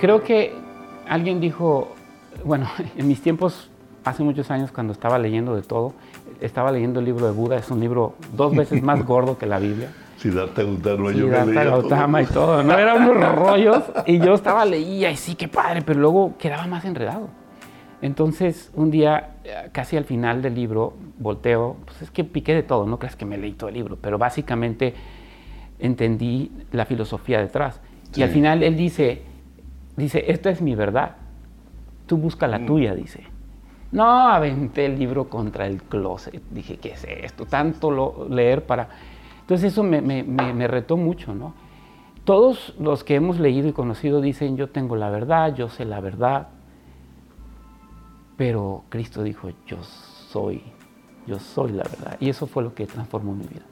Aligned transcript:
Creo 0.00 0.22
que 0.22 0.54
alguien 1.08 1.40
dijo, 1.40 1.94
bueno, 2.44 2.68
en 2.96 3.08
mis 3.08 3.20
tiempos, 3.20 3.70
hace 4.04 4.22
muchos 4.22 4.50
años 4.50 4.70
cuando 4.70 4.92
estaba 4.92 5.18
leyendo 5.18 5.54
de 5.56 5.62
todo, 5.62 5.94
estaba 6.40 6.70
leyendo 6.70 7.00
el 7.00 7.06
libro 7.06 7.26
de 7.26 7.32
Buda, 7.32 7.56
es 7.56 7.70
un 7.70 7.80
libro 7.80 8.14
dos 8.34 8.54
veces 8.54 8.82
más 8.82 9.04
gordo 9.06 9.38
que 9.38 9.46
la 9.46 9.58
Biblia. 9.58 9.90
Siddhartha 10.18 10.62
Gautama, 10.62 11.12
yo 11.12 11.28
me 11.28 11.46
leía 11.46 11.64
todo. 11.64 11.80
Gautama 11.80 12.22
y 12.22 12.26
todo, 12.26 12.62
¿no? 12.62 12.76
Eran 12.76 13.08
unos 13.08 13.34
rollos 13.36 13.84
y 14.06 14.18
yo 14.18 14.34
estaba 14.34 14.64
leía 14.64 15.10
y 15.10 15.16
sí, 15.16 15.36
qué 15.36 15.46
padre, 15.46 15.82
pero 15.82 16.00
luego 16.00 16.34
quedaba 16.38 16.66
más 16.66 16.84
enredado. 16.84 17.28
Entonces, 18.00 18.70
un 18.74 18.90
día, 18.90 19.34
eh, 19.44 19.70
casi 19.72 19.96
al 19.96 20.04
final 20.04 20.42
del 20.42 20.54
libro, 20.54 20.94
volteo, 21.18 21.76
pues 21.84 22.02
es 22.02 22.10
que 22.10 22.24
piqué 22.24 22.54
de 22.54 22.62
todo, 22.62 22.86
no 22.86 22.98
creas 22.98 23.16
que 23.16 23.24
me 23.24 23.36
leí 23.36 23.52
todo 23.52 23.68
el 23.68 23.74
libro, 23.74 23.96
pero 24.00 24.18
básicamente 24.18 24.94
entendí 25.78 26.50
la 26.72 26.84
filosofía 26.84 27.40
detrás. 27.40 27.80
Sí. 28.12 28.20
Y 28.20 28.24
al 28.24 28.30
final 28.30 28.62
él 28.62 28.76
dice, 28.76 29.22
dice, 29.98 30.24
esta 30.32 30.50
es 30.50 30.62
mi 30.62 30.74
verdad, 30.74 31.16
tú 32.06 32.16
busca 32.16 32.46
la 32.46 32.64
tuya, 32.64 32.94
dice. 32.94 33.24
No, 33.92 34.28
aventé 34.28 34.86
el 34.86 34.98
libro 34.98 35.28
contra 35.28 35.66
el 35.66 35.82
closet, 35.82 36.42
dije, 36.50 36.76
¿qué 36.76 36.92
es 36.92 37.04
esto? 37.04 37.46
Tanto 37.46 37.90
lo- 37.90 38.26
leer 38.28 38.64
para... 38.66 38.88
Entonces 39.40 39.72
eso 39.72 39.82
me, 39.82 40.00
me- 40.02 40.22
me- 40.22 40.52
me 40.52 40.66
retó 40.68 40.96
mucho, 40.96 41.34
¿no? 41.34 41.54
Todos 42.24 42.74
los 42.78 43.02
que 43.04 43.14
hemos 43.14 43.40
leído 43.40 43.66
y 43.68 43.72
conocido 43.72 44.20
dicen, 44.20 44.56
yo 44.58 44.68
tengo 44.68 44.94
la 44.96 45.08
verdad, 45.08 45.54
yo 45.54 45.68
sé 45.70 45.86
la 45.86 46.00
verdad, 46.00 46.48
pero 48.36 48.84
Cristo 48.90 49.22
dijo, 49.22 49.48
yo 49.66 49.78
soy, 49.82 50.62
yo 51.26 51.38
soy 51.38 51.72
la 51.72 51.84
verdad. 51.84 52.16
Y 52.20 52.28
eso 52.28 52.46
fue 52.46 52.62
lo 52.62 52.74
que 52.74 52.86
transformó 52.86 53.34
mi 53.34 53.46
vida. 53.46 53.62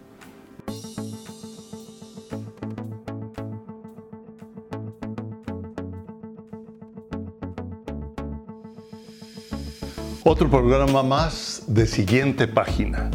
Otro 10.29 10.51
programa 10.51 11.05
más 11.05 11.63
de 11.69 11.87
siguiente 11.87 12.49
página. 12.49 13.13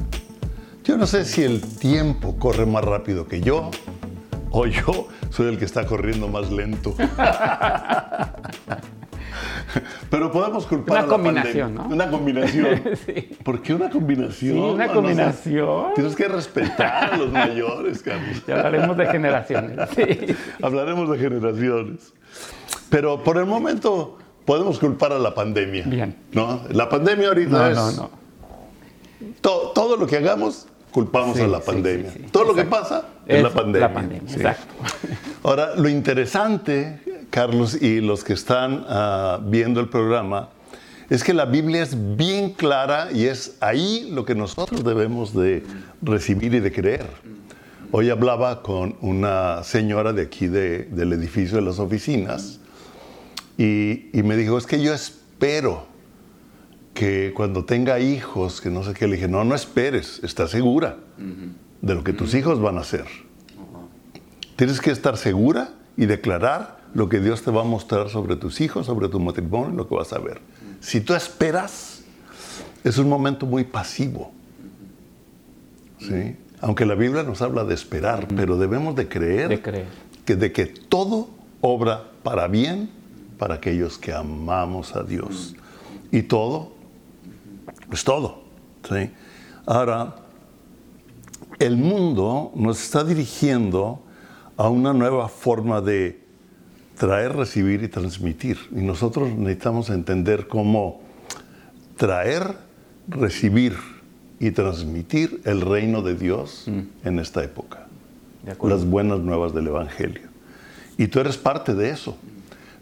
Yo 0.85 0.95
no 0.95 1.05
sé 1.05 1.25
si 1.25 1.43
el 1.43 1.59
tiempo 1.59 2.37
corre 2.39 2.65
más 2.65 2.85
rápido 2.85 3.27
que 3.27 3.41
yo 3.41 3.69
o 4.49 4.65
yo 4.65 5.09
soy 5.29 5.49
el 5.49 5.59
que 5.59 5.65
está 5.65 5.85
corriendo 5.85 6.29
más 6.29 6.49
lento. 6.49 6.95
Pero 10.09 10.31
podemos 10.31 10.65
culpar 10.65 10.91
Una 10.91 10.99
a 10.99 11.03
la 11.03 11.09
combinación, 11.09 11.75
pandemia. 11.75 11.89
¿no? 11.89 11.93
Una 11.93 12.09
combinación. 12.09 12.81
Sí. 13.05 13.37
¿Por 13.43 13.61
qué 13.61 13.73
una 13.73 13.89
combinación? 13.89 14.53
Sí, 14.53 14.57
una 14.57 14.87
combinación. 14.87 15.93
Tienes 15.95 16.15
que 16.15 16.29
respetar 16.29 17.13
a 17.13 17.17
los 17.17 17.29
mayores, 17.29 18.01
Carlos. 18.03 18.41
Ya 18.47 18.55
hablaremos 18.55 18.95
de 18.95 19.05
generaciones. 19.07 19.89
Sí. 19.97 20.33
Hablaremos 20.61 21.09
de 21.09 21.17
generaciones. 21.17 22.13
Pero 22.89 23.21
por 23.21 23.37
el 23.37 23.47
momento 23.47 24.17
podemos 24.45 24.79
culpar 24.79 25.11
a 25.13 25.19
la 25.19 25.33
pandemia. 25.33 25.83
Bien. 25.85 26.15
¿no? 26.31 26.61
La 26.71 26.89
pandemia 26.89 27.27
ahorita 27.29 27.49
No, 27.51 27.67
es... 27.67 27.75
no, 27.75 27.91
no. 27.91 28.09
to- 29.41 29.71
todo 29.73 29.97
lo 29.97 30.07
que 30.07 30.17
hagamos, 30.17 30.67
culpamos 30.91 31.37
Sí, 31.37 31.43
a 31.43 31.47
la 31.47 31.59
pandemia. 31.59 32.11
sí, 32.11 32.19
sí. 32.23 32.29
Todo 32.31 32.45
lo 32.45 32.55
que 32.55 32.63
pasa 32.65 33.05
es, 33.25 33.41
la 33.43 33.49
pandemia. 33.49 33.87
La 33.87 33.93
pandemia, 33.93 34.31
exacto. 34.33 34.73
Ahora, 35.43 35.75
lo 35.75 35.89
interesante, 35.89 36.99
Carlos, 37.29 37.81
y 37.81 38.01
los 38.01 38.23
que 38.23 38.33
están 38.33 38.85
ah, 38.87 39.39
viendo 39.43 39.79
el 39.79 39.89
programa, 39.89 40.49
es 41.09 41.23
que 41.23 41.33
la 41.33 41.45
Biblia 41.45 41.83
es 41.83 42.15
bien 42.15 42.51
clara 42.53 43.09
y 43.13 43.25
es 43.25 43.57
ahí 43.59 44.09
lo 44.11 44.23
que 44.23 44.33
nosotros 44.33 44.83
debemos 44.83 45.33
de 45.35 45.63
recibir 46.01 46.53
y 46.53 46.59
de 46.61 46.71
creer. 46.71 47.05
Hoy 47.91 48.09
hablaba 48.09 48.61
con 48.63 48.95
una 49.01 49.61
señora 49.65 50.13
de 50.13 50.21
aquí 50.21 50.47
de- 50.47 50.85
del 50.85 51.11
edificio 51.11 51.57
de 51.57 51.63
las 51.63 51.79
oficinas 51.79 52.60
y, 53.57 54.09
y 54.17 54.23
me 54.23 54.35
dijo, 54.35 54.57
es 54.57 54.65
que 54.65 54.81
yo 54.81 54.93
espero 54.93 55.91
que 56.93 57.33
cuando 57.35 57.65
tenga 57.65 57.99
hijos, 57.99 58.61
que 58.61 58.69
no 58.69 58.83
sé 58.83 58.93
qué, 58.93 59.07
le 59.07 59.15
dije, 59.15 59.27
no, 59.27 59.43
no 59.43 59.55
esperes, 59.55 60.19
está 60.23 60.47
segura 60.47 60.97
de 61.81 61.95
lo 61.95 62.03
que 62.03 62.13
tus 62.13 62.33
hijos 62.35 62.61
van 62.61 62.77
a 62.77 62.81
hacer. 62.81 63.05
Tienes 64.55 64.81
que 64.81 64.91
estar 64.91 65.17
segura 65.17 65.73
y 65.97 66.05
declarar 66.05 66.81
lo 66.93 67.09
que 67.09 67.19
Dios 67.19 67.41
te 67.43 67.51
va 67.51 67.61
a 67.61 67.65
mostrar 67.65 68.09
sobre 68.09 68.35
tus 68.35 68.61
hijos, 68.61 68.85
sobre 68.85 69.07
tu 69.07 69.19
matrimonio, 69.19 69.75
lo 69.75 69.87
que 69.87 69.95
vas 69.95 70.13
a 70.13 70.19
ver. 70.19 70.41
Si 70.79 71.01
tú 71.01 71.13
esperas, 71.13 72.03
es 72.83 72.97
un 72.97 73.07
momento 73.07 73.45
muy 73.45 73.63
pasivo. 73.63 74.31
¿sí? 75.99 76.35
Aunque 76.59 76.85
la 76.85 76.95
Biblia 76.95 77.23
nos 77.23 77.41
habla 77.41 77.63
de 77.63 77.73
esperar, 77.73 78.27
pero 78.35 78.57
debemos 78.57 78.95
de 78.95 79.07
creer, 79.07 79.49
De 79.49 79.61
creer. 79.61 79.87
Que, 80.25 80.35
de 80.35 80.51
que 80.51 80.67
todo 80.67 81.29
obra 81.61 82.11
para 82.21 82.47
bien 82.47 82.89
para 83.41 83.55
aquellos 83.55 83.97
que 83.97 84.13
amamos 84.13 84.95
a 84.95 85.01
Dios. 85.01 85.55
Y 86.11 86.21
todo 86.21 86.73
es 87.91 88.03
todo. 88.03 88.43
¿sí? 88.87 89.09
Ahora, 89.65 90.17
el 91.57 91.75
mundo 91.75 92.51
nos 92.53 92.79
está 92.79 93.03
dirigiendo 93.03 94.03
a 94.57 94.69
una 94.69 94.93
nueva 94.93 95.27
forma 95.27 95.81
de 95.81 96.21
traer, 96.99 97.35
recibir 97.35 97.81
y 97.81 97.87
transmitir. 97.87 98.59
Y 98.75 98.81
nosotros 98.81 99.31
necesitamos 99.31 99.89
entender 99.89 100.47
cómo 100.47 101.01
traer, 101.97 102.57
recibir 103.07 103.75
y 104.39 104.51
transmitir 104.51 105.41
el 105.45 105.61
reino 105.61 106.03
de 106.03 106.13
Dios 106.13 106.67
en 106.67 107.17
esta 107.17 107.43
época. 107.43 107.87
De. 108.45 108.55
Las 108.69 108.85
buenas 108.85 109.19
nuevas 109.21 109.51
del 109.55 109.65
Evangelio. 109.65 110.29
Y 110.99 111.07
tú 111.07 111.19
eres 111.19 111.37
parte 111.37 111.73
de 111.73 111.89
eso. 111.89 112.15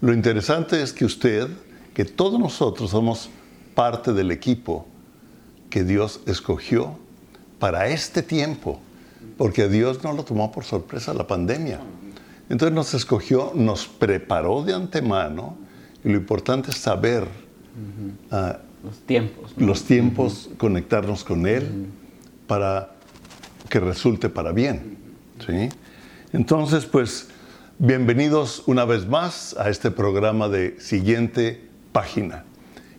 Lo 0.01 0.13
interesante 0.13 0.81
es 0.81 0.93
que 0.93 1.05
usted, 1.05 1.47
que 1.93 2.05
todos 2.05 2.39
nosotros 2.39 2.91
somos 2.91 3.29
parte 3.75 4.13
del 4.13 4.31
equipo 4.31 4.85
que 5.69 5.83
Dios 5.83 6.21
escogió 6.25 6.97
para 7.59 7.87
este 7.87 8.23
tiempo, 8.23 8.79
porque 9.37 9.67
Dios 9.67 10.03
no 10.03 10.13
lo 10.13 10.23
tomó 10.23 10.51
por 10.51 10.63
sorpresa 10.63 11.13
la 11.13 11.27
pandemia. 11.27 11.79
Entonces 12.49 12.73
nos 12.73 12.93
escogió, 12.93 13.51
nos 13.53 13.87
preparó 13.87 14.63
de 14.63 14.73
antemano, 14.73 15.57
y 16.03 16.09
lo 16.09 16.17
importante 16.17 16.71
es 16.71 16.77
saber 16.77 17.27
ah, 18.31 18.59
Los 18.83 18.99
tiempos. 18.99 19.53
¿no? 19.57 19.67
los 19.67 19.83
tiempos, 19.83 20.49
conectarnos 20.57 21.23
con 21.23 21.45
Él 21.45 21.87
para 22.47 22.91
que 23.69 23.79
resulte 23.79 24.29
para 24.29 24.51
bien. 24.51 24.97
¿sí? 25.45 25.69
Entonces, 26.33 26.85
pues, 26.85 27.27
bienvenidos 27.81 28.63
una 28.65 28.83
vez 28.83 29.07
más 29.07 29.55
a 29.57 29.69
este 29.69 29.89
programa 29.89 30.49
de 30.49 30.77
Siguiente 30.81 31.65
Página. 31.93 32.43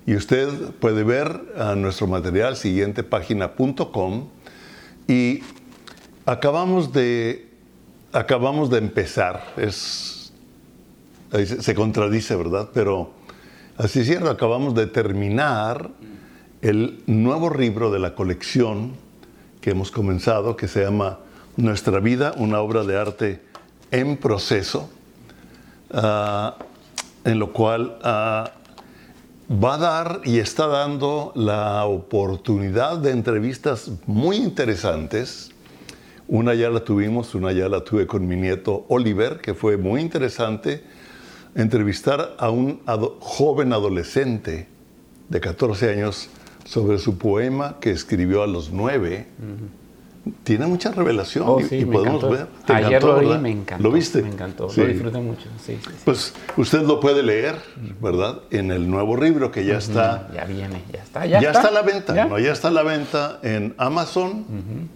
Y 0.06 0.14
usted 0.16 0.48
puede 0.80 1.04
ver 1.04 1.38
a 1.58 1.74
nuestro 1.74 2.06
material 2.06 2.56
siguientepágina.com 2.56 4.28
y 5.06 5.42
acabamos 6.24 6.94
de, 6.94 7.50
acabamos 8.12 8.70
de 8.70 8.78
empezar. 8.78 9.52
Es, 9.58 10.32
se 11.60 11.74
contradice, 11.74 12.34
¿verdad? 12.34 12.70
Pero 12.72 13.12
así 13.76 14.00
es 14.00 14.06
cierto, 14.06 14.30
acabamos 14.30 14.74
de 14.74 14.86
terminar 14.86 15.90
el 16.62 17.02
nuevo 17.06 17.50
libro 17.50 17.90
de 17.90 17.98
la 17.98 18.14
colección 18.14 18.92
que 19.60 19.72
hemos 19.72 19.90
comenzado, 19.90 20.56
que 20.56 20.68
se 20.68 20.82
llama 20.82 21.18
Nuestra 21.58 22.00
vida, 22.00 22.32
una 22.38 22.60
obra 22.60 22.84
de 22.84 22.98
arte 22.98 23.49
en 23.90 24.16
proceso, 24.16 24.90
ah, 25.92 26.56
en 27.24 27.38
lo 27.38 27.52
cual 27.52 27.98
ah, 28.02 28.52
va 29.50 29.74
a 29.74 29.78
dar 29.78 30.20
y 30.24 30.38
está 30.38 30.66
dando 30.66 31.32
la 31.34 31.84
oportunidad 31.84 32.98
de 32.98 33.10
entrevistas 33.10 33.90
muy 34.06 34.36
interesantes. 34.36 35.50
Una 36.28 36.54
ya 36.54 36.70
la 36.70 36.84
tuvimos, 36.84 37.34
una 37.34 37.50
ya 37.52 37.68
la 37.68 37.82
tuve 37.82 38.06
con 38.06 38.26
mi 38.28 38.36
nieto 38.36 38.86
Oliver, 38.88 39.40
que 39.40 39.54
fue 39.54 39.76
muy 39.76 40.00
interesante 40.00 40.84
entrevistar 41.56 42.36
a 42.38 42.50
un 42.50 42.80
joven 43.18 43.72
adolescente 43.72 44.68
de 45.28 45.40
14 45.40 45.90
años 45.90 46.28
sobre 46.64 46.98
su 46.98 47.18
poema 47.18 47.78
que 47.80 47.90
escribió 47.90 48.44
a 48.44 48.46
los 48.46 48.70
9. 48.70 49.26
Tiene 50.44 50.66
mucha 50.66 50.92
revelación 50.92 51.44
Oh, 51.48 51.60
y, 51.60 51.64
sí, 51.64 51.76
y 51.78 51.84
me 51.86 51.92
podemos 51.94 52.22
encantó. 52.22 52.36
ver. 52.36 52.46
¿Te 52.66 52.72
Ayer 52.74 52.88
encantó, 52.88 53.06
lo 53.06 53.14
vi 53.20 53.24
y 53.24 53.28
verdad? 53.28 53.42
me 53.42 53.50
encantó. 53.50 53.82
¿Lo 53.82 53.90
viste? 53.92 54.22
Me 54.22 54.28
encantó, 54.28 54.68
Sí. 54.68 54.80
lo 54.82 54.86
disfruté 54.88 55.18
mucho. 55.18 55.42
Sí, 55.64 55.76
sí, 55.76 55.90
sí. 55.90 56.02
Pues 56.04 56.34
usted 56.58 56.82
lo 56.82 57.00
puede 57.00 57.22
leer, 57.22 57.56
¿verdad? 58.02 58.40
En 58.50 58.70
el 58.70 58.90
nuevo 58.90 59.16
libro 59.16 59.50
que 59.50 59.64
ya 59.64 59.78
está 59.78 60.28
Ya 60.34 60.44
viene, 60.44 60.82
ya 60.92 61.02
está. 61.02 61.24
ya, 61.24 61.40
Ya, 61.40 61.50
está. 61.52 61.68
a 61.68 61.70
la 61.70 61.82
venta, 61.82 62.14
¿Ya? 62.14 62.26
¿no? 62.26 62.38
Ya 62.38 62.52
está 62.52 62.68
a 62.68 62.70
la 62.70 62.82
venta 62.82 63.38
en 63.42 63.74
Amazon, 63.78 64.44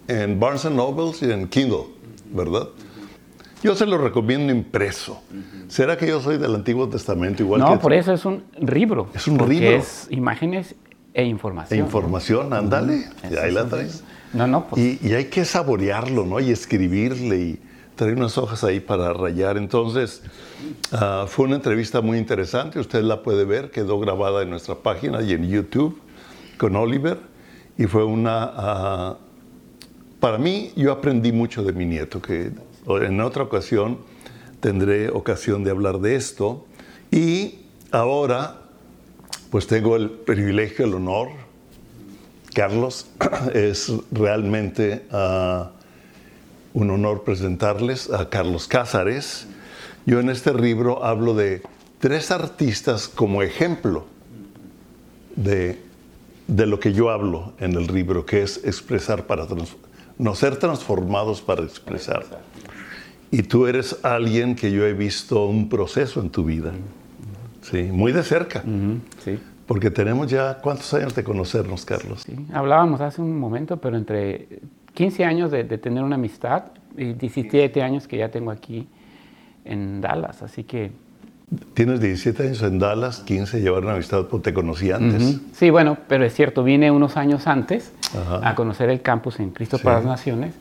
en 0.07 0.39
Barnes 0.39 0.65
Nobles 0.65 1.21
y 1.23 1.31
en 1.31 1.47
Kindle, 1.47 1.85
¿verdad? 2.31 2.67
Yo 3.63 3.73
se 3.75 3.87
lo 3.87 3.97
recomiendo 3.97 4.53
impreso. 4.53 5.23
¿Será 5.69 5.97
que 5.97 6.05
yo 6.05 6.21
soy 6.21 6.37
del 6.37 6.53
Antiguo 6.53 6.87
Testamento 6.87 7.41
igual 7.41 7.61
No, 7.61 7.71
que 7.71 7.77
por 7.77 7.93
eso 7.93 8.13
es 8.13 8.23
un 8.25 8.43
libro. 8.59 9.07
Es 9.15 9.27
un 9.27 9.37
libro. 9.49 9.69
es 9.77 10.07
imágenes 10.11 10.75
e 11.15 11.23
información. 11.25 11.79
E 11.79 11.83
información, 11.83 12.53
ándale, 12.53 13.05
Ese 13.23 13.39
ahí 13.39 13.51
la 13.51 13.65
traes. 13.67 14.03
No, 14.35 14.47
no, 14.47 14.67
pues 14.67 14.81
Y, 14.81 14.99
y 15.01 15.13
hay 15.13 15.25
que 15.25 15.45
saborearlo, 15.45 16.25
¿no? 16.25 16.39
Y 16.39 16.51
escribirle 16.51 17.37
y 17.37 17.59
traía 17.95 18.15
unas 18.15 18.37
hojas 18.37 18.63
ahí 18.63 18.79
para 18.79 19.13
rayar. 19.13 19.57
Entonces, 19.57 20.21
ah, 20.91 21.25
fue 21.27 21.45
una 21.45 21.55
entrevista 21.55 22.01
muy 22.01 22.17
interesante. 22.17 22.79
Usted 22.79 23.01
la 23.01 23.23
puede 23.23 23.45
ver, 23.45 23.71
quedó 23.71 23.99
grabada 23.99 24.43
en 24.43 24.49
nuestra 24.49 24.75
página 24.75 25.21
y 25.21 25.31
en 25.31 25.47
YouTube 25.49 25.99
con 26.57 26.75
Oliver. 26.75 27.17
Y 27.77 27.85
fue 27.85 28.03
una. 28.03 28.51
ah, 28.55 29.17
para 30.19 30.37
mí, 30.37 30.71
yo 30.75 30.91
aprendí 30.91 31.31
mucho 31.31 31.63
de 31.63 31.73
mi 31.73 31.85
nieto, 31.85 32.21
que 32.21 32.51
en 32.87 33.21
otra 33.21 33.43
ocasión 33.43 33.99
tendré 34.59 35.09
ocasión 35.09 35.63
de 35.63 35.71
hablar 35.71 35.99
de 35.99 36.15
esto. 36.15 36.65
Y 37.11 37.59
ahora, 37.91 38.61
pues 39.51 39.67
tengo 39.67 39.95
el 39.95 40.09
privilegio, 40.09 40.85
el 40.85 40.95
honor. 40.95 41.44
Carlos, 42.55 43.05
es 43.53 43.91
realmente. 44.11 45.05
ah, 45.11 45.69
un 46.75 46.89
honor 46.91 47.23
presentarles 47.23 48.11
a 48.11 48.29
Carlos 48.29 48.67
Cázares. 48.67 49.47
Yo 50.05 50.19
en 50.19 50.29
este 50.29 50.53
libro 50.53 51.03
hablo 51.05 51.33
de 51.33 51.63
tres 51.99 52.31
artistas 52.31 53.07
como 53.07 53.41
ejemplo 53.41 54.05
de, 55.37 55.79
de 56.47 56.65
lo 56.65 56.79
que 56.79 56.91
yo 56.91 57.09
hablo 57.09 57.53
en 57.59 57.75
el 57.75 57.87
libro, 57.87 58.25
que 58.25 58.43
es 58.43 58.57
expresar 58.65 59.25
para 59.25 59.47
no 60.17 60.35
ser 60.35 60.57
transformados 60.57 61.41
para 61.41 61.63
expresar. 61.63 62.25
Y 63.31 63.43
tú 63.43 63.67
eres 63.67 63.95
alguien 64.03 64.55
que 64.55 64.69
yo 64.71 64.85
he 64.85 64.93
visto 64.93 65.45
un 65.45 65.69
proceso 65.69 66.19
en 66.19 66.29
tu 66.29 66.43
vida, 66.43 66.73
sí, 67.61 67.83
muy 67.83 68.11
de 68.11 68.23
cerca, 68.23 68.63
Sí. 69.23 69.39
Porque 69.65 69.89
tenemos 69.91 70.29
ya 70.29 70.59
cuántos 70.61 70.93
años 70.93 71.15
de 71.15 71.23
conocernos, 71.23 71.85
Carlos. 71.85 72.23
Sí, 72.23 72.35
hablábamos 72.53 73.01
hace 73.01 73.21
un 73.21 73.39
momento, 73.39 73.77
pero 73.77 73.97
entre 73.97 74.59
15 74.93 75.25
años 75.25 75.51
de, 75.51 75.63
de 75.63 75.77
tener 75.77 76.03
una 76.03 76.15
amistad 76.15 76.65
y 76.97 77.13
17 77.13 77.81
años 77.81 78.07
que 78.07 78.17
ya 78.17 78.29
tengo 78.29 78.51
aquí 78.51 78.87
en 79.65 80.01
Dallas, 80.01 80.41
así 80.43 80.63
que... 80.63 80.91
Tienes 81.73 81.99
17 81.99 82.43
años 82.43 82.61
en 82.63 82.79
Dallas, 82.79 83.19
15 83.19 83.61
llevaron 83.61 83.89
amistad, 83.91 84.25
pues 84.25 84.41
te 84.43 84.53
conocí 84.53 84.91
antes. 84.91 85.21
Ujú. 85.21 85.41
Sí, 85.53 85.69
bueno, 85.69 85.97
pero 86.07 86.25
es 86.25 86.33
cierto, 86.33 86.63
vine 86.63 86.89
unos 86.89 87.17
años 87.17 87.45
antes 87.47 87.91
Ajá. 88.15 88.47
a 88.49 88.55
conocer 88.55 88.89
el 88.89 89.01
campus 89.01 89.39
en 89.39 89.51
Cristo 89.51 89.77
Sí. 89.77 89.83
para 89.83 89.97
las 89.97 90.05
Naciones 90.05 90.55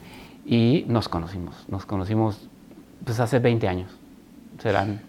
y 0.46 0.84
nos 0.88 1.08
conocimos, 1.08 1.54
nos 1.68 1.86
conocimos 1.86 2.48
pues 3.04 3.18
hace 3.20 3.38
20 3.38 3.66
años, 3.68 3.90
serán 4.58 5.00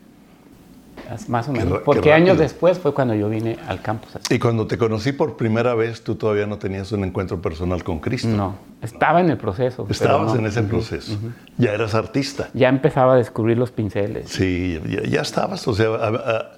más 1.28 1.48
o 1.48 1.52
menos, 1.54 1.80
qué 1.80 1.84
porque 1.86 2.14
años 2.14 2.38
después 2.38 2.78
fue 2.80 2.94
cuando 2.94 3.14
yo 3.16 3.30
vine 3.30 3.58
al 3.68 3.82
campus. 3.82 4.16
así. 4.16 4.34
Y 4.36 4.40
cuando 4.40 4.68
te 4.68 4.78
conocí 4.78 5.12
por 5.12 5.38
primera 5.38 5.74
vez, 5.76 6.04
tú 6.04 6.16
todavía 6.16 6.46
no 6.48 6.58
tenías 6.58 6.92
un 6.92 7.04
encuentro 7.04 7.42
personal 7.42 7.84
con 7.84 8.00
Cristo. 8.00 8.28
No, 8.30 8.56
estaba 8.82 9.22
en 9.22 9.30
el 9.30 9.38
proceso. 9.38 9.86
Estabas 9.90 10.34
no. 10.34 10.40
en 10.40 10.46
ese 10.48 10.64
proceso. 10.64 11.18
Ya 11.58 11.72
eras 11.74 11.94
artista. 11.96 12.50
Ya 12.54 12.70
empezaba 12.70 13.14
a 13.14 13.18
descubrir 13.18 13.58
los 13.58 13.72
pinceles. 13.72 14.30
Sí, 14.30 14.80
ya, 14.90 15.04
ya 15.04 15.22
estabas. 15.22 15.68
O 15.68 15.74
sea, 15.74 15.90
a, 15.90 16.08
a- 16.08 16.52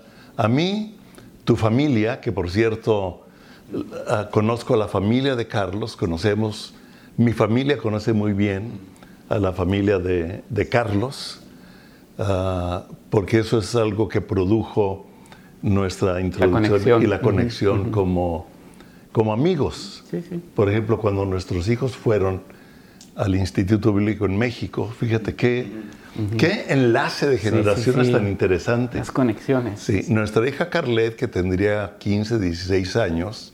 a 0.43 0.47
mí, 0.47 0.95
tu 1.45 1.55
familia, 1.55 2.21
que 2.21 2.31
por 2.31 2.49
cierto, 2.51 3.25
conozco 4.31 4.73
a 4.73 4.77
la 4.77 4.87
familia 4.87 5.35
de 5.35 5.47
Carlos, 5.47 5.95
conocemos, 5.95 6.73
mi 7.17 7.33
familia 7.33 7.77
conoce 7.77 8.13
muy 8.13 8.33
bien 8.33 8.79
a 9.29 9.39
la 9.39 9.51
familia 9.51 9.99
de, 9.99 10.43
de 10.49 10.69
Carlos, 10.69 11.41
ah, 12.17 12.85
porque 13.09 13.39
eso 13.39 13.59
es 13.59 13.75
algo 13.75 14.07
que 14.07 14.21
produjo 14.21 15.07
nuestra 15.61 16.21
introducción 16.21 17.01
y 17.03 17.07
la 17.07 17.21
conexión 17.21 17.91
como, 17.91 18.47
como 19.11 19.33
amigos. 19.33 20.03
Sí, 20.09 20.23
sí. 20.27 20.41
Por 20.55 20.69
ejemplo, 20.69 20.97
cuando 20.99 21.25
nuestros 21.25 21.67
hijos 21.69 21.95
fueron 21.95 22.41
al 23.15 23.35
Instituto 23.35 23.93
Bíblico 23.93 24.25
en 24.25 24.37
México, 24.37 24.93
fíjate 24.99 25.35
qué, 25.35 25.67
qué 26.37 26.65
enlace 26.69 27.27
de 27.27 27.37
generaciones 27.37 28.07
sí. 28.07 28.13
tan 28.13 28.27
interesante. 28.27 28.99
Las 28.99 29.11
conexiones. 29.11 29.79
Sí, 29.79 30.05
nuestra 30.09 30.47
hija 30.47 30.69
Carlet, 30.69 31.15
que 31.15 31.27
tendría 31.27 31.95
15, 31.97 32.39
16 32.39 32.95
años, 32.95 33.53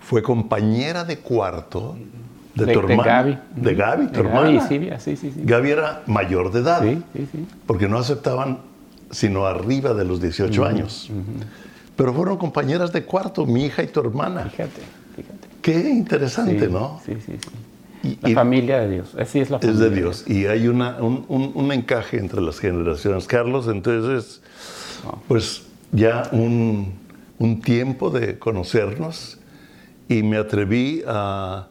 fue 0.00 0.22
compañera 0.22 1.04
de 1.04 1.18
cuarto 1.18 1.96
de, 2.58 2.66
De- 2.66 2.72
tu 2.74 2.80
de 2.86 2.92
hermana. 2.92 3.12
Gaby. 3.12 3.38
De 3.56 3.74
Gaby, 3.74 4.06
tu 4.08 4.12
De 4.12 4.22
Gaby 4.22 4.36
y 4.36 4.40
hermana. 4.56 4.68
Silvia, 4.68 5.00
sí, 5.00 5.16
sí, 5.16 5.30
sí. 5.34 5.40
Gaby 5.44 5.70
era 5.70 6.02
mayor 6.06 6.50
de 6.52 6.60
edad, 6.60 6.82
Sí, 6.82 7.02
sí, 7.14 7.28
sí. 7.32 7.46
porque 7.66 7.88
no 7.88 7.98
aceptaban 7.98 8.58
sino 9.10 9.46
arriba 9.46 9.94
de 9.94 10.04
los 10.04 10.20
18 10.20 10.64
años. 10.66 11.10
Pero 11.96 12.12
fueron 12.14 12.36
compañeras 12.36 12.92
de 12.92 13.04
cuarto, 13.04 13.46
mi 13.46 13.64
hija 13.64 13.82
y 13.82 13.86
tu 13.86 14.00
hermana. 14.00 14.44
Fíjate, 14.50 14.82
fíjate. 15.16 15.48
Qué 15.62 15.88
interesante, 15.90 16.66
Sí, 16.66 16.72
¿no? 16.72 17.00
Sí, 17.06 17.14
sí, 17.24 17.32
sí. 18.02 18.18
La 18.22 18.28
y- 18.30 18.34
familia 18.34 18.78
de 18.80 18.90
Dios. 18.90 19.14
Así 19.18 19.40
es 19.40 19.50
la 19.50 19.56
Es 19.56 19.62
familia. 19.66 19.88
de 19.88 19.96
Dios. 19.96 20.24
Y 20.28 20.46
hay 20.46 20.68
una, 20.68 20.96
un, 21.00 21.24
un- 21.28 21.50
un 21.54 21.72
encaje 21.72 22.18
entre 22.18 22.40
las 22.40 22.60
generaciones. 22.60 23.26
Carlos, 23.26 23.66
entonces, 23.66 24.40
pues 25.26 25.62
ya 25.90 26.28
un, 26.32 26.92
un 27.38 27.60
tiempo 27.60 28.10
de 28.10 28.38
conocernos 28.38 29.38
y 30.08 30.22
me 30.22 30.36
atreví 30.36 31.02
a, 31.08 31.66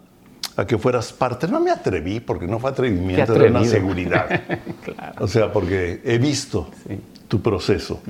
a 0.57 0.65
que 0.65 0.77
fueras 0.77 1.13
parte. 1.13 1.47
No 1.47 1.59
me 1.61 1.71
atreví 1.71 2.19
porque 2.19 2.47
no 2.47 2.59
fue 2.59 2.71
atrevimiento, 2.71 3.35
era 3.35 3.49
una 3.51 3.63
seguridad. 3.63 4.27
Claro. 4.83 5.13
O 5.25 5.27
sea, 5.27 5.51
porque 5.53 6.01
he 6.03 6.17
visto 6.17 6.69
Sí. 6.87 6.99
tu 7.27 7.41
proceso. 7.41 8.01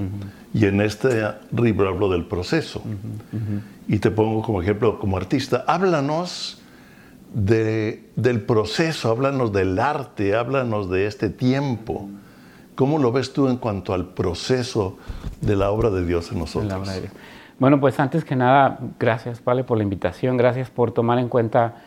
Y 0.53 0.65
en 0.65 0.79
este 0.81 1.23
libro 1.51 1.89
hablo 1.89 2.09
del 2.09 2.25
proceso. 2.25 2.81
Y 3.87 3.99
te 3.99 4.11
pongo 4.11 4.41
como 4.43 4.61
ejemplo, 4.61 4.99
como 4.99 5.17
artista, 5.17 5.63
háblanos 5.67 6.61
de- 7.33 8.03
del 8.15 8.41
proceso, 8.41 9.09
háblanos 9.11 9.51
del 9.51 9.77
arte, 9.79 10.35
háblanos 10.35 10.89
de 10.89 11.07
este 11.07 11.29
tiempo. 11.29 12.09
¿Cómo 12.75 12.99
lo 12.99 13.11
ves 13.11 13.33
tú 13.33 13.47
en 13.47 13.57
cuanto 13.57 13.93
al 13.93 14.05
proceso 14.05 14.97
de 15.41 15.55
la 15.55 15.71
obra 15.71 15.89
de 15.89 16.05
Dios 16.05 16.31
en 16.31 16.39
nosotros? 16.39 16.71
La 16.71 16.77
obra 16.79 16.93
de 16.93 17.01
Dios. 17.01 17.13
Bueno, 17.59 17.79
pues 17.79 17.99
antes 17.99 18.23
que 18.23 18.35
nada, 18.35 18.77
gracias, 18.99 19.39
Pale, 19.39 19.63
por 19.63 19.77
la 19.77 19.83
invitación. 19.83 20.37
Gracias 20.37 20.69
por 20.69 20.91
tomar 20.91 21.17
en 21.17 21.27
cuenta 21.27 21.81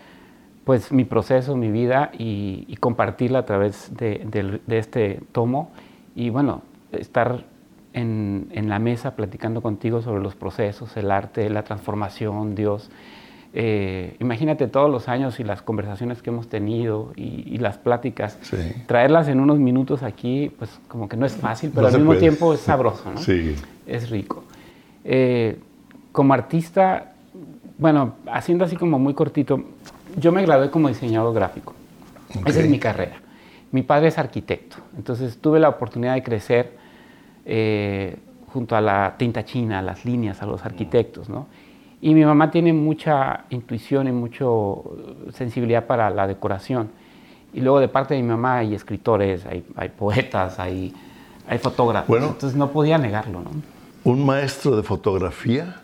pues 0.71 0.93
mi 0.93 1.03
proceso, 1.05 1.57
mi 1.57 1.69
vida 1.69 2.13
y, 2.17 2.65
y 2.69 2.77
compartirla 2.77 3.41
a 3.41 3.45
través 3.45 3.93
de, 3.97 4.23
del- 4.25 4.61
de 4.69 4.79
este 4.79 5.19
tomo. 5.33 5.73
Y 6.15 6.31
bueno, 6.31 6.63
estar 6.93 7.43
en, 7.93 8.47
en 8.53 8.69
la 8.69 8.79
mesa 8.79 9.17
platicando 9.17 9.63
contigo 9.63 10.01
sobre 10.01 10.23
los 10.23 10.37
procesos, 10.37 10.97
el 10.97 11.11
arte, 11.11 11.51
la 11.51 11.65
transformación, 11.65 12.55
Dios. 12.55 12.89
Eh, 13.53 14.15
imagínate 14.21 14.69
todos 14.69 14.89
los 14.89 15.09
años 15.09 15.41
y 15.41 15.43
las 15.43 15.61
conversaciones 15.61 16.23
que 16.23 16.31
hemos 16.31 16.47
tenido 16.49 17.11
y, 17.17 17.43
y 17.53 17.59
las 17.59 17.77
pláticas. 17.77 18.39
Sí. 18.43 18.57
Traerlas 18.87 19.27
en 19.27 19.41
unos 19.41 19.59
minutos 19.59 20.05
aquí, 20.05 20.53
pues 20.57 20.79
como 20.87 21.09
que 21.09 21.17
no 21.17 21.27
es 21.27 21.35
fácil, 21.35 21.71
pero 21.75 21.83
No 21.83 21.89
al 21.89 21.95
mismo 21.95 22.11
puede. 22.11 22.21
tiempo 22.21 22.55
es 22.55 22.61
sabroso, 22.61 23.11
¿no? 23.11 23.19
Sí. 23.19 23.57
es 23.89 24.09
rico. 24.09 24.45
Eh, 25.05 25.59
como 26.13 26.33
artista, 26.33 27.15
bueno, 27.77 28.15
haciendo 28.31 28.65
así 28.65 28.77
como 28.77 29.01
muy 29.01 29.15
cortito, 29.15 29.65
yo 30.17 30.33
me 30.33 30.43
gradué 30.43 30.71
como 30.71 30.89
diseñador 30.89 31.35
gráfico. 31.35 31.75
Esa 32.31 32.41
Ok. 32.41 32.49
es 32.65 32.69
mi 32.71 32.79
carrera. 32.79 33.17
Mi 33.73 33.83
padre 33.83 34.09
es 34.09 34.19
arquitecto, 34.19 34.77
entonces 34.97 35.39
tuve 35.39 35.61
la 35.61 35.69
oportunidad 35.69 36.15
de 36.15 36.23
crecer 36.25 36.77
eh, 37.47 38.17
junto 38.53 38.75
a 38.75 38.81
la 38.81 39.15
tinta 39.17 39.45
china, 39.45 39.79
a 39.79 39.83
las 39.83 40.05
líneas, 40.05 40.43
a 40.43 40.47
los 40.47 40.65
arquitectos, 40.65 41.29
¿no? 41.29 41.47
Y 42.01 42.15
mi 42.15 42.25
mamá 42.25 42.51
tiene 42.51 42.73
mucha 42.73 43.45
intuición 43.51 44.09
y 44.09 44.13
mucha 44.13 44.45
sensibilidad 45.33 45.87
para 45.87 46.11
la 46.11 46.27
decoración. 46.27 46.89
Y 47.53 47.61
luego 47.61 47.79
de 47.79 47.89
parte 47.89 48.15
de 48.15 48.23
mi 48.23 48.29
mamá 48.29 48.59
hay 48.59 48.75
escritores, 48.75 49.45
hay, 49.47 49.65
hay 49.77 49.91
poetas, 49.91 50.59
hay, 50.59 50.93
hay 51.47 51.59
fotógrafos. 51.59 52.09
Bueno. 52.09 52.27
Entonces 52.29 52.57
no 52.59 52.71
podía 52.71 52.97
negarlo, 52.99 53.41
¿no? 53.43 53.51
Un 54.03 54.25
maestro 54.25 54.77
de 54.77 54.83
fotografía 54.83 55.80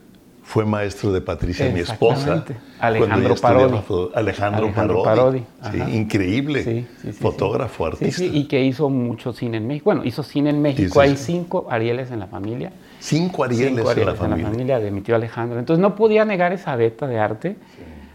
fue 0.49 0.65
maestro 0.65 1.13
de 1.13 1.21
Patricia, 1.21 1.69
mi 1.73 1.81
esposa. 1.81 2.45
Alejandro 2.79 3.35
Parodi. 3.35 3.75
Alejandro, 4.15 4.65
Alejandro 4.67 5.03
Parodi. 5.03 5.41
Parodi, 5.61 5.85
Sí, 5.91 5.97
increíble. 5.97 6.63
Sí, 6.63 6.87
sí, 7.03 7.13
sí, 7.13 7.13
Fotógrafo, 7.13 7.85
artista. 7.87 8.23
Y 8.25 8.45
que 8.45 8.63
hizo 8.65 8.89
mucho 8.89 9.33
cine 9.33 9.57
en 9.57 9.67
México. 9.67 9.87
Bueno, 9.87 10.05
hizo 10.05 10.23
cine 10.23 10.51
en 10.51 10.63
México. 10.63 11.01
Hay 11.01 11.17
cinco 11.17 11.67
Arieles 11.69 12.13
en 12.13 12.21
la 12.21 12.29
familia. 12.29 12.71
Cinco 13.01 13.43
Arieles, 13.43 13.69
Cinco 13.71 13.81
en 13.81 13.85
la 14.07 14.13
Arieles 14.13 14.19
familia. 14.45 14.79
de 14.79 14.91
mi 14.93 15.01
tío 15.01 15.17
Alejandro. 15.17 15.59
Entonces 15.59 15.81
no 15.83 15.97
podía 15.97 16.25
negar 16.25 16.53
esa 16.53 16.77
beta 16.77 17.09
de 17.09 17.19
arte 17.19 17.57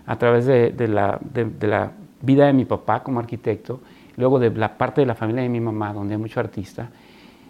a 0.06 0.18
través 0.18 0.46
de, 0.46 0.70
de 0.72 0.88
la, 0.88 1.20
de- 1.22 1.46
de 1.46 1.68
la 1.68 1.92
vida 2.22 2.46
de 2.48 2.54
mi 2.54 2.64
papá 2.64 3.04
como 3.04 3.20
arquitecto, 3.20 3.82
luego 4.16 4.40
de 4.40 4.52
la 4.52 4.78
parte 4.78 5.02
de 5.02 5.08
la 5.08 5.16
familia 5.16 5.44
de 5.44 5.50
mi 5.50 5.60
mamá, 5.60 5.92
donde 5.92 6.14
hay 6.16 6.20
mucho 6.22 6.40
artista. 6.40 6.90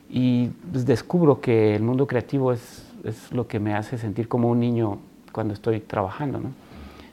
Y 0.10 0.48
pues, 0.72 0.86
descubro 0.88 1.40
que 1.40 1.76
el 1.76 1.84
mundo 1.84 2.08
creativo 2.08 2.52
es, 2.52 2.84
es 3.04 3.32
lo 3.32 3.48
que 3.48 3.60
me 3.60 3.74
hace 3.74 3.98
sentir 3.98 4.28
como 4.28 4.50
un 4.50 4.60
niño 4.60 5.00
cuando 5.32 5.54
estoy 5.54 5.80
trabajando. 5.80 6.40
¿no? 6.40 6.52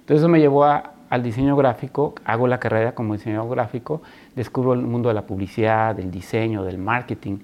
Entonces 0.01 0.19
eso 0.19 0.29
me 0.29 0.41
llevó 0.41 0.65
al 0.65 1.23
diseño 1.23 1.57
gráfico, 1.57 2.15
hago 2.25 2.47
la 2.47 2.59
carrera 2.59 2.95
como 2.95 3.15
diseñador 3.15 3.51
gráfico, 3.51 4.03
descubro 4.35 4.75
el 4.75 4.83
mundo 4.83 5.09
de 5.09 5.15
la 5.15 5.27
publicidad, 5.27 5.95
del 5.95 6.11
diseño, 6.11 6.65
del 6.65 6.79
marketing, 6.79 7.39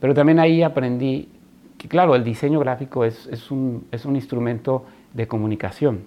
pero 0.00 0.14
también 0.14 0.38
ahí 0.38 0.62
aprendí 0.62 1.28
que 1.78 1.88
claro, 1.88 2.14
el 2.14 2.22
diseño 2.24 2.60
gráfico 2.60 3.04
es, 3.04 3.26
es 3.26 3.50
un, 3.50 3.86
es 3.90 4.04
un 4.04 4.14
instrumento 4.16 4.84
de 5.12 5.26
comunicación, 5.26 6.04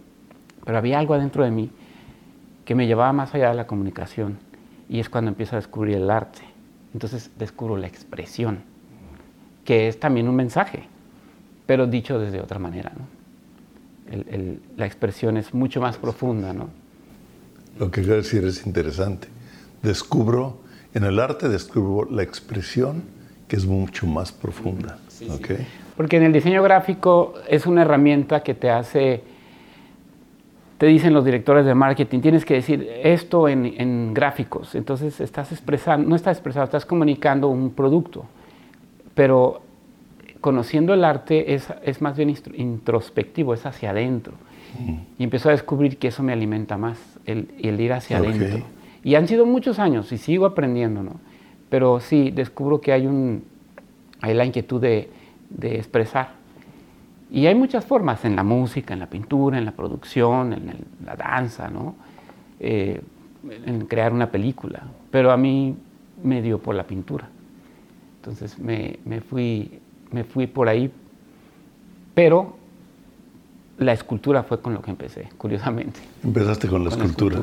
pero 0.64 0.78
había 0.78 1.00
algo 1.00 1.14
adentro 1.14 1.44
de 1.44 1.52
mí 1.52 1.70
que 2.64 2.76
me 2.76 2.88
llevaba 2.88 3.14
más 3.14 3.34
allá 3.36 3.50
de 3.50 3.56
la 3.56 3.68
comunicación 3.68 4.38
y 4.90 5.00
es 5.00 5.10
cuando 5.10 5.30
empiezo 5.30 5.56
a 5.56 5.60
descubrir 5.60 5.98
el 5.98 6.10
arte. 6.10 6.42
Entonces 6.94 7.32
descubro 7.38 7.78
la 7.78 7.88
expresión, 7.88 8.64
que 9.64 9.88
es 9.88 10.00
también 10.00 10.30
un 10.30 10.36
mensaje, 10.36 10.88
pero 11.66 11.88
dicho 11.88 12.20
desde 12.20 12.42
otra 12.42 12.60
manera. 12.60 12.92
la 14.78 14.86
expresión 14.86 15.38
es 15.38 15.54
mucho 15.54 15.82
más 15.82 15.98
profunda. 15.98 16.54
¿no? 16.54 16.70
Lo 17.80 17.92
que 17.92 18.02
quiero 18.02 18.18
decir 18.18 18.46
es 18.46 18.66
interesante. 18.66 19.28
Descubro, 19.82 20.60
en 20.94 21.04
el 21.04 21.20
arte 21.20 21.50
descubro 21.50 22.10
la 22.10 22.24
expresión 22.24 23.04
que 23.48 23.56
es 23.56 23.66
mucho 23.66 24.08
más 24.08 24.32
profunda. 24.32 24.98
Porque 25.96 26.18
en 26.18 26.24
el 26.24 26.34
diseño 26.34 26.62
gráfico 26.64 27.36
es 27.48 27.66
una 27.66 27.84
herramienta 27.84 28.44
que 28.44 28.54
te 28.54 28.70
hace 28.70 29.24
te 30.78 30.88
dicen 30.88 31.14
los 31.14 31.24
directores 31.24 31.66
de 31.66 31.74
marketing, 31.74 32.20
tienes 32.20 32.44
que 32.44 32.56
decir 32.56 32.90
esto 33.02 33.48
en, 33.48 34.14
gráficos. 34.14 34.76
Entonces 34.76 35.22
estás 35.22 35.52
expresando, 35.52 36.08
no 36.08 36.16
estás 36.16 36.38
expresando, 36.38 36.66
estás 36.66 36.86
comunicando 36.86 37.48
un 37.48 37.72
producto. 37.72 38.26
Pero 39.14 39.62
conociendo 40.46 40.94
el 40.94 41.04
arte 41.04 41.56
es, 41.56 41.74
es 41.82 42.04
más 42.04 42.16
bien 42.16 42.32
introspectivo, 42.54 43.56
es 43.56 43.66
hacia 43.66 43.90
adentro. 43.90 44.36
Y 45.18 45.24
empezó 45.24 45.50
a 45.50 45.54
descubrir 45.54 45.98
que 45.98 46.10
eso 46.10 46.22
me 46.22 46.34
alimenta 46.34 46.78
más, 46.78 47.00
el, 47.26 47.48
el 47.64 47.82
ir 47.82 47.94
hacia 47.94 48.18
adentro. 48.18 48.60
Y 49.04 49.16
han 49.16 49.28
sido 49.28 49.48
muchos 49.48 49.80
años 49.80 50.12
y 50.12 50.20
sigo 50.20 50.46
aprendiendo, 50.46 51.02
¿no? 51.02 51.14
Pero 51.70 52.00
sí, 52.00 52.30
descubro 52.30 52.80
que 52.80 52.92
hay, 52.92 53.08
un, 53.08 53.44
hay 54.22 54.36
la 54.36 54.46
inquietud 54.46 54.80
de, 54.80 55.10
de 55.50 55.78
expresar. 55.78 56.34
Y 57.32 57.48
hay 57.48 57.56
muchas 57.56 57.84
formas 57.84 58.24
en 58.24 58.36
la 58.36 58.44
música, 58.44 58.94
en 58.94 59.00
la 59.00 59.08
pintura, 59.08 59.58
en 59.58 59.66
la 59.66 59.72
producción, 59.72 60.54
en 60.54 60.76
la 61.04 61.16
danza, 61.16 61.72
¿no? 61.72 61.96
Eh, 62.60 63.02
en 63.66 63.88
crear 63.88 64.14
una 64.14 64.30
película. 64.30 64.84
Pero 65.10 65.32
a 65.32 65.38
mí 65.38 65.76
me 66.24 66.44
dio 66.44 66.60
por 66.60 66.76
la 66.76 66.84
pintura. 66.84 67.30
Entonces 68.18 68.60
me, 68.60 69.22
fui, 69.22 69.80
me 70.16 70.24
fui 70.24 70.48
por 70.48 70.70
ahí. 70.70 70.90
Pero 72.14 72.56
la 73.78 73.92
escultura 73.92 74.44
fue 74.44 74.62
con 74.62 74.74
lo 74.74 74.82
que 74.82 74.92
empecé, 74.92 75.28
curiosamente. 75.38 76.00
Empezaste 76.24 76.68
con 76.70 76.86
la 76.86 76.90
escultura. 76.90 77.40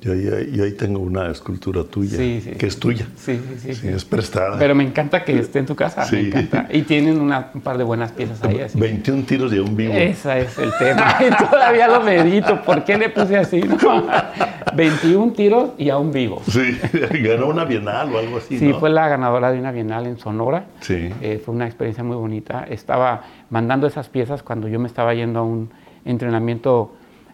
Yo, 0.00 0.12
ahí 0.12 0.72
tengo 0.72 1.00
una 1.00 1.30
escultura 1.30 1.82
tuya, 1.84 2.18
que 2.18 2.66
es 2.66 2.78
tuya. 2.78 3.06
Sí, 3.16 3.40
sí, 3.58 3.74
sí, 3.74 3.88
Es 3.88 4.04
prestada. 4.04 4.58
Pero 4.58 4.74
me 4.74 4.84
encanta 4.84 5.24
que 5.24 5.38
esté 5.38 5.60
en 5.60 5.66
tu 5.66 5.74
casa, 5.74 6.06
me 6.10 6.20
encanta. 6.20 6.68
Y 6.70 6.82
tienen 6.82 7.18
un 7.20 7.60
par 7.62 7.78
de 7.78 7.84
buenas 7.84 8.12
piezas 8.12 8.42
ahí. 8.42 8.60
21 8.74 9.22
tiros 9.24 9.52
y 9.52 9.58
un 9.58 9.74
vivo. 9.76 9.94
Ese 9.94 10.40
es 10.40 10.58
el 10.58 10.72
tema. 10.78 11.16
Y 11.24 11.30
todavía 11.30 11.88
lo 11.88 12.02
medito. 12.02 12.60
¿Por 12.62 12.84
qué 12.84 12.98
le 12.98 13.08
puse 13.10 13.36
así? 13.36 13.62
21 14.76 15.32
tiros 15.32 15.70
y 15.78 15.90
a 15.90 15.98
un 15.98 16.12
vivo. 16.12 16.42
Sí, 16.48 16.78
ganó 17.22 17.48
una 17.48 17.64
bienal 17.64 18.14
o 18.14 18.18
algo 18.18 18.38
así. 18.38 18.58
Sí, 18.58 18.72
fue 18.72 18.90
la 18.90 19.08
ganadora 19.08 19.52
de 19.52 19.58
una 19.58 19.72
bienal 19.72 20.06
en 20.06 20.18
Sonora. 20.18 20.66
Sí. 20.80 21.10
Eh, 21.20 21.40
fue 21.44 21.54
una 21.54 21.66
experiencia 21.66 22.04
muy 22.04 22.16
bonita. 22.16 22.64
Estaba 22.68 23.22
mandando 23.50 23.86
esas 23.86 24.08
piezas 24.08 24.42
cuando 24.42 24.68
yo 24.68 24.78
me 24.78 24.88
estaba 24.88 25.14
yendo 25.14 25.40
a 25.40 25.42
un 25.42 25.70
entrenamiento 26.04 26.92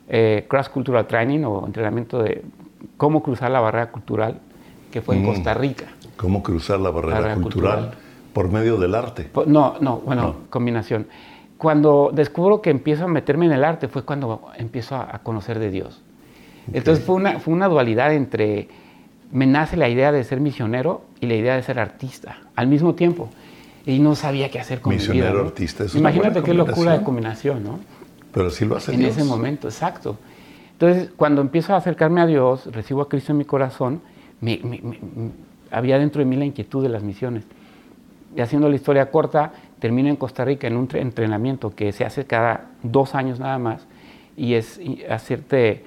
eh, 0.09 0.47
Cross 0.49 0.69
Cultural 0.69 1.07
Training 1.07 1.45
o 1.45 1.67
entrenamiento 1.67 2.23
de 2.23 2.43
cómo 2.97 3.23
cruzar 3.23 3.51
la 3.51 3.61
barrera 3.61 3.91
cultural, 3.91 4.41
que 4.91 5.01
fue 5.01 5.17
en 5.17 5.23
mm. 5.23 5.27
Costa 5.27 5.55
Rica. 5.55 5.87
¿Cómo 6.17 6.43
cruzar 6.43 6.81
la 6.81 6.91
barrera, 6.91 7.35
cultural, 7.37 7.93
por 8.33 8.51
medio 8.51 8.77
del 8.77 8.95
arte? 8.95 9.31
No, 9.47 9.77
no, 9.81 9.99
bueno, 9.99 10.35
combinación. 10.51 11.07
Cuando 11.57 12.11
descubro 12.13 12.61
que 12.61 12.71
empiezo 12.71 13.05
a 13.05 13.09
meterme 13.09 13.47
en 13.47 13.53
el 13.53 13.65
arte 13.65 13.89
fue 13.89 14.03
cuando 14.03 14.51
empiezo 14.57 14.97
a, 14.97 15.21
conocer 15.23 15.59
de 15.59 15.71
Dios. 15.71 16.03
Entonces 16.73 17.05
fue 17.05 17.17
una, 17.17 17.39
fue 17.41 17.55
una 17.55 17.69
dualidad 17.69 18.15
entre, 18.15 18.69
me 19.33 19.47
nace 19.47 19.77
la 19.77 19.89
idea 19.89 20.13
de 20.13 20.23
ser 20.25 20.41
misionero 20.41 21.03
y 21.21 21.27
la 21.27 21.35
idea 21.35 21.57
de 21.57 21.63
ser 21.63 21.79
artista 21.79 22.39
al 22.57 22.67
mismo 22.67 22.95
tiempo. 22.95 23.29
Y 23.87 23.99
no 23.99 24.15
sabía 24.15 24.51
qué 24.51 24.61
hacer 24.61 24.81
con 24.81 24.95
misionero, 24.95 25.27
mi 25.27 25.33
vida. 25.33 25.47
artista, 25.49 25.85
es 25.85 25.95
Imagínate 25.95 26.43
qué 26.43 26.55
locura 26.55 26.99
de 26.99 27.05
combinación, 27.05 27.65
¿no? 27.65 27.81
Pero 28.33 28.51
sí 28.51 28.65
lo 28.65 28.77
hace 28.77 28.95
En 28.95 29.03
ese 29.03 29.25
momento, 29.25 29.69
exacto. 29.69 30.17
Entonces, 30.73 31.11
cuando 31.17 31.41
empiezo 31.41 31.75
a 31.75 31.77
acercarme 31.77 32.21
a 32.21 32.27
Dios, 32.27 32.67
recibo 32.73 33.03
a 33.03 33.09
Cristo 33.09 33.33
en 33.33 33.39
mi 33.39 33.45
corazón, 33.45 34.01
había 35.71 35.99
dentro 35.99 36.21
de 36.21 36.25
mí 36.25 36.37
la 36.37 36.45
inquietud 36.45 36.83
de 36.83 36.89
las 36.89 37.03
misiones. 37.03 37.45
Y 38.37 38.41
haciendo 38.41 38.69
la 38.69 38.77
historia 38.77 39.11
corta, 39.11 39.53
termino 39.79 40.09
en 40.09 40.17
Costa 40.17 40.45
Rica 40.45 40.67
en 40.69 40.77
un 40.77 40.89
entrenamiento 40.93 41.75
que 41.75 41.93
se 41.93 42.05
hace 42.05 42.25
cada 42.25 42.69
dos 42.83 43.15
años 43.15 43.41
nada 43.41 43.59
más 43.59 43.87
y 44.37 44.55
es 44.55 44.81
hacerte 45.09 45.85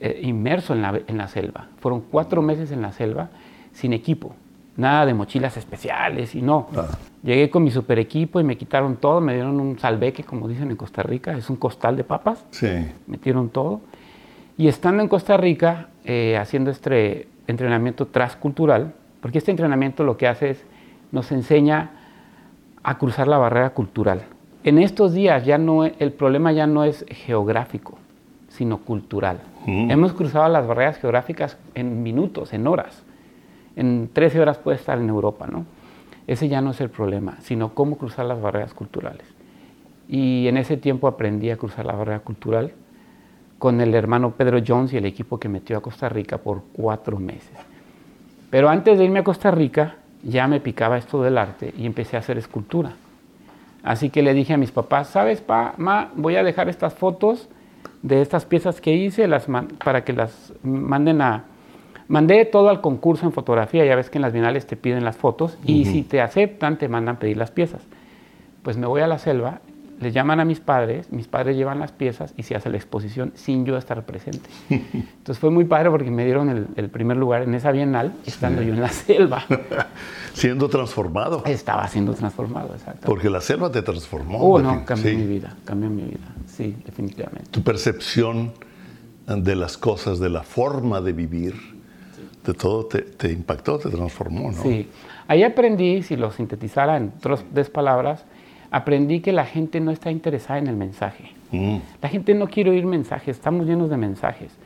eh, 0.00 0.20
inmerso 0.22 0.72
en 0.72 0.82
la, 0.82 1.00
en 1.06 1.18
la 1.18 1.28
selva. 1.28 1.68
Fueron 1.80 2.02
cuatro 2.10 2.42
meses 2.42 2.72
en 2.72 2.82
la 2.82 2.92
selva 2.92 3.30
sin 3.72 3.92
equipo, 3.92 4.34
nada 4.76 5.06
de 5.06 5.14
mochilas 5.14 5.56
especiales 5.56 6.34
y 6.34 6.42
no. 6.42 6.68
Ah. 6.76 6.88
Llegué 7.22 7.50
con 7.50 7.62
mi 7.62 7.70
super 7.70 7.98
equipo 7.98 8.40
y 8.40 8.44
me 8.44 8.56
quitaron 8.56 8.96
todo, 8.96 9.20
me 9.20 9.34
dieron 9.34 9.60
un 9.60 9.78
salveque, 9.78 10.24
como 10.24 10.48
dicen 10.48 10.70
en 10.70 10.76
Costa 10.76 11.02
Rica, 11.02 11.36
es 11.36 11.50
un 11.50 11.56
costal 11.56 11.96
de 11.96 12.04
papas. 12.04 12.44
Sí. 12.50 12.68
Metieron 13.06 13.50
todo 13.50 13.80
y 14.60 14.68
estando 14.68 15.02
en 15.02 15.08
Costa 15.08 15.38
Rica, 15.38 15.88
eh, 16.04 16.36
haciendo 16.36 16.70
este 16.70 17.28
entrenamiento 17.46 18.06
transcultural, 18.06 18.92
porque 19.22 19.38
este 19.38 19.50
entrenamiento 19.50 20.04
lo 20.04 20.18
que 20.18 20.28
hace 20.28 20.50
es, 20.50 20.66
nos 21.12 21.32
enseña 21.32 21.92
a 22.82 22.98
cruzar 22.98 23.26
la 23.26 23.38
barrera 23.38 23.70
cultural. 23.70 24.20
En 24.62 24.78
estos 24.78 25.14
días 25.14 25.46
ya 25.46 25.56
no, 25.56 25.86
el 25.86 26.12
problema 26.12 26.52
ya 26.52 26.66
no 26.66 26.84
es 26.84 27.06
geográfico, 27.08 27.96
sino 28.60 28.76
cultural. 28.76 29.40
Mm. 29.64 29.90
Hemos 29.90 30.12
cruzado 30.12 30.46
las 30.50 30.66
barreras 30.66 30.98
geográficas 30.98 31.56
en 31.74 32.02
minutos, 32.02 32.52
en 32.52 32.66
horas. 32.66 33.02
En 33.74 34.10
13 34.12 34.38
horas 34.38 34.58
puede 34.58 34.76
estar 34.76 34.98
en 34.98 35.08
Europa, 35.08 35.46
¿no? 35.46 35.64
Ese 36.26 36.46
ya 36.46 36.60
no 36.60 36.72
es 36.72 36.80
el 36.82 36.90
problema, 36.90 37.38
sino 37.40 37.72
cómo 37.72 37.96
cruzar 37.96 38.26
las 38.26 38.38
barreras 38.38 38.74
culturales. 38.74 39.24
Y 40.10 40.46
en 40.46 40.58
ese 40.58 40.76
tiempo 40.76 41.08
aprendí 41.08 41.48
a 41.48 41.56
cruzar 41.56 41.86
la 41.86 41.94
barrera 41.94 42.20
cultural 42.20 42.72
con 43.58 43.80
el 43.80 43.94
hermano 43.94 44.32
Pedro 44.32 44.58
Jones 44.66 44.92
y 44.92 44.98
el 44.98 45.06
equipo 45.06 45.40
que 45.40 45.48
metió 45.48 45.78
a 45.78 45.80
Costa 45.80 46.10
Rica 46.10 46.36
por 46.36 46.60
cuatro 46.74 47.18
meses. 47.18 47.56
Pero 48.50 48.68
antes 48.68 48.98
de 48.98 49.06
irme 49.06 49.20
a 49.20 49.24
Costa 49.24 49.50
Rica, 49.50 49.94
ya 50.22 50.46
me 50.46 50.60
picaba 50.60 50.98
esto 50.98 51.22
del 51.22 51.38
arte 51.38 51.72
y 51.78 51.86
empecé 51.86 52.16
a 52.16 52.20
hacer 52.20 52.36
escultura. 52.36 52.92
Así 53.82 54.10
que 54.10 54.20
le 54.20 54.34
dije 54.34 54.52
a 54.52 54.58
mis 54.58 54.70
papás, 54.70 55.08
¿sabes, 55.08 55.40
pa, 55.40 55.72
ma, 55.78 56.10
voy 56.14 56.36
a 56.36 56.42
dejar 56.42 56.68
estas 56.68 56.92
fotos 56.92 57.48
de 58.02 58.22
estas 58.22 58.44
piezas 58.44 58.80
que 58.80 58.94
hice 58.94 59.28
las 59.28 59.46
para 59.84 60.04
que 60.04 60.12
las 60.12 60.52
manden 60.62 61.20
a... 61.22 61.44
Mandé 62.08 62.44
todo 62.44 62.70
al 62.70 62.80
concurso 62.80 63.24
en 63.24 63.32
fotografía, 63.32 63.84
ya 63.84 63.94
ves 63.94 64.10
que 64.10 64.18
en 64.18 64.22
las 64.22 64.32
bienales 64.32 64.66
te 64.66 64.76
piden 64.76 65.04
las 65.04 65.16
fotos 65.16 65.56
y 65.64 65.84
si 65.84 66.02
te 66.02 66.20
aceptan 66.20 66.76
te 66.76 66.88
mandan 66.88 67.18
pedir 67.18 67.36
las 67.36 67.52
piezas. 67.52 67.86
Pues 68.64 68.76
me 68.76 68.88
voy 68.88 69.00
a 69.00 69.06
la 69.06 69.18
selva 69.18 69.60
les 70.00 70.14
llaman 70.14 70.40
a 70.40 70.46
mis 70.46 70.60
padres, 70.60 71.12
mis 71.12 71.28
padres 71.28 71.56
llevan 71.56 71.78
las 71.78 71.92
piezas 71.92 72.32
y 72.36 72.42
se 72.42 72.56
hace 72.56 72.70
la 72.70 72.78
exposición 72.78 73.32
sin 73.34 73.66
yo 73.66 73.76
estar 73.76 74.02
presente. 74.06 74.48
Entonces 74.70 75.38
fue 75.38 75.50
muy 75.50 75.64
padre 75.64 75.90
porque 75.90 76.10
me 76.10 76.24
dieron 76.24 76.68
el, 76.74 76.88
primer 76.88 77.18
lugar 77.18 77.42
en 77.42 77.54
esa 77.54 77.70
bienal, 77.70 78.14
estando 78.24 78.62
yo 78.62 78.72
en 78.72 78.80
la 78.80 78.88
selva. 78.88 79.44
siendo 80.32 80.68
transformado. 80.68 81.42
Estaba 81.44 81.86
siendo 81.86 82.14
transformado, 82.14 82.74
exacto. 82.74 83.06
Porque 83.06 83.28
la 83.28 83.42
selva 83.42 83.70
te 83.70 83.82
transformó. 83.82 84.38
Oh, 84.38 84.58
no, 84.58 84.84
cambió 84.86 85.14
mi 85.14 85.26
vida, 85.26 85.54
cambió 85.66 85.90
mi 85.90 86.02
vida, 86.02 86.34
sí, 86.46 86.74
definitivamente. 86.84 87.50
Tu 87.50 87.62
percepción 87.62 88.52
de 89.26 89.54
las 89.54 89.76
cosas, 89.76 90.18
de 90.18 90.30
la 90.30 90.42
forma 90.42 91.02
de 91.02 91.12
vivir, 91.12 91.54
de 92.44 92.54
todo 92.54 92.86
te, 92.86 93.02
te, 93.02 93.30
impactó, 93.30 93.78
te 93.78 93.90
transformó, 93.90 94.50
¿no? 94.50 94.62
Sí. 94.62 94.88
Ahí 95.28 95.42
aprendí, 95.42 96.02
si 96.02 96.16
lo 96.16 96.32
sintetizara 96.32 96.96
en 96.96 97.12
tres 97.52 97.68
palabras, 97.68 98.24
aprendí 98.70 99.20
que 99.20 99.32
la 99.32 99.44
gente 99.44 99.80
no 99.80 99.90
está 99.90 100.10
interesada 100.10 100.58
en 100.58 100.66
el 100.66 100.76
mensaje. 100.76 101.32
Mm. 101.52 101.78
La 102.00 102.08
gente 102.08 102.34
no 102.34 102.48
quiere 102.48 102.70
oír 102.70 102.86
mensajes, 102.86 103.36
estamos 103.36 103.66
llenos 103.66 103.90
de 103.90 103.96
mensajes. 103.96 104.56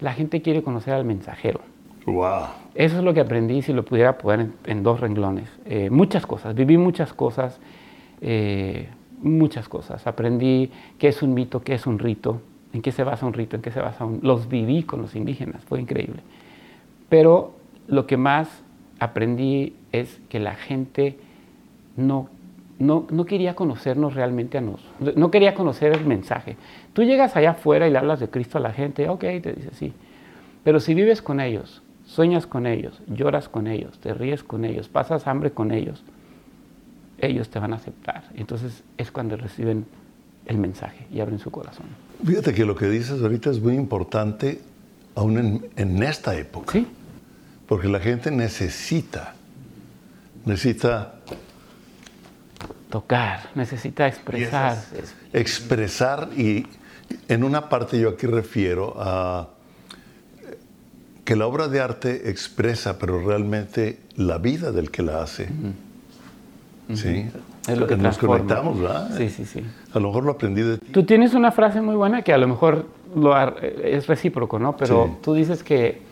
La 0.00 0.12
gente 0.12 0.42
quiere 0.42 0.62
conocer 0.62 0.94
al 0.94 1.04
mensajero. 1.04 1.60
Wow. 2.06 2.46
Eso 2.74 2.98
es 2.98 3.04
lo 3.04 3.14
que 3.14 3.20
aprendí, 3.20 3.62
si 3.62 3.72
lo 3.72 3.84
pudiera 3.84 4.18
poner 4.18 4.48
en, 4.64 4.82
dos 4.82 5.00
renglones. 5.00 5.48
Eh, 5.66 5.90
muchas 5.90 6.26
cosas, 6.26 6.54
viví 6.54 6.76
muchas 6.76 7.12
cosas, 7.12 7.60
eh, 8.20 8.88
muchas 9.20 9.68
cosas. 9.68 10.06
Aprendí 10.06 10.70
qué 10.98 11.08
es 11.08 11.22
un 11.22 11.34
mito, 11.34 11.62
qué 11.62 11.74
es 11.74 11.86
un 11.86 11.98
rito, 11.98 12.40
en 12.72 12.82
qué 12.82 12.90
se 12.90 13.04
basa 13.04 13.26
un 13.26 13.34
rito, 13.34 13.54
en 13.56 13.62
qué 13.62 13.70
se 13.70 13.80
basa 13.80 14.04
un... 14.04 14.20
Los 14.22 14.48
viví 14.48 14.82
con 14.82 15.02
los 15.02 15.14
indígenas, 15.14 15.62
fue 15.64 15.80
increíble. 15.80 16.22
Pero 17.08 17.54
lo 17.86 18.06
que 18.06 18.16
más 18.16 18.48
aprendí 18.98 19.74
es 19.92 20.20
que 20.28 20.40
la 20.40 20.54
gente 20.54 21.18
no 21.96 22.28
no, 22.82 23.24
quería 23.24 23.54
conocernos 23.54 24.14
realmente 24.14 24.58
a 24.58 24.60
nosotros, 24.60 25.16
no 25.16 25.30
quería 25.30 25.54
conocer 25.54 25.92
el 25.92 26.04
mensaje. 26.04 26.56
Tú 26.92 27.04
llegas 27.04 27.36
allá 27.36 27.52
afuera 27.52 27.86
y 27.86 27.90
le 27.90 27.98
hablas 27.98 28.20
de 28.20 28.28
Cristo 28.28 28.58
a 28.58 28.60
la 28.60 28.72
gente, 28.72 29.08
ok, 29.08 29.20
te 29.20 29.52
dice 29.52 29.70
sí. 29.72 29.92
Pero 30.64 30.80
si 30.80 30.94
vives 30.94 31.22
con 31.22 31.40
ellos, 31.40 31.82
sueñas 32.04 32.46
con 32.46 32.66
ellos, 32.66 33.00
lloras 33.06 33.48
con 33.48 33.66
ellos, 33.68 33.98
te 34.00 34.12
ríes 34.14 34.42
con 34.42 34.64
ellos, 34.64 34.88
pasas 34.88 35.26
hambre 35.26 35.52
con 35.52 35.70
ellos, 35.70 36.02
ellos 37.18 37.48
te 37.50 37.60
van 37.60 37.72
a 37.72 37.76
aceptar. 37.76 38.24
Entonces 38.34 38.82
es 38.96 39.12
cuando 39.12 39.36
reciben 39.36 39.86
el 40.46 40.58
mensaje 40.58 41.06
y 41.12 41.20
abren 41.20 41.38
su 41.38 41.50
corazón. 41.52 41.86
Fíjate 42.24 42.52
que 42.52 42.64
lo 42.64 42.74
que 42.74 42.86
dices 42.86 43.22
ahorita 43.22 43.50
es 43.50 43.60
muy 43.60 43.74
importante 43.74 44.60
aún 45.14 45.68
en, 45.76 46.02
esta 46.02 46.36
época. 46.36 46.72
Sí. 46.72 46.86
Porque 47.68 47.86
la 47.88 48.00
gente 48.00 48.30
necesita, 48.32 49.34
necesita 50.44 51.14
tocar, 52.92 53.48
necesita 53.54 54.06
expresarse. 54.06 55.02
Expresar 55.32 56.28
y 56.36 56.66
en 57.26 57.42
una 57.42 57.70
parte 57.70 57.98
yo 57.98 58.10
aquí 58.10 58.26
refiero 58.26 58.94
a 58.98 59.48
que 61.24 61.34
la 61.34 61.46
obra 61.46 61.68
de 61.68 61.80
arte 61.80 62.28
expresa, 62.28 62.98
pero 62.98 63.26
realmente 63.26 64.00
la 64.16 64.36
vida 64.36 64.72
del 64.72 64.90
que 64.90 65.02
la 65.02 65.22
hace. 65.22 65.48
Sí. 66.92 67.30
Es 67.66 67.78
lo 67.78 67.86
que 67.86 67.96
nos 67.96 68.18
conectamos, 68.18 68.78
¿verdad? 68.78 69.10
Sí, 69.16 69.30
sí, 69.30 69.46
sí. 69.46 69.64
A 69.94 69.98
lo 69.98 70.08
mejor 70.08 70.24
lo 70.24 70.32
aprendí 70.32 70.60
de 70.60 70.76
ti. 70.76 70.92
Tú 70.92 71.04
tienes 71.04 71.32
una 71.32 71.50
frase 71.50 71.80
muy 71.80 71.94
buena 71.94 72.20
que 72.20 72.34
a 72.34 72.38
lo 72.38 72.46
mejor 72.46 72.86
lo 73.16 73.34
es 73.62 74.06
recíproco, 74.06 74.58
¿no? 74.58 74.76
Pero 74.76 75.16
tú 75.22 75.32
dices 75.32 75.62
que 75.62 76.02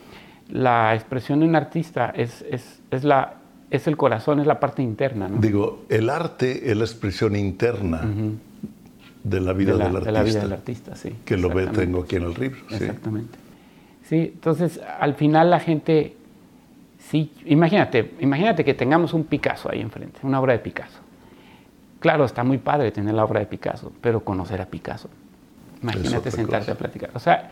la 0.49 0.95
expresión 0.95 1.41
de 1.41 1.47
un 1.47 1.57
artista 1.57 2.11
es, 2.17 2.43
es, 2.91 3.05
la, 3.05 3.35
es 3.71 3.87
el 3.87 3.97
corazón, 3.97 4.41
es 4.41 4.47
la 4.47 4.59
parte 4.59 4.83
interna, 4.83 5.29
¿no? 5.29 5.41
Digo, 5.41 5.85
el 5.89 6.11
arte 6.11 6.71
es 6.71 6.77
la 6.77 6.85
expresión 6.85 7.37
interna 7.37 8.03
de 9.23 9.41
la 9.41 9.53
vida 9.53 9.73
del 9.73 9.83
artista. 9.83 10.05
De 10.05 10.13
la 10.13 10.23
vida 10.23 10.41
del 10.41 10.53
artista, 10.53 10.97
sí. 10.97 11.15
Que 11.25 11.37
lo 11.37 11.51
ve, 11.51 11.67
tengo 11.69 12.03
aquí 12.03 12.17
en 12.17 12.25
el 12.25 12.35
libro. 12.35 12.59
Exactamente. 12.71 13.39
Sí, 14.09 14.33
entonces 14.35 14.81
al 14.99 15.15
final 15.15 15.51
la 15.51 15.61
gente, 15.61 16.17
sí, 16.99 17.33
imagínate, 17.45 18.15
imagínate 18.19 18.65
que 18.65 18.75
tengamos 18.75 19.15
un 19.15 19.25
Picasso 19.25 19.71
ahí 19.71 19.81
enfrente, 19.81 20.19
una 20.25 20.41
obra 20.41 20.55
de 20.55 20.59
Picasso. 20.59 20.99
Claro, 22.01 22.25
está 22.25 22.43
muy 22.43 22.59
padre 22.59 22.91
tener 22.91 23.15
la 23.15 23.25
obra 23.25 23.41
de 23.41 23.47
Picasso, 23.47 23.93
pero 24.01 24.25
conocer 24.25 24.61
a 24.61 24.67
Picasso. 24.67 25.09
Imagínate 25.83 26.31
sentarte 26.31 26.73
a 26.73 26.75
platicar. 26.75 27.11
O 27.15 27.21
sea, 27.21 27.51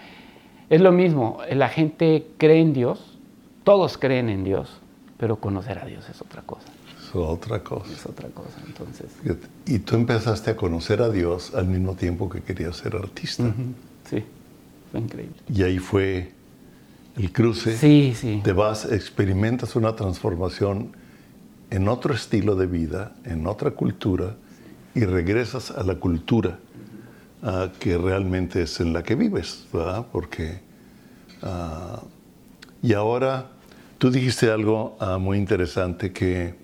es 0.69 0.81
lo 0.81 0.91
mismo, 0.91 1.39
la 1.53 1.69
gente 1.69 2.27
cree 2.39 2.61
en 2.61 2.73
Dios, 2.73 3.19
todos 3.63 3.99
creen 3.99 4.29
en 4.29 4.43
Dios, 4.45 4.81
pero 5.19 5.37
conocer 5.37 5.79
a 5.79 5.85
Dios 5.85 6.09
es 6.09 6.21
otra 6.23 6.43
cosa. 6.43 6.69
Es 7.03 7.15
otra 7.15 7.63
cosa. 7.63 7.93
Es 7.93 8.07
otra 8.07 8.29
cosa, 8.29 8.57
entonces. 8.67 9.07
Y 9.67 9.81
tú 9.81 9.97
empezaste 9.97 10.53
a 10.53 10.57
conocer 10.57 11.03
a 11.03 11.11
Dios 11.11 11.55
al 11.55 11.67
mismo 11.67 11.95
tiempo 11.95 12.29
que 12.31 12.43
querías 12.43 12.77
ser 12.77 12.97
artista. 12.97 13.45
Sí, 14.09 14.25
fue 14.91 15.01
increíble. 15.01 15.37
Y 15.53 15.63
ahí 15.63 15.79
fue 15.79 16.33
el 17.17 17.33
cruce, 17.33 17.77
sí, 17.77 18.15
sí. 18.17 18.41
te 18.45 18.53
vas, 18.53 18.85
experimentas 18.93 19.75
una 19.75 19.97
transformación 19.97 20.93
en 21.71 21.89
otro 21.89 22.15
estilo 22.15 22.55
de 22.55 22.67
vida, 22.67 23.17
en 23.25 23.47
otra 23.47 23.73
cultura, 23.73 24.37
y 24.95 25.05
regresas 25.05 25.71
a 25.71 25.83
la 25.83 25.97
cultura 25.97 26.59
ah, 27.43 27.71
que 27.79 27.99
realmente 27.99 28.63
es 28.63 28.81
en 28.81 28.93
la 28.93 29.03
que 29.03 29.17
vives, 29.17 29.67
¿verdad? 29.73 30.07
Porque, 30.13 30.61
ah, 31.43 32.03
y 32.83 32.93
ahora, 32.93 33.51
tú 33.99 34.11
dijiste 34.11 34.51
algo 34.51 34.97
ah, 35.01 35.19
muy 35.19 35.39
interesante 35.39 36.13
que, 36.13 36.55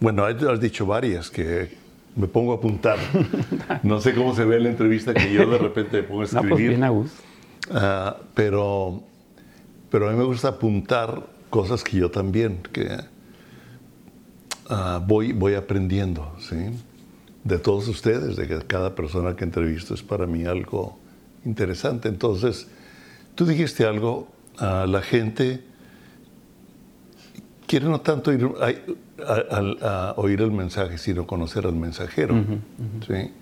bueno, 0.00 0.24
has 0.24 0.60
dicho 0.60 0.86
varias 0.86 1.30
que 1.30 1.76
me 2.14 2.26
pongo 2.26 2.52
a 2.52 2.56
apuntar. 2.56 2.98
No 3.82 4.00
sé 4.00 4.14
cómo 4.14 4.34
se 4.34 4.44
ve 4.44 4.56
en 4.56 4.64
la 4.64 4.70
entrevista 4.70 5.12
que 5.12 5.32
yo 5.32 5.48
de 5.50 5.58
repente 5.58 5.98
me 5.98 6.02
pongo 6.04 6.22
a 6.22 6.24
escribir. 6.24 6.44
No, 6.44 6.56
pues 6.56 6.68
bien 6.68 6.84
a 6.84 6.88
gusto. 6.88 7.22
pero 8.34 9.02
pero 9.90 10.08
a 10.08 10.12
mí 10.12 10.18
me 10.18 10.24
gusta 10.24 10.48
apuntar 10.48 11.26
cosas 11.50 11.84
que 11.84 11.96
yo 11.96 12.10
también, 12.10 12.58
que 12.72 12.98
ah, 14.68 15.02
voy, 15.06 15.32
voy 15.32 15.54
aprendiendo, 15.54 16.34
¿sí? 16.38 16.56
De 17.44 17.58
todos 17.58 17.86
ustedes, 17.88 18.36
de 18.36 18.48
que 18.48 18.58
cada 18.58 18.94
persona 18.94 19.36
que 19.36 19.44
entrevisto 19.44 19.94
es 19.94 20.02
para 20.02 20.26
mí 20.26 20.44
algo 20.44 20.98
interesante. 21.44 22.08
Entonces, 22.08 22.68
tú 23.36 23.46
dijiste 23.46 23.86
algo, 23.86 24.28
a 24.58 24.86
la 24.86 25.02
gente 25.02 25.62
quiere 27.66 27.86
no 27.86 28.00
tanto 28.00 28.32
ir 28.32 28.48
a, 29.26 30.14
oír 30.16 30.40
el 30.40 30.52
mensaje, 30.52 30.98
sino 30.98 31.26
conocer 31.26 31.66
al 31.66 31.74
mensajero. 31.74 32.34
¿sí? 33.06 33.32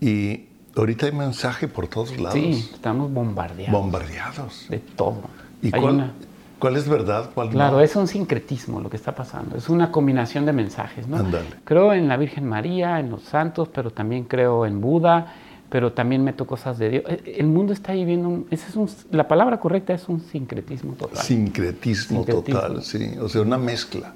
Y 0.00 0.46
ahorita 0.76 1.06
hay 1.06 1.12
mensaje 1.12 1.68
por 1.68 1.88
todos 1.88 2.18
lados. 2.18 2.34
Sí, 2.34 2.70
estamos 2.72 3.12
bombardeados. 3.12 3.72
Bombardeados. 3.72 4.66
De 4.68 4.78
todo. 4.78 5.22
¿Y 5.62 5.70
cuál, 5.70 6.76
es 6.76 6.88
verdad? 6.88 7.30
Cuál 7.34 7.50
claro, 7.50 7.80
es 7.80 7.94
un 7.96 8.06
sincretismo 8.06 8.80
lo 8.80 8.90
que 8.90 8.96
está 8.96 9.14
pasando. 9.14 9.56
Es 9.56 9.68
una 9.68 9.90
combinación 9.90 10.46
de 10.46 10.52
mensajes. 10.52 11.06
¿no? 11.06 11.16
Andale. 11.16 11.46
Creo 11.64 11.92
en 11.92 12.08
la 12.08 12.16
Virgen 12.16 12.46
María, 12.48 12.98
en 13.00 13.10
los 13.10 13.22
santos, 13.22 13.68
pero 13.72 13.90
también 13.90 14.24
creo 14.24 14.66
en 14.66 14.80
Buda, 14.80 15.34
pero 15.74 15.92
también 15.92 16.22
meto 16.22 16.46
cosas 16.46 16.78
de 16.78 16.88
Dios. 16.88 17.04
E, 17.08 17.34
el 17.38 17.48
mundo 17.48 17.72
está 17.72 17.94
viviendo, 17.94 18.44
ese 18.52 18.68
es 18.68 18.76
un, 18.76 18.88
la 19.10 19.26
palabra 19.26 19.58
correcta 19.58 19.92
es 19.92 20.08
un 20.08 20.20
sincretismo 20.20 20.92
total. 20.92 21.20
Sincretismo, 21.20 22.24
total, 22.24 22.84
sí. 22.84 23.10
O 23.20 23.28
sea, 23.28 23.42
una 23.42 23.58
mezcla. 23.58 24.14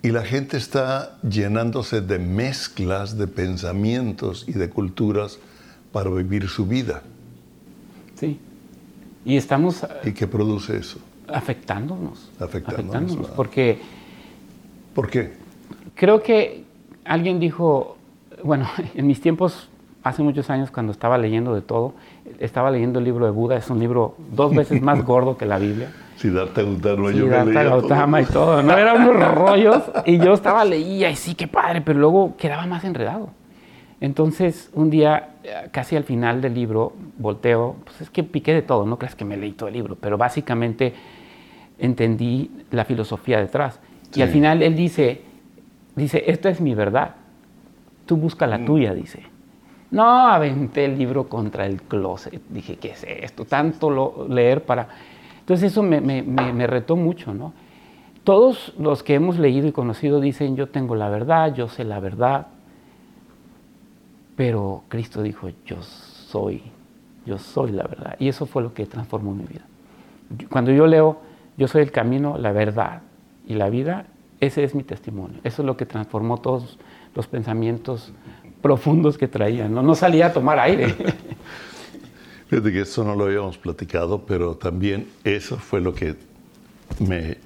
Y 0.00 0.10
la 0.10 0.22
gente 0.22 0.58
está 0.58 1.18
llenándose 1.28 2.02
de 2.02 2.20
mezclas 2.20 3.18
de 3.18 3.26
pensamientos 3.26 4.44
y 4.46 4.52
de 4.52 4.70
culturas 4.70 5.40
para 5.90 6.08
vivir 6.10 6.46
su 6.46 6.66
vida. 6.66 7.02
Sí. 8.14 8.38
Y 9.24 9.36
estamos... 9.36 9.84
¿Y 10.04 10.12
qué 10.12 10.28
produce 10.28 10.76
eso? 10.76 11.00
Afectándonos. 11.26 12.30
Afectándonos. 12.38 13.26
porque... 13.30 13.80
¿Por 14.94 15.10
qué? 15.10 15.32
Creo 15.96 16.22
que 16.22 16.62
alguien 17.04 17.40
dijo, 17.40 17.96
bueno, 18.44 18.68
en 18.94 19.08
mis 19.08 19.20
tiempos, 19.20 19.68
hace 20.02 20.22
muchos 20.22 20.50
años 20.50 20.70
cuando 20.70 20.92
estaba 20.92 21.18
leyendo 21.18 21.54
de 21.54 21.62
todo, 21.62 21.94
estaba 22.38 22.70
leyendo 22.70 22.98
el 22.98 23.04
libro 23.04 23.24
de 23.24 23.30
Buda, 23.30 23.56
es 23.56 23.70
un 23.70 23.78
libro 23.78 24.16
dos 24.32 24.54
veces 24.54 24.82
más 24.82 25.04
gordo 25.04 25.36
que 25.36 25.46
la 25.46 25.58
Biblia. 25.58 25.92
Siddhartha 26.16 26.62
Gautama, 26.62 27.10
yo 27.10 27.24
Siddhartha 27.24 27.62
Gautama 27.62 28.20
y 28.20 28.24
todo, 28.26 28.62
¿no? 28.62 28.76
Eran 28.76 29.08
unos 29.08 29.34
rollos 29.34 29.82
y 30.04 30.18
yo 30.18 30.34
estaba 30.34 30.64
leía 30.64 31.10
y 31.10 31.16
sí, 31.16 31.34
qué 31.34 31.48
padre, 31.48 31.80
pero 31.80 31.98
luego 31.98 32.36
quedaba 32.36 32.66
más 32.66 32.84
enredado. 32.84 33.30
Entonces, 34.00 34.70
un 34.74 34.90
día, 34.90 35.36
eh, 35.44 35.68
casi 35.70 35.94
al 35.94 36.02
final 36.04 36.40
del 36.40 36.54
libro, 36.54 36.92
volteo, 37.18 37.76
pues 37.84 38.00
es 38.00 38.10
que 38.10 38.24
piqué 38.24 38.52
de 38.52 38.62
todo, 38.62 38.84
no 38.84 38.98
creas 38.98 39.14
que 39.14 39.24
me 39.24 39.36
leí 39.36 39.52
todo 39.52 39.68
el 39.68 39.74
libro, 39.74 39.96
pero 40.00 40.18
básicamente 40.18 40.92
entendí 41.78 42.50
la 42.72 42.84
filosofía 42.84 43.38
detrás. 43.38 43.78
Y 44.14 44.22
al 44.22 44.28
final 44.28 44.62
él 44.62 44.76
dice, 44.76 45.22
dice, 45.94 46.24
esta 46.26 46.50
es 46.50 46.60
mi 46.60 46.74
verdad, 46.74 47.14
tú 48.04 48.16
busca 48.16 48.46
la 48.46 48.58
mm. 48.58 48.64
tuya, 48.64 48.92
dice. 48.92 49.31
No, 49.92 50.26
aventé 50.26 50.86
el 50.86 50.98
libro 50.98 51.28
contra 51.28 51.66
el 51.66 51.82
closet, 51.82 52.42
dije, 52.48 52.76
¿qué 52.76 52.90
es 52.90 53.04
esto? 53.04 53.44
Tanto 53.44 54.26
leer 54.28 54.64
para... 54.64 54.88
Entonces 55.38 55.70
eso 55.70 55.82
me, 55.82 56.00
me 56.00 56.66
retó 56.66 56.96
mucho, 56.96 57.34
¿no? 57.34 57.52
Todos 58.24 58.72
los 58.78 59.02
que 59.02 59.14
hemos 59.14 59.38
leído 59.38 59.66
y 59.66 59.72
conocido 59.72 60.20
dicen, 60.20 60.56
yo 60.56 60.68
tengo 60.68 60.94
la 60.94 61.08
verdad, 61.08 61.54
yo 61.54 61.68
sé 61.68 61.84
la 61.84 61.98
verdad, 61.98 62.46
pero 64.36 64.84
Cristo 64.88 65.22
dijo, 65.22 65.48
yo 65.66 65.82
soy, 65.82 66.62
yo 67.26 67.38
soy 67.38 67.72
la 67.72 67.82
verdad. 67.82 68.16
Y 68.18 68.28
eso 68.28 68.46
fue 68.46 68.62
lo 68.62 68.72
que 68.74 68.86
transformó 68.86 69.34
mi 69.34 69.44
vida. 69.44 69.62
Cuando 70.48 70.70
yo 70.70 70.86
leo, 70.86 71.18
yo 71.56 71.68
soy 71.68 71.82
el 71.82 71.90
camino, 71.90 72.38
la 72.38 72.52
verdad 72.52 73.02
y 73.46 73.54
la 73.54 73.68
vida, 73.68 74.06
ese 74.40 74.64
es 74.64 74.74
mi 74.74 74.84
testimonio. 74.84 75.38
Eso 75.44 75.62
es 75.62 75.66
lo 75.66 75.76
que 75.76 75.84
transformó 75.84 76.38
todos 76.38 76.78
los 77.14 77.26
pensamientos 77.26 78.12
profundos 78.62 79.18
que 79.18 79.28
traía. 79.28 79.68
No, 79.68 79.82
no 79.82 79.94
salía 79.94 80.26
a 80.26 80.32
tomar 80.32 80.58
aire. 80.58 80.94
Fíjate 82.48 82.72
que 82.72 82.80
eso 82.80 83.04
no 83.04 83.14
lo 83.14 83.24
habíamos 83.24 83.58
platicado, 83.58 84.22
pero 84.26 84.54
también 84.54 85.08
eso 85.24 85.56
fue 85.56 85.80
lo 85.80 85.94
que 85.94 86.14
me 86.98 87.36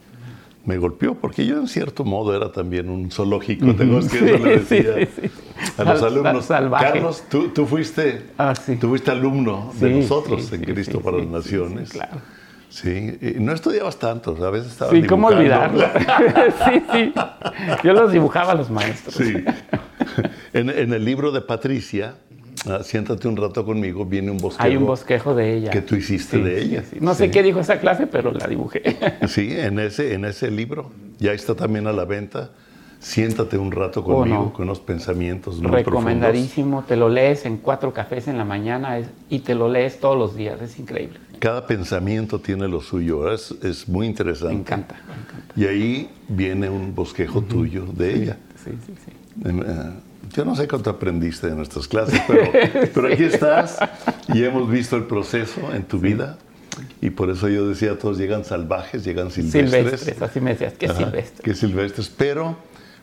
me 0.66 0.78
golpeó, 0.78 1.14
porque 1.14 1.46
yo 1.46 1.58
en 1.58 1.68
cierto 1.68 2.04
modo 2.04 2.36
era 2.36 2.50
también 2.50 2.90
un 2.90 3.10
zoológico, 3.10 3.72
tengo 3.74 4.00
que 4.00 4.20
le 4.20 4.58
decía 4.58 5.08
a 5.78 5.84
los 5.84 6.02
alumnos. 6.02 6.46
Carlos, 6.46 7.24
tú, 7.30 7.66
fuiste, 7.66 8.26
ah, 8.36 8.52
tú 8.80 8.88
fuiste 8.88 9.12
alumno 9.12 9.72
de 9.78 9.90
nosotros 9.90 10.52
en 10.52 10.62
Cristo 10.62 11.00
para 11.00 11.18
las 11.18 11.28
Naciones. 11.28 11.90
claro. 11.90 12.20
Sí, 12.76 13.18
no 13.40 13.52
estudiabas 13.52 13.98
tanto, 13.98 14.36
a 14.44 14.50
veces 14.50 14.72
estabas 14.72 14.94
Sí, 14.94 15.02
¿cómo 15.04 15.28
olvidarlo? 15.28 15.80
sí, 16.66 16.82
sí. 16.92 17.12
Yo 17.82 17.92
los 17.94 18.12
dibujaba 18.12 18.52
a 18.52 18.54
los 18.54 18.70
maestros. 18.70 19.14
Sí. 19.14 19.32
En, 20.52 20.68
en 20.68 20.92
el 20.92 21.04
libro 21.04 21.32
de 21.32 21.40
Patricia, 21.40 22.16
Ah, 22.68 22.82
siéntate 22.82 23.28
un 23.28 23.36
rato 23.36 23.64
conmigo, 23.64 24.04
viene 24.04 24.30
un 24.30 24.38
bosquejo. 24.38 24.66
Hay 24.66 24.76
un 24.76 24.86
bosquejo 24.86 25.34
de 25.36 25.54
ella. 25.54 25.70
Que 25.70 25.82
tú 25.82 25.94
hiciste 25.94 26.38
de 26.38 26.60
ella. 26.62 26.82
no 27.00 27.14
sé 27.14 27.30
qué 27.30 27.42
dijo 27.42 27.60
esa 27.60 27.78
clase, 27.78 28.06
pero 28.08 28.32
la 28.32 28.46
dibujé. 28.48 28.82
sí, 29.28 29.54
en 29.56 29.78
ese, 29.78 30.14
en 30.14 30.24
ese 30.24 30.50
libro. 30.50 30.90
Ya 31.18 31.32
está 31.32 31.54
también 31.54 31.86
a 31.86 31.92
la 31.92 32.04
venta. 32.04 32.50
Siéntate 33.06 33.56
un 33.56 33.70
rato 33.70 34.02
conmigo 34.02 34.52
con 34.52 34.64
unos 34.64 34.80
pensamientos 34.80 35.60
muy 35.60 35.70
Recomendadísimo. 35.70 36.82
Te 36.82 36.96
lo 36.96 37.08
lees 37.08 37.46
en 37.46 37.58
cuatro 37.58 37.92
cafés 37.92 38.26
en 38.26 38.36
la 38.36 38.44
mañana 38.44 39.00
y 39.30 39.38
te 39.38 39.54
lo 39.54 39.68
lees 39.68 40.00
todos 40.00 40.18
los 40.18 40.34
días. 40.34 40.60
Es 40.60 40.76
increíble. 40.80 41.20
Cada 41.38 41.68
pensamiento 41.68 42.40
tiene 42.40 42.66
lo 42.66 42.80
suyo. 42.80 43.32
Es, 43.32 43.54
es 43.62 43.88
muy 43.88 44.08
interesante. 44.08 44.54
Me 44.54 44.60
encanta, 44.60 44.96
me 45.06 45.14
encanta. 45.14 45.54
Y 45.54 45.66
ahí 45.66 46.10
viene 46.26 46.68
un 46.68 46.96
bosquejo 46.96 47.42
tuyo 47.42 47.86
de 47.86 48.12
ella. 48.12 48.38
Sí, 48.64 48.72
sí, 48.84 48.94
sí. 49.04 49.48
Em, 49.48 49.60
eh, 49.60 49.64
yo 50.34 50.44
no 50.44 50.56
sé 50.56 50.66
cuánto 50.66 50.90
aprendiste 50.90 51.46
en 51.46 51.58
nuestras 51.58 51.86
clases, 51.86 52.20
pero, 52.26 53.06
aquí 53.12 53.22
estás 53.22 53.78
y 54.34 54.42
hemos 54.42 54.68
visto 54.68 54.96
el 54.96 55.04
proceso 55.04 55.72
en 55.72 55.84
tu 55.84 56.00
vida. 56.00 56.38
Y 57.00 57.10
por 57.10 57.30
eso 57.30 57.48
yo 57.48 57.68
decía, 57.68 57.96
todos 57.96 58.18
llegan 58.18 58.44
salvajes, 58.44 59.04
llegan 59.04 59.30
silvestres. 59.30 59.70
Silvestres, 59.70 60.22
así 60.22 60.40
me 60.40 60.50
decías, 60.50 60.72
¿qué 60.72 60.88
silvestres? 60.88 61.40
Que 61.40 61.54
silvestres. 61.54 62.08
Pero 62.08 62.56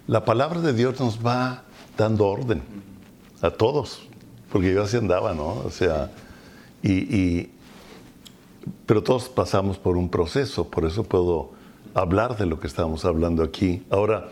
la 0.08 0.26
palabra 0.26 0.60
de 0.62 0.74
Dios 0.74 1.00
nos 1.00 1.26
va 1.26 1.63
dando 1.98 2.28
orden 2.28 2.62
a 3.42 3.52
todos, 3.52 4.08
porque 4.52 4.74
yo 4.74 4.84
así 4.84 4.98
andaba, 4.98 5.34
¿no? 5.34 5.62
O 5.66 5.70
sea, 5.70 6.12
y, 6.82 7.50
pero 8.86 9.04
todos 9.04 9.30
pasamos 9.30 9.78
por 9.78 9.96
un 9.96 10.10
proceso, 10.10 10.70
por 10.70 10.86
eso 10.86 11.04
puedo 11.04 11.52
hablar 11.94 12.38
de 12.38 12.46
lo 12.46 12.60
que 12.60 12.68
estamos 12.68 13.06
hablando 13.06 13.44
aquí. 13.44 13.86
Ahora, 13.89 14.30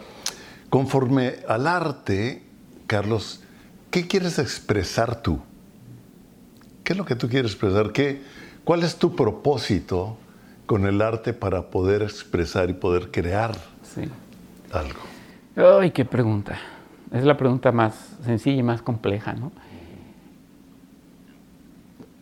conforme 0.70 1.36
al 1.48 1.68
arte, 1.68 2.44
Carlos, 2.88 3.42
¿qué 3.90 4.08
quieres 4.08 4.40
expresar 4.40 5.22
tú? 5.22 5.40
¿Qué 6.84 6.94
es 6.94 6.98
lo 6.98 7.06
que 7.06 7.16
tú 7.16 7.30
quieres 7.30 7.52
expresar? 7.52 7.94
¿Qué, 7.94 8.22
¿Cuál 8.64 8.84
es 8.84 8.98
tu 8.98 9.16
propósito 9.16 10.18
con 10.66 10.86
el 10.86 11.02
arte 11.02 11.34
para 11.34 11.70
poder 11.70 12.02
expresar 12.02 12.70
y 12.70 12.74
poder 12.74 13.12
crear 13.12 13.56
algo? 14.72 15.11
Ay, 15.56 15.92
qué 15.92 16.06
pregunta. 16.06 16.58
Es 17.12 17.26
la 17.26 17.36
pregunta 17.36 17.72
más 17.72 18.18
sencilla 18.24 18.60
y 18.60 18.64
más 18.64 18.82
compleja, 18.82 19.34
¿no? 19.34 19.52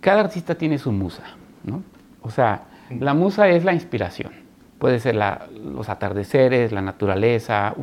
Cada 0.01 0.21
artista 0.21 0.55
tiene 0.55 0.77
su 0.77 0.91
musa, 0.91 1.23
¿no? 1.63 1.83
O 2.21 2.31
sea, 2.31 2.63
la 2.89 3.13
musa 3.13 3.47
es 3.49 3.63
la 3.63 3.73
inspiración. 3.73 4.31
Puede 4.79 4.99
ser 4.99 5.15
los 5.15 5.89
atardeceres, 5.89 6.71
la 6.71 6.81
naturaleza, 6.81 7.75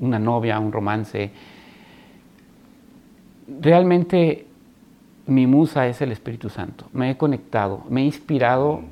una 0.00 0.18
novia, 0.18 0.58
un 0.58 0.72
romance. 0.72 1.32
Realmente 3.60 4.46
mi 5.26 5.46
musa 5.46 5.86
es 5.88 6.00
el 6.00 6.12
Espíritu 6.12 6.48
Santo. 6.48 6.86
Me 6.92 7.10
he 7.10 7.16
conectado, 7.16 7.84
me 7.90 8.02
he 8.02 8.04
inspirado 8.04 8.82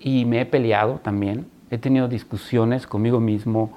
y 0.00 0.24
me 0.24 0.40
he 0.40 0.46
peleado 0.46 0.94
también. 0.94 1.46
He 1.70 1.78
tenido 1.78 2.08
discusiones 2.08 2.86
conmigo 2.86 3.20
mismo, 3.20 3.72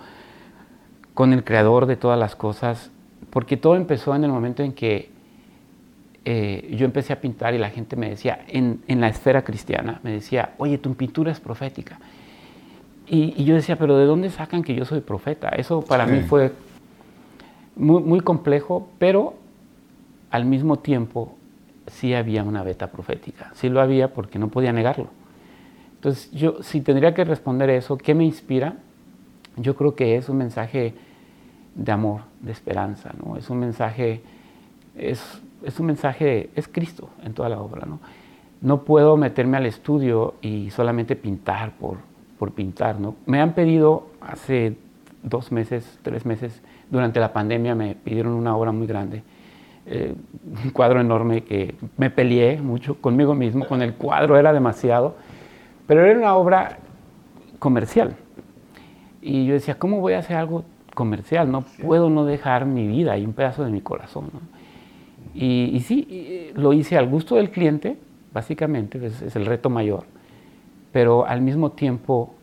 con 1.16 1.34
el 1.34 1.44
creador 1.44 1.88
de 1.88 1.96
todas 1.96 2.20
las 2.20 2.36
cosas, 2.36 2.92
porque 3.32 3.58
todo 3.58 3.78
empezó 3.78 4.14
en 4.14 4.26
el 4.26 4.32
momento 4.32 4.62
en 4.62 4.74
que 4.74 5.10
eh, 6.26 6.76
yo 6.78 6.86
empecé 6.86 7.14
a 7.14 7.22
pintar 7.22 7.54
y 7.54 7.58
la 7.58 7.70
gente 7.70 7.96
me 7.96 8.10
decía, 8.10 8.44
en, 8.48 8.82
la 8.88 9.08
esfera 9.08 9.44
cristiana, 9.44 10.02
me 10.04 10.12
decía, 10.12 10.54
oye, 10.58 10.78
tu 10.78 10.94
pintura 10.94 11.32
es 11.32 11.40
profética. 11.40 12.00
Y, 13.08 13.44
yo 13.46 13.56
decía, 13.56 13.78
pero 13.78 13.98
¿de 13.98 14.06
dónde 14.06 14.30
sacan 14.30 14.62
que 14.62 14.76
yo 14.76 14.84
soy 14.84 15.00
profeta? 15.00 15.50
Eso 15.50 15.82
para 15.82 16.06
mí 16.06 16.22
fue 16.22 16.52
muy, 17.76 18.04
muy 18.04 18.20
complejo, 18.20 18.90
pero 18.98 19.36
al 20.32 20.46
mismo 20.46 20.80
tiempo 20.80 21.36
sí 21.88 22.14
había 22.14 22.44
una 22.44 22.64
beta 22.64 22.92
profética, 22.92 23.52
sí 23.54 23.70
lo 23.70 23.80
había 23.80 24.14
porque 24.14 24.38
no 24.38 24.50
podía 24.50 24.74
negarlo. 24.74 25.08
Entonces, 25.94 26.30
yo 26.32 26.62
si 26.62 26.82
tendría 26.82 27.14
que 27.14 27.24
responder 27.24 27.70
eso, 27.70 27.98
¿qué 27.98 28.14
me 28.14 28.26
inspira? 28.26 28.76
Yo 29.56 29.76
creo 29.76 29.96
que 29.96 30.18
es 30.18 30.28
un 30.28 30.38
mensaje 30.38 30.94
de 31.76 31.92
amor, 31.92 32.22
de 32.42 32.52
esperanza, 32.52 33.12
¿no? 33.24 33.38
Es 33.38 33.50
un 33.50 33.60
mensaje, 33.60 34.22
es, 34.98 35.42
es 35.64 35.80
un 35.80 35.86
mensaje, 35.86 36.50
es 36.56 36.68
Cristo 36.68 37.10
en 37.24 37.34
toda 37.34 37.50
la 37.50 37.60
obra, 37.60 37.86
¿no? 37.86 38.00
No 38.62 38.84
puedo 38.84 39.18
meterme 39.18 39.58
al 39.58 39.66
estudio 39.66 40.36
y 40.42 40.72
solamente 40.72 41.16
pintar 41.16 41.74
por, 41.74 41.98
por 42.40 42.52
pintar, 42.54 43.00
¿no? 43.00 43.16
Me 43.26 43.42
han 43.42 43.54
pedido 43.54 44.08
hace 44.22 44.78
dos 45.22 45.52
meses, 45.52 46.00
tres 46.02 46.26
meses, 46.26 46.62
durante 46.90 47.20
la 47.20 47.34
pandemia 47.34 47.76
me 47.76 47.96
pidieron 47.96 48.34
una 48.34 48.56
obra 48.56 48.72
muy 48.72 48.88
grande 48.88 49.24
eh, 49.88 50.16
un 50.64 50.72
cuadro 50.72 51.00
enorme 51.00 51.44
que 51.44 51.76
me 51.98 52.10
peleé 52.10 52.60
mucho 52.60 52.96
conmigo 52.96 53.36
mismo, 53.36 53.68
con 53.68 53.84
el 53.84 53.94
cuadro 53.94 54.36
era 54.36 54.52
demasiado, 54.52 55.16
pero 55.86 56.04
era 56.04 56.18
una 56.18 56.36
obra 56.36 56.80
comercial. 57.60 58.16
Y 59.22 59.46
yo 59.46 59.54
decía, 59.54 59.78
¿cómo 59.78 60.02
voy 60.02 60.14
a 60.14 60.20
hacer 60.20 60.38
algo 60.38 60.64
comercial? 60.96 61.52
No 61.52 61.62
puedo 61.62 62.10
no 62.10 62.26
dejar 62.26 62.66
mi 62.66 62.88
vida 62.88 63.16
y 63.20 63.26
un 63.26 63.34
pedazo 63.34 63.64
de 63.64 63.70
mi 63.70 63.82
corazón. 63.82 64.32
Y, 65.36 65.80
sí, 65.82 66.52
lo 66.56 66.74
hice 66.74 66.98
al 66.98 67.08
gusto 67.08 67.36
del 67.36 67.52
cliente, 67.52 67.98
básicamente, 68.34 69.06
es, 69.06 69.22
es, 69.22 69.36
el 69.36 69.46
reto 69.46 69.70
mayor, 69.70 70.06
pero 70.92 71.28
al 71.28 71.42
mismo 71.42 71.74
tiempo 71.74 72.34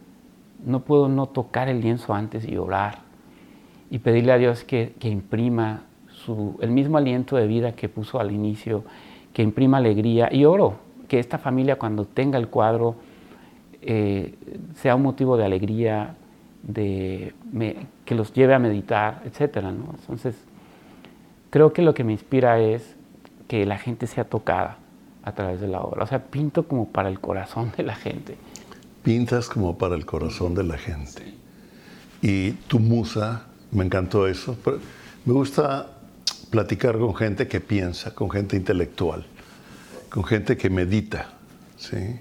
no 0.64 0.80
puedo 0.80 1.08
no 1.08 1.26
tocar 1.26 1.68
el 1.68 1.80
lienzo 1.80 2.14
antes 2.14 2.46
y 2.46 2.56
orar 2.56 2.98
y 3.90 3.98
pedirle 3.98 4.32
a 4.32 4.38
Dios 4.38 4.62
que, 4.62 4.94
que 4.98 5.08
imprima 5.08 5.82
el 6.60 6.70
mismo 6.70 6.98
aliento 6.98 7.36
de 7.36 7.46
vida 7.46 7.72
que 7.72 7.88
puso 7.88 8.20
al 8.20 8.30
inicio, 8.30 8.84
que 9.32 9.42
imprima 9.42 9.78
alegría. 9.78 10.28
Y 10.32 10.44
oro 10.44 10.76
que 11.08 11.18
esta 11.18 11.38
familia 11.38 11.76
cuando 11.76 12.04
tenga 12.04 12.38
el 12.38 12.48
cuadro 12.48 12.96
eh, 13.80 14.34
sea 14.76 14.94
un 14.94 15.02
motivo 15.02 15.36
de 15.36 15.44
alegría, 15.44 16.14
de, 16.62 17.34
que 18.04 18.14
los 18.14 18.32
lleve 18.32 18.54
a 18.54 18.58
meditar, 18.58 19.22
etc. 19.24 19.58
Entonces, 19.58 20.36
creo 21.50 21.72
que 21.72 21.82
lo 21.82 21.94
que 21.94 22.04
me 22.04 22.12
inspira 22.12 22.60
es 22.60 22.96
que 23.48 23.66
la 23.66 23.78
gente 23.78 24.06
sea 24.06 24.24
tocada 24.24 24.78
a 25.22 25.32
través 25.32 25.60
de 25.60 25.68
la 25.68 25.80
obra. 25.80 26.04
O 26.04 26.06
sea, 26.06 26.24
pinto 26.24 26.66
como 26.66 26.88
para 26.88 27.08
el 27.08 27.20
corazón 27.20 27.72
de 27.76 27.82
la 27.82 27.94
gente. 27.94 28.36
Pintas 29.02 29.48
como 29.48 29.76
para 29.76 29.94
el 29.94 30.06
corazón 30.06 30.54
de 30.54 30.64
la 30.64 30.78
gente. 30.78 31.34
Y 32.20 32.52
tu 32.52 32.78
musa, 32.78 33.46
me 33.72 33.84
encantó 33.84 34.26
eso. 34.26 34.56
Me 35.24 35.32
gusta 35.32 35.88
platicar 36.50 36.98
con 36.98 37.14
gente 37.14 37.48
que 37.48 37.60
piensa, 37.60 38.14
con 38.14 38.30
gente 38.30 38.56
intelectual, 38.56 39.24
con 40.08 40.24
gente 40.24 40.56
que 40.56 40.70
medita. 40.70 41.32
¿sí? 41.76 42.20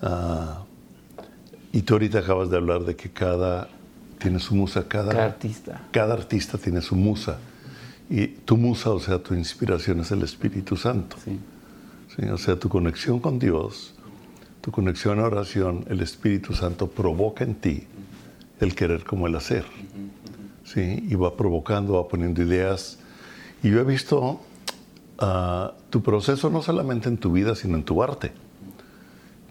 Ah, 0.00 0.61
y 1.72 1.82
tú 1.82 1.94
ahorita 1.94 2.20
acabas 2.20 2.50
de 2.50 2.56
hablar 2.56 2.84
de 2.84 2.96
que 2.96 3.10
cada 3.10 3.68
tiene 4.18 4.38
su 4.38 4.54
musa, 4.54 4.86
cada, 4.86 5.24
artista. 5.24 5.80
Cada 5.90 6.14
artista 6.14 6.58
tiene 6.58 6.80
su 6.80 6.94
musa. 6.94 7.38
Y 8.08 8.28
tu 8.28 8.56
musa, 8.56 8.90
o 8.90 9.00
sea, 9.00 9.18
tu 9.18 9.34
inspiración 9.34 10.00
es 10.00 10.12
el 10.12 10.22
Espíritu 10.22 10.76
Santo. 10.76 11.16
Sí. 11.24 11.38
O 12.30 12.38
sea, 12.38 12.56
tu 12.56 12.68
conexión 12.68 13.20
con 13.20 13.38
Dios, 13.38 13.94
tu 14.60 14.70
conexión 14.70 15.18
a 15.18 15.24
oración, 15.24 15.84
el 15.88 16.02
Espíritu 16.02 16.52
Santo 16.54 16.88
provoca 16.88 17.42
en 17.42 17.54
ti 17.54 17.84
el 18.60 18.74
querer 18.74 19.04
como 19.04 19.26
el 19.26 19.34
hacer. 19.34 19.64
¿sí? 20.64 21.04
Y 21.08 21.14
va 21.14 21.36
provocando, 21.36 21.94
va 21.94 22.06
poniendo 22.06 22.42
ideas 22.42 22.98
y 23.62 23.70
yo 23.70 23.80
he 23.80 23.84
visto 23.84 24.40
ah, 25.18 25.72
tu 25.90 26.02
proceso 26.02 26.50
no 26.50 26.62
solamente 26.62 27.08
en 27.08 27.16
tu 27.16 27.32
vida, 27.32 27.54
sino 27.54 27.76
en 27.76 27.84
tu 27.84 28.02
arte. 28.02 28.32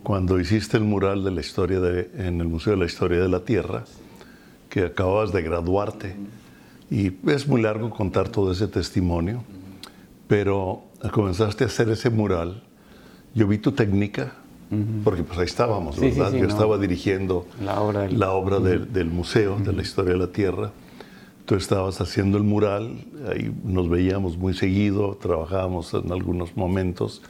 Cuando 0.03 0.39
hiciste 0.39 0.77
el 0.77 0.83
mural 0.83 1.23
de 1.23 1.31
la 1.31 1.41
historia 1.41 1.79
de, 1.79 2.09
en 2.17 2.41
el 2.41 2.47
Museo 2.47 2.73
de 2.73 2.79
la 2.79 2.85
Historia 2.85 3.19
de 3.19 3.29
la 3.29 3.41
Tierra, 3.41 3.83
que 4.69 4.85
acababas 4.85 5.31
de 5.31 5.43
graduarte, 5.43 6.15
y 6.89 7.11
es 7.29 7.47
muy 7.47 7.61
largo 7.61 7.91
contar 7.91 8.29
todo 8.29 8.51
ese 8.51 8.67
testimonio, 8.67 9.43
pero 10.27 10.83
comenzaste 11.11 11.65
a 11.65 11.67
hacer 11.67 11.89
ese 11.89 12.09
mural, 12.09 12.63
yo 13.35 13.47
vi 13.47 13.59
tu 13.59 13.73
técnica, 13.73 14.33
porque 15.03 15.23
pues 15.23 15.37
ahí 15.37 15.45
estábamos, 15.45 15.99
¿verdad? 15.99 16.31
yo 16.31 16.47
estaba 16.47 16.77
dirigiendo 16.77 17.45
la 17.61 17.81
obra 17.81 18.01
del, 18.01 18.17
la 18.17 18.31
obra 18.31 18.59
del 18.59 19.11
Museo 19.11 19.57
de 19.59 19.73
la 19.73 19.81
Historia 19.81 20.13
de 20.13 20.19
la 20.19 20.27
Tierra. 20.27 20.71
Tú 21.45 21.55
estabas 21.55 21.99
haciendo 21.99 22.37
el 22.37 22.45
mural, 22.45 23.05
ahí 23.29 23.53
nos 23.65 23.89
veíamos 23.89 24.37
muy 24.37 24.53
seguido, 24.53 25.17
trabajábamos 25.21 25.93
en 25.93 26.11
algunos 26.11 26.55
momentos, 26.55 27.21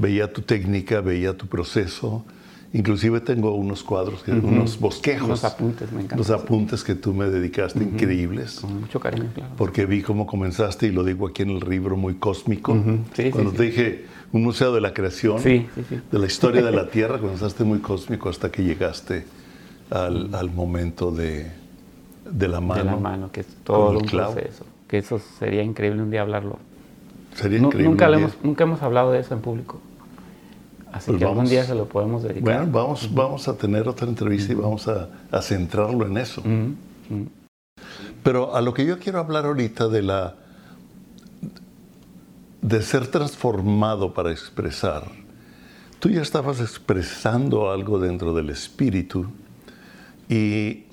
veía 0.00 0.32
tu 0.32 0.42
técnica, 0.42 1.00
veía 1.00 1.36
tu 1.36 1.46
proceso. 1.46 2.24
Inclusive 2.72 3.20
tengo 3.20 3.54
unos 3.54 3.82
cuadros, 3.82 4.22
unos 4.28 4.78
bosquejos. 4.78 5.26
Unos 5.26 5.44
apuntes, 5.44 5.90
me 5.92 6.04
Los 6.16 6.30
apuntes 6.30 6.84
que 6.84 6.94
tú 6.94 7.12
me 7.12 7.26
dedicaste, 7.26 7.82
increíbles. 7.82 8.60
Con 8.60 8.80
mucho 8.80 9.00
cariño, 9.00 9.28
claro. 9.34 9.50
Porque 9.56 9.86
vi 9.86 10.02
cómo 10.02 10.24
comenzaste, 10.26 10.86
y 10.86 10.92
lo 10.92 11.02
digo 11.02 11.26
aquí 11.26 11.42
en 11.42 11.50
el 11.50 11.68
libro, 11.68 11.96
muy 11.96 12.14
cósmico. 12.14 12.76
Cuando 13.32 13.52
te 13.52 13.64
dije 13.64 14.04
un 14.32 14.44
museo 14.44 14.72
de 14.72 14.80
la 14.80 14.94
creación, 14.94 15.42
de 15.42 15.68
la 16.18 16.26
historia 16.26 16.62
de 16.62 16.70
la 16.70 16.88
Tierra, 16.90 17.18
comenzaste 17.18 17.64
muy 17.64 17.80
cósmico 17.80 18.28
hasta 18.28 18.50
que 18.50 18.62
llegaste 18.62 19.24
al 19.90 20.50
momento 20.54 21.10
de, 21.10 21.50
de 22.30 22.48
la 22.48 22.60
mano. 22.60 22.84
De 22.84 22.90
la 22.90 22.96
mano, 22.96 23.32
que 23.32 23.40
es 23.40 23.48
todo 23.64 23.98
un 23.98 24.06
proceso. 24.06 24.64
Que 24.86 24.98
eso 24.98 25.20
sería 25.40 25.62
increíble 25.62 26.02
un 26.02 26.10
día 26.10 26.22
hablarlo. 26.22 26.58
Sería 27.34 27.58
increíble. 27.58 27.88
Nunca, 27.88 28.08
hemos, 28.08 28.32
nunca 28.42 28.64
hemos 28.64 28.82
hablado 28.82 29.12
de 29.12 29.20
eso 29.20 29.34
en 29.34 29.40
público. 29.40 29.80
Así 30.92 31.06
pues 31.10 31.18
que 31.18 31.24
algún 31.24 31.46
día 31.46 31.64
se 31.64 31.74
lo 31.74 31.88
podemos 31.88 32.22
dedicar. 32.22 32.42
Bueno, 32.42 32.72
vamos, 32.72 33.12
vamos 33.12 33.48
a 33.48 33.56
tener 33.56 33.88
otra 33.88 34.08
entrevista 34.08 34.52
y 34.52 34.56
vamos 34.56 34.88
a, 34.88 35.08
a, 35.30 35.40
centrarlo 35.42 36.06
en 36.06 36.16
eso. 36.18 36.42
Pero 38.22 38.54
a 38.54 38.60
lo 38.60 38.74
que 38.74 38.84
yo 38.84 38.98
quiero 38.98 39.20
hablar 39.20 39.46
ahorita 39.46 39.88
de 39.88 40.02
la 40.02 40.34
de 42.62 42.82
ser 42.82 43.06
transformado 43.06 44.12
para 44.12 44.30
expresar. 44.30 45.04
Tú 45.98 46.08
ya 46.08 46.22
estabas 46.22 46.60
expresando 46.60 47.70
algo 47.70 47.98
dentro 47.98 48.34
del 48.34 48.50
espíritu 48.50 49.26
y 50.28 50.84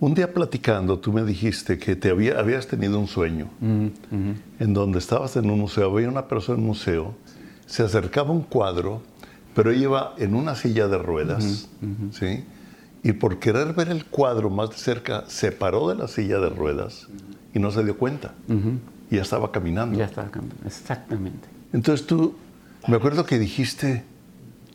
un 0.00 0.14
día 0.14 0.32
platicando, 0.32 0.98
tú 0.98 1.12
me 1.12 1.22
dijiste 1.22 1.78
que 1.78 1.94
te 1.94 2.10
había, 2.10 2.38
habías 2.38 2.66
tenido 2.66 2.98
un 2.98 3.06
sueño 3.06 3.48
en 3.60 4.74
donde 4.74 4.98
estabas 4.98 5.36
en 5.36 5.48
un 5.48 5.60
museo, 5.60 5.90
había 5.92 6.08
una 6.08 6.26
persona 6.26 6.58
en 6.58 6.62
un 6.62 6.66
museo, 6.68 7.14
se 7.66 7.82
acercaba 7.84 8.32
un 8.32 8.42
cuadro, 8.42 9.00
pero 9.54 9.72
iba 9.72 10.14
en 10.18 10.34
una 10.34 10.54
silla 10.54 10.88
de 10.88 10.98
ruedas, 10.98 11.68
¿sí? 12.12 12.44
Y 13.02 13.12
por 13.12 13.38
querer 13.38 13.72
ver 13.72 13.88
el 13.88 14.04
cuadro 14.06 14.48
más 14.48 14.70
de 14.70 14.76
cerca, 14.76 15.24
se 15.26 15.52
paró 15.52 15.88
de 15.88 15.96
la 15.96 16.08
silla 16.08 16.38
de 16.38 16.48
ruedas 16.48 17.08
y 17.52 17.58
no 17.58 17.70
se 17.70 17.84
dio 17.84 17.98
cuenta. 17.98 18.34
Y 19.10 19.16
ya 19.16 19.22
estaba 19.22 19.50
caminando. 19.52 19.98
Ya 19.98 20.04
estaba 20.04 20.30
caminando, 20.30 20.66
exactamente. 20.66 21.48
Entonces 21.72 22.06
tú, 22.06 22.34
me 22.88 22.96
acuerdo 22.96 23.24
que 23.24 23.38
dijiste, 23.38 24.04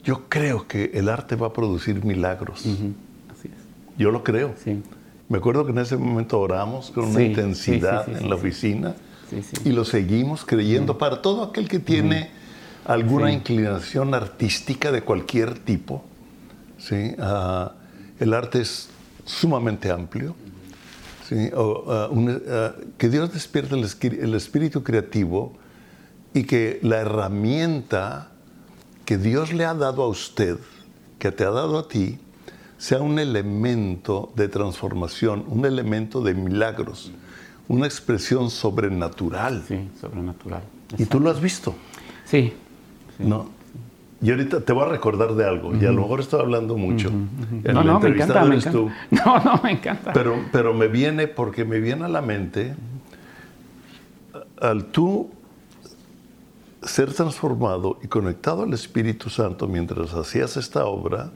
yo 0.04 0.28
creo 0.28 0.68
que 0.68 0.90
el 0.94 1.08
arte 1.08 1.36
va 1.36 1.48
a 1.48 1.52
producir 1.52 2.04
milagros. 2.04 2.60
Así 2.60 3.48
es. 3.48 3.98
Yo 3.98 4.10
lo 4.10 4.22
creo. 4.22 4.54
Sí. 4.62 4.82
Me 5.28 5.38
acuerdo 5.38 5.64
que 5.64 5.72
en 5.72 5.78
ese 5.78 5.96
momento 5.96 6.40
oramos 6.40 6.90
con 6.90 7.04
una 7.04 7.22
intensidad 7.22 8.04
sí, 8.04 8.12
sí, 8.12 8.18
sí, 8.18 8.24
en 8.24 8.30
la 8.30 8.36
oficina 8.36 8.94
y 9.64 9.72
lo 9.72 9.84
seguimos 9.84 10.44
creyendo 10.44 10.98
para 10.98 11.20
todo 11.20 11.44
aquel 11.44 11.68
que 11.68 11.78
tiene 11.78 12.30
alguna 12.88 13.30
inclinación 13.30 14.14
artística 14.14 14.90
de 14.90 15.02
cualquier 15.02 15.58
tipo. 15.58 16.04
¿sí? 16.78 17.14
Ah, 17.18 17.72
el 18.18 18.34
arte 18.34 18.60
es 18.62 18.88
sumamente 19.24 19.90
amplio. 19.90 20.34
¿sí? 21.28 21.50
O, 21.54 21.84
ah, 21.92 22.08
un- 22.10 22.42
ah, 22.48 22.72
que 22.96 23.08
Dios 23.08 23.32
despierte 23.32 23.74
el, 23.74 23.86
el 24.20 24.34
espíritu 24.34 24.82
creativo 24.82 25.52
y 26.34 26.44
que 26.44 26.78
la 26.82 26.98
herramienta 26.98 28.30
que 29.04 29.18
Dios 29.18 29.52
le 29.52 29.64
ha 29.64 29.74
dado 29.74 30.02
a 30.02 30.08
usted, 30.08 30.58
que 31.18 31.30
te 31.32 31.44
ha 31.44 31.50
dado 31.50 31.78
a 31.78 31.88
ti, 31.88 32.18
sea 32.78 33.00
un 33.00 33.18
elemento 33.18 34.32
de 34.36 34.48
transformación, 34.48 35.44
un 35.48 35.64
elemento 35.64 36.20
de 36.22 36.34
milagros, 36.34 37.10
una 37.68 37.86
expresión 37.86 38.50
sobrenatural. 38.50 39.64
Sí, 39.66 39.88
sobrenatural. 40.00 40.62
Y 40.96 41.04
tú 41.06 41.20
lo 41.20 41.30
has 41.30 41.40
visto, 41.40 41.74
Sí, 42.24 42.52
¿no? 43.18 43.48
Y 44.20 44.30
ahorita 44.30 44.60
te 44.62 44.72
voy 44.72 44.84
a 44.84 44.88
recordar 44.88 45.34
de 45.34 45.46
algo, 45.46 45.74
y 45.76 45.84
a 45.86 45.92
lo 45.92 46.02
mejor 46.02 46.20
estoy 46.20 46.40
hablando 46.40 46.76
mucho. 46.76 47.08
El 47.62 47.72
no, 47.74 47.84
no, 47.84 48.00
me 48.00 48.08
encanta, 48.08 48.44
me 48.44 48.58
tú. 48.60 48.90
No, 49.10 49.38
no, 49.44 49.60
me 49.62 49.72
encanta. 49.72 50.12
Pero, 50.12 50.34
pero 50.50 50.74
me 50.74 50.88
viene, 50.88 51.28
porque 51.28 51.64
me 51.64 51.78
viene 51.78 52.04
a 52.04 52.08
la 52.08 52.20
mente, 52.20 52.74
al 54.60 54.86
tú 54.86 55.30
ser 56.82 57.12
transformado 57.12 57.98
y 58.02 58.08
conectado 58.08 58.62
al 58.62 58.72
Espíritu 58.72 59.30
Santo 59.30 59.68
mientras 59.68 60.14
hacías 60.14 60.56
esta 60.56 60.86
obra, 60.86 61.30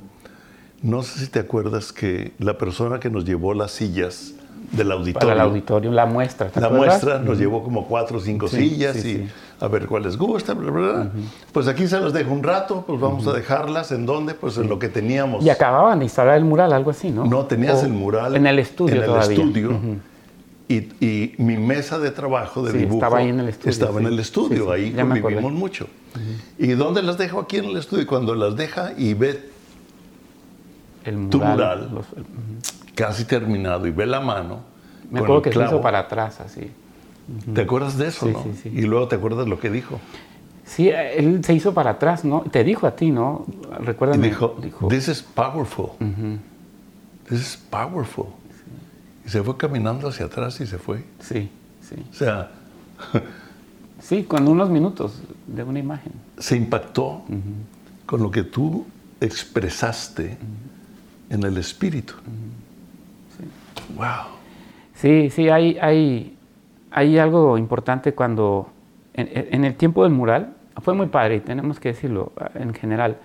no 0.83 1.03
sé 1.03 1.21
si 1.21 1.31
te 1.31 1.39
acuerdas 1.39 1.93
que 1.93 2.33
la 2.39 2.59
persona 2.59 2.99
que 2.99 3.11
nos 3.11 3.25
llevó 3.25 3.55
las 3.55 3.71
sillas 3.73 4.35
del 4.73 4.91
auditorio, 4.91 5.29
Para 5.29 5.33
el 5.35 5.41
auditorio, 5.41 5.91
la 5.93 6.07
muestra. 6.07 6.49
¿te 6.49 6.61
la 6.61 6.67
acuerdas? 6.69 7.03
muestra 7.05 7.19
nos 7.21 7.39
llevó 7.39 7.63
como 7.63 7.87
cuatro 7.87 8.19
o 8.19 8.21
cinco 8.21 8.49
Sí, 8.49 8.71
sillas 8.71 8.97
sí, 8.97 9.09
y 9.09 9.13
sí. 9.27 9.29
A 9.63 9.69
ver 9.69 9.87
cuál 9.87 10.03
les 10.03 10.17
gusta, 10.19 10.55
bla, 10.55 10.71
bla, 10.73 10.93
bla. 10.93 11.11
Pues 11.53 11.69
aquí 11.69 11.87
se 11.87 12.01
las 12.01 12.13
dejo 12.13 12.33
un 12.33 12.43
rato, 12.43 12.83
pues 12.85 12.99
vamos 13.01 13.27
a 13.29 13.33
dejarlas. 13.33 13.93
¿En 13.93 14.05
dónde? 14.07 14.35
Pues 14.35 14.59
en 14.59 14.69
lo 14.69 14.79
que 14.81 14.89
teníamos. 14.89 15.45
Y 15.45 15.51
acababan 15.51 16.01
de 16.01 16.07
instalar 16.07 16.37
el 16.37 16.45
mural, 16.45 16.73
algo 16.73 16.91
así, 16.91 17.11
¿no? 17.11 17.25
No, 17.25 17.47
tenías 17.47 17.83
O 17.83 17.87
el 17.87 17.93
mural. 17.93 18.35
En 18.35 18.47
el 18.49 18.59
estudio 18.59 18.97
en 18.97 19.01
el 19.03 19.07
todavía. 19.07 19.37
estudio, 19.37 19.79
y, 20.69 20.75
y 21.05 21.35
mi 21.39 21.59
mesa 21.59 21.99
de 22.01 22.11
trabajo 22.11 22.63
de 22.65 22.73
Sí, 22.73 22.79
dibujo 22.79 22.97
estaba 22.97 23.19
ahí 23.19 23.29
en 23.29 23.41
el 23.41 23.49
estudio, 23.51 23.71
estaba 23.71 24.01
en 24.01 24.07
el 24.07 24.19
estudio. 24.19 24.65
Sí, 24.65 24.71
Ahí 24.73 24.93
convivimos 24.93 25.53
mucho. 25.53 25.87
¿Y 26.59 26.69
dónde 26.73 27.03
las 27.03 27.17
dejo? 27.19 27.39
Aquí 27.41 27.59
en 27.59 27.67
el 27.67 27.77
estudio. 27.77 28.03
Y 28.03 28.07
cuando 28.07 28.35
las 28.35 28.57
deja 28.57 28.93
y 28.97 29.15
ve 29.15 29.49
El 31.05 31.17
mural. 31.19 31.31
tu 31.31 31.39
mural. 31.41 31.91
los- 31.95 32.07
casi 32.97 33.25
terminado 33.27 33.87
y 33.87 33.91
ve 33.93 34.07
la 34.07 34.21
mano. 34.21 34.61
Me 35.11 35.21
acuerdo 35.21 35.43
que 35.43 35.53
se 35.53 35.59
hizo 35.59 35.69
clavo, 35.69 35.83
para 35.83 36.01
atrás, 36.01 36.41
así. 36.41 36.71
¿Te 37.55 37.63
acuerdas 37.63 37.97
de 37.99 38.09
eso, 38.09 38.27
Sí, 38.27 38.33
no? 38.33 38.43
sí, 38.43 38.51
sí. 38.63 38.69
Y 38.71 38.83
luego 38.83 39.09
te 39.09 39.17
acuerdas 39.17 39.47
lo 39.49 39.59
que 39.61 39.71
dijo. 39.71 40.01
Sí, 40.65 40.89
él 40.91 41.45
se 41.45 41.55
hizo 41.55 41.75
para 41.75 41.91
atrás, 41.91 42.25
¿no? 42.25 42.41
Te 42.43 42.65
dijo 42.65 42.87
a 42.87 42.97
ti, 42.97 43.11
¿no? 43.11 43.45
Y 43.81 43.85
Recuérdame. 43.85 44.29
dijo, 44.29 44.57
this 44.89 45.09
is 45.09 45.23
powerful. 45.23 45.91
This 47.29 47.41
is 47.41 47.57
powerful. 47.71 48.27
Y 49.25 49.29
se 49.29 49.43
fue 49.43 49.57
caminando 49.57 50.09
hacia 50.09 50.27
atrás 50.27 50.61
y 50.61 50.67
se 50.67 50.79
fue. 50.79 51.05
Sí, 51.21 51.49
sí. 51.81 51.97
O 52.11 52.15
sea, 52.15 52.51
Sí, 54.01 54.25
con 54.25 54.49
unos 54.49 54.69
minutos 54.69 55.21
de 55.47 55.63
una 55.63 55.79
imagen. 55.79 56.13
se 56.39 56.57
impactó 56.57 57.23
con 58.07 58.21
lo 58.23 58.31
que 58.33 58.43
tú 58.43 58.85
expresaste 59.21 60.37
en 61.31 61.43
el 61.45 61.57
espíritu. 61.59 62.15
Wow. 63.97 64.07
Sí, 64.97 65.31
sí, 65.31 65.49
hay, 65.49 65.79
hay, 65.81 66.32
hay 66.93 67.19
algo 67.19 67.59
importante 67.59 68.15
cuando, 68.15 68.69
en, 69.15 69.29
en 69.33 69.65
el 69.65 69.75
tiempo 69.77 70.03
del 70.05 70.13
mural, 70.13 70.55
fue 70.81 70.95
muy 70.95 71.07
padre, 71.07 71.37
y 71.37 71.41
tenemos 71.41 71.79
que 71.81 71.91
decirlo 71.91 72.33
en 72.55 72.73
general, 72.75 73.19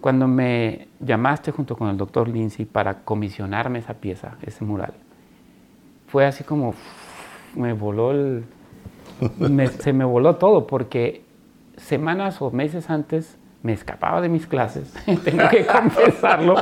cuando 0.00 0.26
me 0.28 0.88
llamaste 1.00 1.52
junto 1.52 1.76
con 1.76 1.88
el 1.88 1.96
doctor 1.96 2.28
Lindsay 2.28 2.64
para 2.64 3.00
comisionarme 3.04 3.78
esa 3.80 3.94
pieza, 3.94 4.32
ese 4.42 4.64
mural, 4.64 4.94
fue 6.08 6.26
así 6.26 6.42
como, 6.44 6.74
me 7.54 7.72
voló 7.72 8.10
el, 8.12 8.44
me- 9.38 9.68
se 9.68 9.92
me 9.92 10.04
voló 10.04 10.36
todo, 10.36 10.66
porque 10.66 11.22
semanas 11.76 12.40
o 12.42 12.50
meses 12.50 12.88
antes 12.90 13.36
me 13.62 13.72
escapaba 13.74 14.20
de 14.22 14.30
mis 14.30 14.46
clases, 14.46 14.92
tengo 15.24 15.48
que 15.50 15.66
confesarlo. 15.72 16.54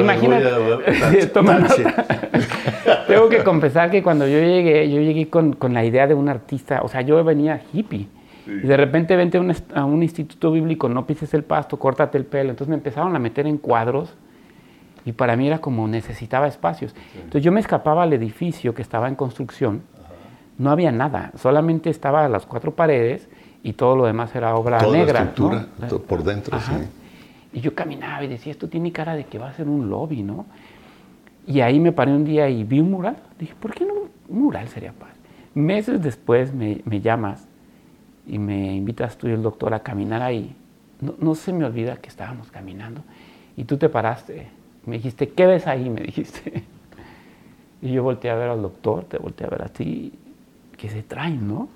Imagínate, 0.00 0.48
a-. 0.48 1.06
Tengo 3.06 3.28
que 3.28 3.42
confesar 3.42 3.90
que 3.90 4.02
cuando 4.02 4.26
yo 4.26 4.38
llegué, 4.38 4.90
yo 4.90 5.00
llegué 5.00 5.28
con, 5.28 5.54
con 5.54 5.74
la 5.74 5.84
idea 5.84 6.06
de 6.06 6.14
un 6.14 6.28
artista, 6.28 6.80
o 6.82 6.88
sea, 6.88 7.00
yo 7.02 7.22
venía 7.24 7.62
hippie. 7.72 8.08
Y 8.46 8.66
de 8.66 8.76
repente 8.76 9.14
vente 9.14 9.38
a 9.38 9.40
un, 9.40 9.54
a 9.74 9.84
un 9.84 10.02
instituto 10.02 10.50
bíblico, 10.50 10.88
no 10.88 11.06
pises 11.06 11.32
el 11.34 11.44
pasto, 11.44 11.78
córtate 11.78 12.18
el 12.18 12.24
pelo. 12.24 12.50
Entonces 12.50 12.68
me 12.68 12.74
empezaron 12.74 13.14
a 13.14 13.18
meter 13.20 13.46
en 13.46 13.58
cuadros 13.58 14.14
y 15.04 15.12
para 15.12 15.36
mí 15.36 15.46
era 15.46 15.58
como 15.58 15.86
necesitaba 15.86 16.48
espacios. 16.48 16.94
Entonces 17.14 17.42
yo 17.42 17.52
me 17.52 17.60
escapaba 17.60 18.02
al 18.02 18.12
edificio 18.12 18.74
que 18.74 18.82
estaba 18.82 19.08
en 19.08 19.14
construcción, 19.14 19.82
no 20.58 20.70
había 20.70 20.90
nada, 20.90 21.30
solamente 21.36 21.90
estaba 21.90 22.28
las 22.28 22.44
cuatro 22.44 22.72
paredes 22.74 23.28
y 23.62 23.74
todo 23.74 23.94
lo 23.94 24.06
demás 24.06 24.34
era 24.34 24.54
obra 24.56 24.78
Toda 24.78 24.96
negra. 24.96 25.20
la 25.20 25.26
estructura 25.26 25.66
¿no? 25.88 25.98
por 26.00 26.24
dentro, 26.24 26.56
Ajá. 26.56 26.78
sí. 26.78 26.84
Y 27.52 27.60
yo 27.60 27.74
caminaba 27.74 28.24
y 28.24 28.28
decía, 28.28 28.52
esto 28.52 28.68
tiene 28.68 28.92
cara 28.92 29.14
de 29.14 29.24
que 29.24 29.38
va 29.38 29.48
a 29.48 29.52
ser 29.52 29.68
un 29.68 29.90
lobby, 29.90 30.22
¿no? 30.22 30.46
Y 31.46 31.60
ahí 31.60 31.80
me 31.80 31.92
paré 31.92 32.12
un 32.12 32.24
día 32.24 32.48
y 32.48 32.64
vi 32.64 32.80
un 32.80 32.90
mural. 32.90 33.16
Dije, 33.38 33.54
¿por 33.58 33.74
qué 33.74 33.84
no 33.84 33.94
un 34.28 34.42
mural 34.42 34.68
sería 34.68 34.92
padre? 34.92 35.14
Meses 35.54 36.00
después 36.00 36.54
me, 36.54 36.80
me 36.84 37.00
llamas 37.00 37.46
y 38.26 38.38
me 38.38 38.74
invitas 38.74 39.16
tú 39.16 39.28
y 39.28 39.32
el 39.32 39.42
doctor 39.42 39.74
a 39.74 39.80
caminar 39.80 40.22
ahí. 40.22 40.54
No, 41.00 41.14
no 41.18 41.34
se 41.34 41.52
me 41.52 41.64
olvida 41.64 41.96
que 41.96 42.08
estábamos 42.08 42.50
caminando 42.50 43.02
y 43.56 43.64
tú 43.64 43.76
te 43.76 43.88
paraste. 43.88 44.48
Me 44.86 44.96
dijiste, 44.96 45.28
¿qué 45.28 45.46
ves 45.46 45.66
ahí? 45.66 45.90
Me 45.90 46.02
dijiste. 46.02 46.64
Y 47.82 47.92
yo 47.92 48.02
volteé 48.02 48.30
a 48.30 48.34
ver 48.34 48.50
al 48.50 48.60
doctor, 48.60 49.04
te 49.04 49.16
volteé 49.16 49.46
a 49.46 49.50
ver 49.50 49.62
a 49.62 49.68
ti. 49.68 50.12
¿Qué 50.76 50.90
se 50.90 51.02
traen, 51.02 51.48
no? 51.48 51.70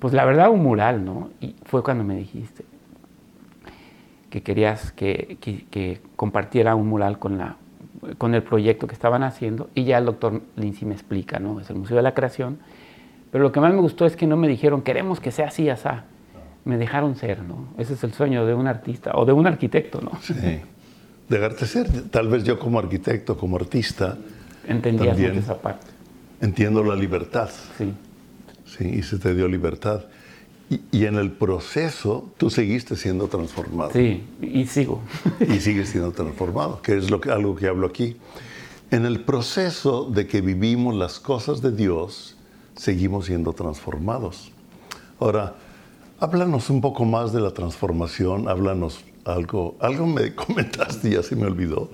Pues 0.00 0.12
la 0.12 0.24
verdad, 0.24 0.50
un 0.50 0.62
mural, 0.62 1.04
¿no? 1.04 1.30
Y 1.40 1.54
fue 1.64 1.84
cuando 1.84 2.02
me 2.02 2.16
dijiste, 2.16 2.64
que 4.34 4.42
querías 4.42 4.90
que, 4.90 5.38
que- 5.40 5.64
que 5.70 6.00
compartiera 6.16 6.74
un 6.74 6.88
mural 6.88 7.20
con, 7.20 7.38
la, 7.38 7.54
con 8.18 8.34
el 8.34 8.42
proyecto 8.42 8.88
que 8.88 8.92
estaban 8.94 9.22
haciendo 9.22 9.70
y 9.76 9.84
ya 9.84 9.98
el 9.98 10.06
doctor 10.06 10.42
Lindsay 10.56 10.88
me 10.88 10.94
explica, 10.94 11.38
¿no? 11.38 11.60
Es 11.60 11.70
el 11.70 11.76
Museo 11.76 11.96
de 11.96 12.02
la 12.02 12.14
Creación. 12.14 12.58
Pero 13.30 13.44
lo 13.44 13.52
que 13.52 13.60
más 13.60 13.72
me 13.72 13.80
gustó 13.80 14.06
es 14.06 14.16
que 14.16 14.26
no 14.26 14.36
me 14.36 14.48
dijeron, 14.48 14.82
queremos 14.82 15.20
que 15.20 15.30
sea 15.30 15.46
así, 15.46 15.68
asá. 15.68 16.06
Me 16.64 16.78
dejaron 16.78 17.14
ser, 17.14 17.44
¿no? 17.44 17.68
Ese 17.78 17.92
es 17.94 18.02
el 18.02 18.12
sueño 18.12 18.44
de 18.44 18.54
un 18.54 18.66
artista 18.66 19.12
o 19.14 19.24
de 19.24 19.32
un 19.32 19.46
arquitecto, 19.46 20.00
¿no? 20.00 20.10
Sí. 20.20 20.34
Dejarte 21.28 21.64
ser. 21.66 21.88
Tal 22.10 22.26
vez 22.26 22.42
yo 22.42 22.58
como 22.58 22.80
arquitecto, 22.80 23.36
como 23.38 23.54
artista, 23.56 24.16
Entendías 24.66 25.10
También. 25.16 25.38
esa 25.38 25.56
parte. 25.62 25.86
entiendo 26.40 26.82
la 26.82 26.96
libertad. 26.96 27.50
Sí, 27.78 27.92
Sí, 28.66 28.84
y 28.98 29.02
se 29.04 29.16
te 29.20 29.32
dio 29.32 29.46
libertad. 29.46 30.06
Y, 30.74 30.80
y 30.98 31.04
en 31.06 31.16
el 31.16 31.30
proceso 31.32 32.30
tú 32.36 32.50
seguiste 32.50 32.96
siendo 32.96 33.28
transformado. 33.28 33.90
sí, 33.92 34.22
y 34.42 34.66
sigo. 34.66 35.00
y 35.40 35.60
sigues 35.60 35.90
siendo 35.90 36.10
transformado, 36.12 36.80
que 36.82 36.96
es 36.96 37.10
lo 37.10 37.20
que, 37.20 37.30
algo 37.30 37.54
que 37.54 37.68
hablo 37.68 37.86
aquí. 37.86 38.16
En 38.90 39.04
el 39.06 39.20
proceso 39.20 40.04
de 40.10 40.26
que 40.26 40.40
vivimos 40.40 40.94
las 40.94 41.20
cosas 41.20 41.60
de 41.62 41.72
Dios, 41.72 42.36
seguimos 42.76 43.26
siendo 43.26 43.52
transformados. 43.52 44.52
Ahora, 45.20 45.54
háblanos 46.20 46.70
un 46.70 46.80
poco 46.80 47.04
más 47.04 47.32
de 47.32 47.40
la 47.40 47.52
transformación, 47.52 48.48
háblanos 48.48 49.04
algo, 49.24 49.76
algo 49.80 50.06
me 50.06 50.34
comentaste, 50.44 51.10
ya 51.10 51.22
se 51.22 51.36
me 51.36 51.46
olvidó, 51.46 51.90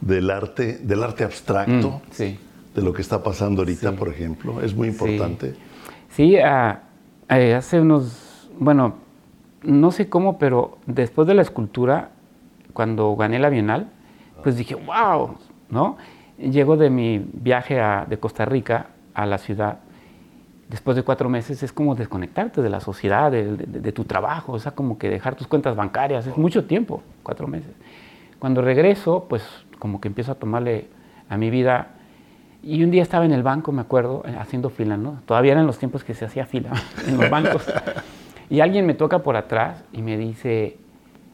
del 0.00 0.30
arte, 0.30 0.78
del 0.82 1.02
arte 1.02 1.24
abstracto, 1.24 1.90
Mm, 1.90 2.12
sí. 2.12 2.38
de 2.74 2.82
lo 2.82 2.92
que 2.92 3.02
está 3.02 3.22
pasando 3.22 3.62
ahorita, 3.62 3.92
por 3.92 4.08
ejemplo, 4.08 4.60
es 4.62 4.74
muy 4.74 4.88
importante. 4.88 5.54
Sí, 6.14 6.36
ah, 6.36 6.82
eh, 7.28 7.54
hace 7.54 7.80
unos, 7.80 8.50
bueno, 8.58 8.94
no 9.62 9.90
sé 9.90 10.08
cómo, 10.08 10.38
pero 10.38 10.78
después 10.86 11.26
de 11.28 11.34
la 11.34 11.42
escultura, 11.42 12.10
cuando 12.72 13.14
gané 13.16 13.38
la 13.38 13.48
Bienal, 13.48 13.90
pues 14.42 14.56
dije, 14.56 14.74
wow, 14.74 15.36
¿no? 15.68 15.96
Llego 16.38 16.76
de 16.76 16.90
mi 16.90 17.18
viaje 17.18 17.80
de 18.08 18.18
Costa 18.18 18.44
Rica 18.44 18.90
a 19.14 19.26
la 19.26 19.38
ciudad 19.38 19.80
después 20.68 20.96
de 20.96 21.02
cuatro 21.02 21.28
meses 21.28 21.62
es 21.62 21.72
como 21.72 21.94
desconectarte 21.94 22.62
de 22.62 22.68
la 22.68 22.80
sociedad, 22.80 23.32
de, 23.32 23.56
de, 23.56 23.92
tu 23.92 24.04
trabajo, 24.04 24.52
o 24.52 24.58
sea, 24.58 24.72
como 24.72 24.98
que 24.98 25.08
dejar 25.08 25.34
tus 25.34 25.46
cuentas 25.46 25.74
bancarias, 25.74 26.26
es 26.26 26.36
mucho 26.36 26.66
tiempo, 26.66 27.02
cuatro 27.22 27.46
meses. 27.46 27.72
Cuando 28.38 28.62
regreso, 28.62 29.26
pues 29.28 29.42
como 29.78 30.00
que 30.00 30.08
empiezo 30.08 30.32
a 30.32 30.34
tomarle 30.34 30.88
a 31.28 31.36
mi 31.36 31.50
vida, 31.50 31.94
y 32.62 32.82
un 32.82 32.90
día 32.90 33.02
estaba 33.02 33.24
en 33.24 33.32
el 33.32 33.42
banco, 33.42 33.72
me 33.72 33.80
acuerdo, 33.80 34.22
eh, 34.26 34.36
haciendo 34.38 34.70
fila, 34.70 34.96
¿no? 34.96 35.20
Todavía 35.26 35.52
eran 35.52 35.66
los 35.66 35.78
tiempos 35.78 36.04
que 36.04 36.14
se 36.14 36.24
hacía 36.24 36.46
fila 36.46 36.70
en 37.06 37.18
los 37.18 37.30
bancos, 37.30 37.64
y 38.50 38.60
alguien 38.60 38.86
me 38.86 38.94
toca 38.94 39.20
por 39.20 39.36
atrás 39.36 39.84
y 39.92 40.02
me 40.02 40.16
dice, 40.16 40.76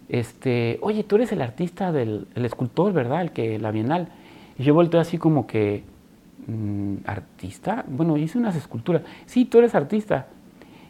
este, 0.08 0.78
oye, 0.82 1.04
tú 1.04 1.16
eres 1.16 1.32
el 1.32 1.42
artista 1.42 1.92
del 1.92 2.26
el 2.34 2.44
escultor, 2.44 2.92
¿verdad? 2.92 3.22
El 3.22 3.30
que, 3.32 3.58
la 3.58 3.70
Bienal. 3.70 4.08
Y 4.58 4.64
yo 4.64 4.74
volteo 4.74 5.00
así 5.00 5.18
como 5.18 5.46
que, 5.46 5.82
Mm, 6.46 6.96
¿artista? 7.06 7.84
Bueno, 7.88 8.16
hice 8.16 8.38
unas 8.38 8.56
esculturas. 8.56 9.02
Sí, 9.26 9.44
tú 9.44 9.58
eres 9.58 9.74
artista. 9.74 10.26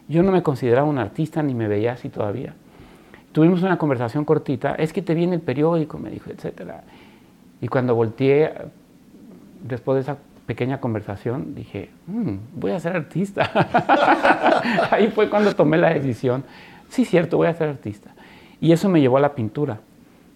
Yo 0.07 0.21
no 0.21 0.31
me 0.31 0.43
consideraba 0.43 0.87
un 0.87 0.97
artista 0.97 1.41
ni 1.41 1.53
me 1.53 1.67
veía 1.67 1.93
así 1.93 2.09
todavía. 2.09 2.53
Tuvimos 3.31 3.63
una 3.63 3.77
conversación 3.77 4.25
cortita. 4.25 4.75
Es 4.75 4.93
que 4.93 5.01
te 5.01 5.13
viene 5.13 5.35
el 5.35 5.41
periódico, 5.41 5.97
me 5.97 6.09
dijo, 6.09 6.29
etcétera. 6.29 6.83
Y 7.61 7.67
cuando 7.67 7.95
volteé, 7.95 8.53
después 9.67 9.95
de 9.95 10.01
esa 10.01 10.17
pequeña 10.45 10.79
conversación, 10.79 11.55
dije, 11.55 11.89
mm, 12.07 12.35
voy 12.53 12.71
a 12.71 12.79
ser 12.79 12.95
artista. 12.95 13.49
Ahí 14.91 15.07
fue 15.07 15.29
cuando 15.29 15.53
tomé 15.53 15.77
la 15.77 15.93
decisión. 15.93 16.43
Sí, 16.89 17.05
cierto, 17.05 17.37
voy 17.37 17.47
a 17.47 17.53
ser 17.53 17.69
artista. 17.69 18.11
Y 18.61 18.71
eso 18.71 18.87
me 18.89 19.01
llevó 19.01 19.17
a 19.17 19.21
la 19.21 19.33
pintura. 19.33 19.79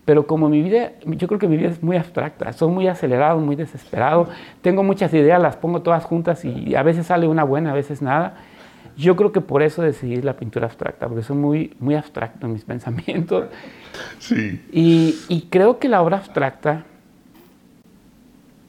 Pero 0.06 0.26
como 0.26 0.50
mi 0.50 0.64
vida, 0.64 0.94
yo 1.06 1.28
creo 1.28 1.40
que 1.40 1.48
mi 1.48 1.56
vida 1.56 1.70
es 1.70 1.84
muy 1.84 1.96
abstracta, 1.96 2.52
soy 2.54 2.72
muy 2.72 2.88
acelerado, 2.88 3.40
muy 3.40 3.56
desesperado, 3.56 4.28
tengo 4.62 4.82
muchas 4.82 5.14
ideas, 5.14 5.40
las 5.40 5.56
pongo 5.56 5.84
todas 5.84 6.04
juntas 6.04 6.44
y 6.44 6.74
a 6.74 6.82
veces 6.82 7.06
sale 7.06 7.28
una 7.28 7.44
buena, 7.44 7.72
a 7.72 7.76
veces 7.76 8.02
nada. 8.02 8.38
Yo 8.98 9.16
creo 9.16 9.32
que 9.32 9.40
por 9.40 9.62
eso 9.62 9.84
decidí 9.84 10.22
la 10.22 10.34
pintura 10.34 10.66
abstracta, 10.66 11.08
porque 11.08 11.24
soy 11.24 11.38
muy, 11.38 11.76
muy 11.80 11.96
abstracto 11.96 12.48
en 12.48 12.54
mis 12.54 12.66
pensamientos. 12.66 13.46
Sí. 14.18 14.66
Y, 14.72 15.16
y 15.30 15.48
creo 15.50 15.78
que 15.78 15.88
la 15.88 16.02
obra 16.02 16.18
abstracta, 16.18 16.86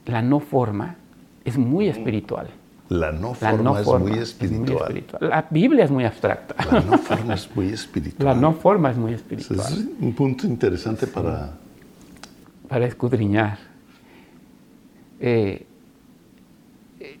la 0.05 0.21
no 0.21 0.39
forma, 0.39 0.95
es 1.45 1.57
muy 1.57 1.87
espiritual. 1.87 2.49
La 2.89 3.11
no 3.13 3.33
forma, 3.33 3.79
es, 3.79 3.87
muy 3.87 4.17
espiritual. 4.17 5.05
La 5.21 5.47
Biblia 5.49 5.85
es 5.85 5.91
muy 5.91 6.03
abstracta. 6.03 6.55
La 6.69 6.81
no 6.81 6.97
forma 6.97 7.35
es 7.35 7.55
muy 7.55 7.67
espiritual. 7.69 8.27
La 8.27 8.35
no 8.35 8.53
forma 8.53 8.91
es 8.91 8.97
muy 8.97 9.13
espiritual. 9.13 9.71
es 9.71 9.87
un 10.01 10.13
punto 10.13 10.45
interesante 10.45 11.07
para... 11.07 11.53
Para 12.67 12.85
escudriñar. 12.85 13.59
Eh, 15.21 15.65
eh, 16.99 17.19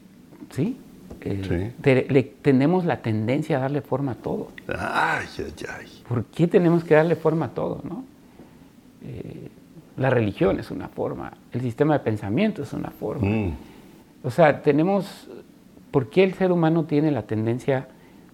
¿Sí? 0.49 0.77
Eh, 1.21 2.33
tenemos 2.41 2.83
la 2.83 3.01
tendencia 3.01 3.57
a 3.57 3.61
darle 3.61 3.81
forma 3.81 4.13
a 4.13 4.15
todo. 4.15 4.49
Ay, 4.67 5.27
ay, 5.37 5.53
ay. 5.69 5.87
¿Por 6.05 6.25
qué 6.25 6.47
tenemos 6.47 6.83
que 6.83 6.95
darle 6.95 7.15
forma 7.15 7.45
a 7.45 7.49
todo? 7.49 7.81
No? 7.85 8.03
La 9.97 10.09
religión 10.09 10.59
es 10.59 10.71
una 10.71 10.87
forma, 10.87 11.33
el 11.51 11.61
sistema 11.61 11.93
de 11.93 11.99
pensamiento 11.99 12.63
es 12.63 12.73
una 12.73 12.89
forma. 12.89 13.27
Mm. 13.27 13.53
O 14.23 14.29
sea, 14.29 14.61
tenemos 14.61 15.27
¿Por 15.91 16.09
qué 16.09 16.23
el 16.23 16.33
ser 16.33 16.51
humano 16.51 16.85
tiene 16.85 17.11
la 17.11 17.23
tendencia 17.23 17.87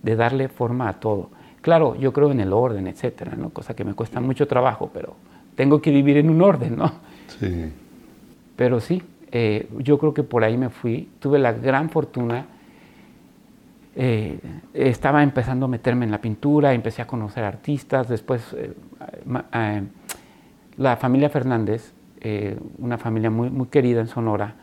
de 0.03 0.15
darle 0.15 0.47
forma 0.47 0.87
a 0.87 0.99
todo? 0.99 1.31
Claro, 1.61 1.95
yo 1.95 2.13
creo 2.13 2.31
en 2.31 2.39
el 2.39 2.53
orden, 2.53 2.87
etcétera, 2.87 3.35
¿no? 3.35 3.49
Cosa 3.49 3.75
que 3.75 3.83
me 3.83 3.95
cuesta 3.95 4.21
mucho 4.21 4.47
trabajo, 4.47 4.91
pero 4.93 5.15
tengo 5.55 5.81
que 5.81 5.89
vivir 5.89 6.17
en 6.17 6.29
un 6.29 6.41
orden, 6.41 6.77
¿no? 6.77 6.93
Sí. 7.39 7.71
Pero 8.55 8.79
sí, 8.79 9.01
eh, 9.31 9.67
yo 9.79 9.97
creo 9.97 10.13
que 10.13 10.23
por 10.23 10.43
ahí 10.43 10.55
me 10.55 10.69
fui. 10.69 11.09
Tuve 11.19 11.39
la 11.39 11.51
gran 11.51 11.89
fortuna. 11.89 12.45
Eh, 13.95 14.39
estaba 14.75 15.23
empezando 15.23 15.65
a 15.65 15.69
meterme 15.69 16.05
en 16.05 16.11
la 16.11 16.21
pintura, 16.21 16.73
empecé 16.73 17.01
a 17.01 17.07
conocer 17.07 17.43
artistas. 17.43 18.07
Después, 18.07 18.55
eh, 18.55 18.73
la 20.77 20.97
familia 20.97 21.29
Fernández, 21.29 21.93
una 22.77 22.97
familia 22.97 23.29
muy, 23.29 23.49
muy 23.49 23.67
querida 23.67 24.01
en 24.01 24.07
Sonora, 24.07 24.55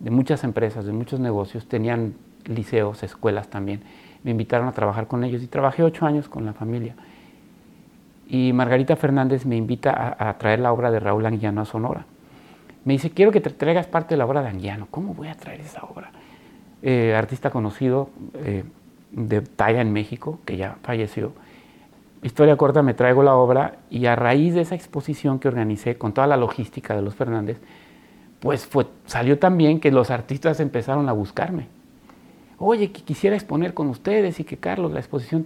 de 0.00 0.10
muchas 0.10 0.42
empresas, 0.44 0.84
de 0.84 0.92
muchos 0.92 1.20
negocios, 1.20 1.66
tenían 1.66 2.14
liceos, 2.46 3.02
escuelas 3.02 3.48
también. 3.48 3.82
Me 4.24 4.30
invitaron 4.32 4.68
a 4.68 4.72
trabajar 4.72 5.06
con 5.06 5.24
ellos 5.24 5.42
y 5.42 5.46
trabajé 5.46 5.82
ocho 5.82 6.06
años 6.06 6.28
con 6.28 6.44
la 6.44 6.52
familia. 6.52 6.94
Y 8.28 8.52
Margarita 8.52 8.96
Fernández 8.96 9.46
me 9.46 9.56
invita 9.56 10.16
a, 10.18 10.38
traer 10.38 10.60
la 10.60 10.72
obra 10.72 10.90
de 10.90 11.00
Raúl 11.00 11.26
Anguiano 11.26 11.60
a 11.60 11.64
Sonora. 11.64 12.06
Me 12.84 12.94
dice, 12.94 13.10
quiero 13.10 13.30
que 13.30 13.40
te 13.40 13.50
traigas 13.50 13.86
parte 13.86 14.14
de 14.14 14.18
la 14.18 14.26
obra 14.26 14.42
de 14.42 14.48
Anguiano. 14.48 14.88
¿Cómo 14.90 15.14
voy 15.14 15.28
a 15.28 15.34
traer 15.34 15.60
esa 15.60 15.82
obra? 15.84 16.10
Eh, 16.82 17.14
artista 17.14 17.50
conocido 17.50 18.10
eh, 18.34 18.64
de 19.12 19.40
talla 19.42 19.80
en 19.80 19.92
México, 19.92 20.40
que 20.44 20.56
ya 20.56 20.76
falleció. 20.82 21.32
Historia 22.22 22.56
corta, 22.56 22.82
me 22.82 22.94
traigo 22.94 23.22
la 23.22 23.34
obra 23.34 23.78
y 23.90 24.06
a 24.06 24.16
raíz 24.16 24.54
de 24.54 24.60
esa 24.62 24.74
exposición 24.74 25.38
que 25.38 25.48
organicé 25.48 25.98
con 25.98 26.12
toda 26.12 26.26
la 26.26 26.36
logística 26.36 26.94
de 26.94 27.02
los 27.02 27.14
Fernández, 27.14 27.60
pues 28.40 28.66
fue, 28.66 28.86
salió 29.06 29.38
también 29.38 29.80
que 29.80 29.90
los 29.90 30.10
artistas 30.10 30.60
empezaron 30.60 31.08
a 31.08 31.12
buscarme 31.12 31.66
oye, 32.62 32.92
que 32.92 33.02
quisiera 33.02 33.34
exponer 33.36 33.74
con 33.74 33.88
ustedes 33.88 34.40
y 34.40 34.44
que 34.44 34.56
Carlos, 34.56 34.92
la 34.92 35.00
exposición... 35.00 35.44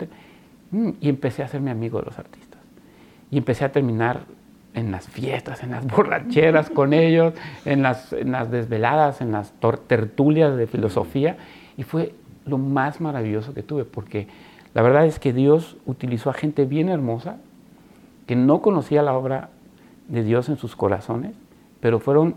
Mm, 0.70 0.90
y 1.00 1.08
empecé 1.08 1.42
a 1.42 1.46
hacerme 1.46 1.70
amigo 1.70 1.98
de 1.98 2.06
los 2.06 2.18
artistas. 2.18 2.60
Y 3.30 3.38
empecé 3.38 3.64
a 3.64 3.72
terminar 3.72 4.24
en 4.74 4.90
las 4.90 5.08
fiestas, 5.08 5.62
en 5.62 5.70
las 5.70 5.86
borracheras 5.96 6.70
con 6.70 6.92
ellos, 6.92 7.34
en 7.64 7.82
las 7.82 8.10
desveladas, 8.50 9.20
en 9.20 9.32
las 9.32 9.52
tertulias 9.86 10.56
de 10.56 10.66
filosofía. 10.66 11.36
Y 11.76 11.84
fue 11.84 12.14
lo 12.44 12.58
más 12.58 13.00
maravilloso 13.00 13.54
que 13.54 13.62
tuve, 13.62 13.84
porque 13.84 14.28
la 14.76 14.82
verdad 14.82 15.06
es 15.06 15.18
que 15.18 15.32
Dios 15.32 15.78
utilizó 15.86 16.28
a 16.28 16.34
gente 16.34 16.66
bien 16.66 16.90
hermosa, 16.90 17.38
que 18.26 18.36
no 18.36 18.60
conocía 18.60 19.00
la 19.00 19.16
obra 19.16 19.48
de 20.06 20.22
Dios 20.22 20.50
en 20.50 20.58
sus 20.58 20.76
corazones, 20.76 21.34
pero 21.80 21.98
fueron 21.98 22.34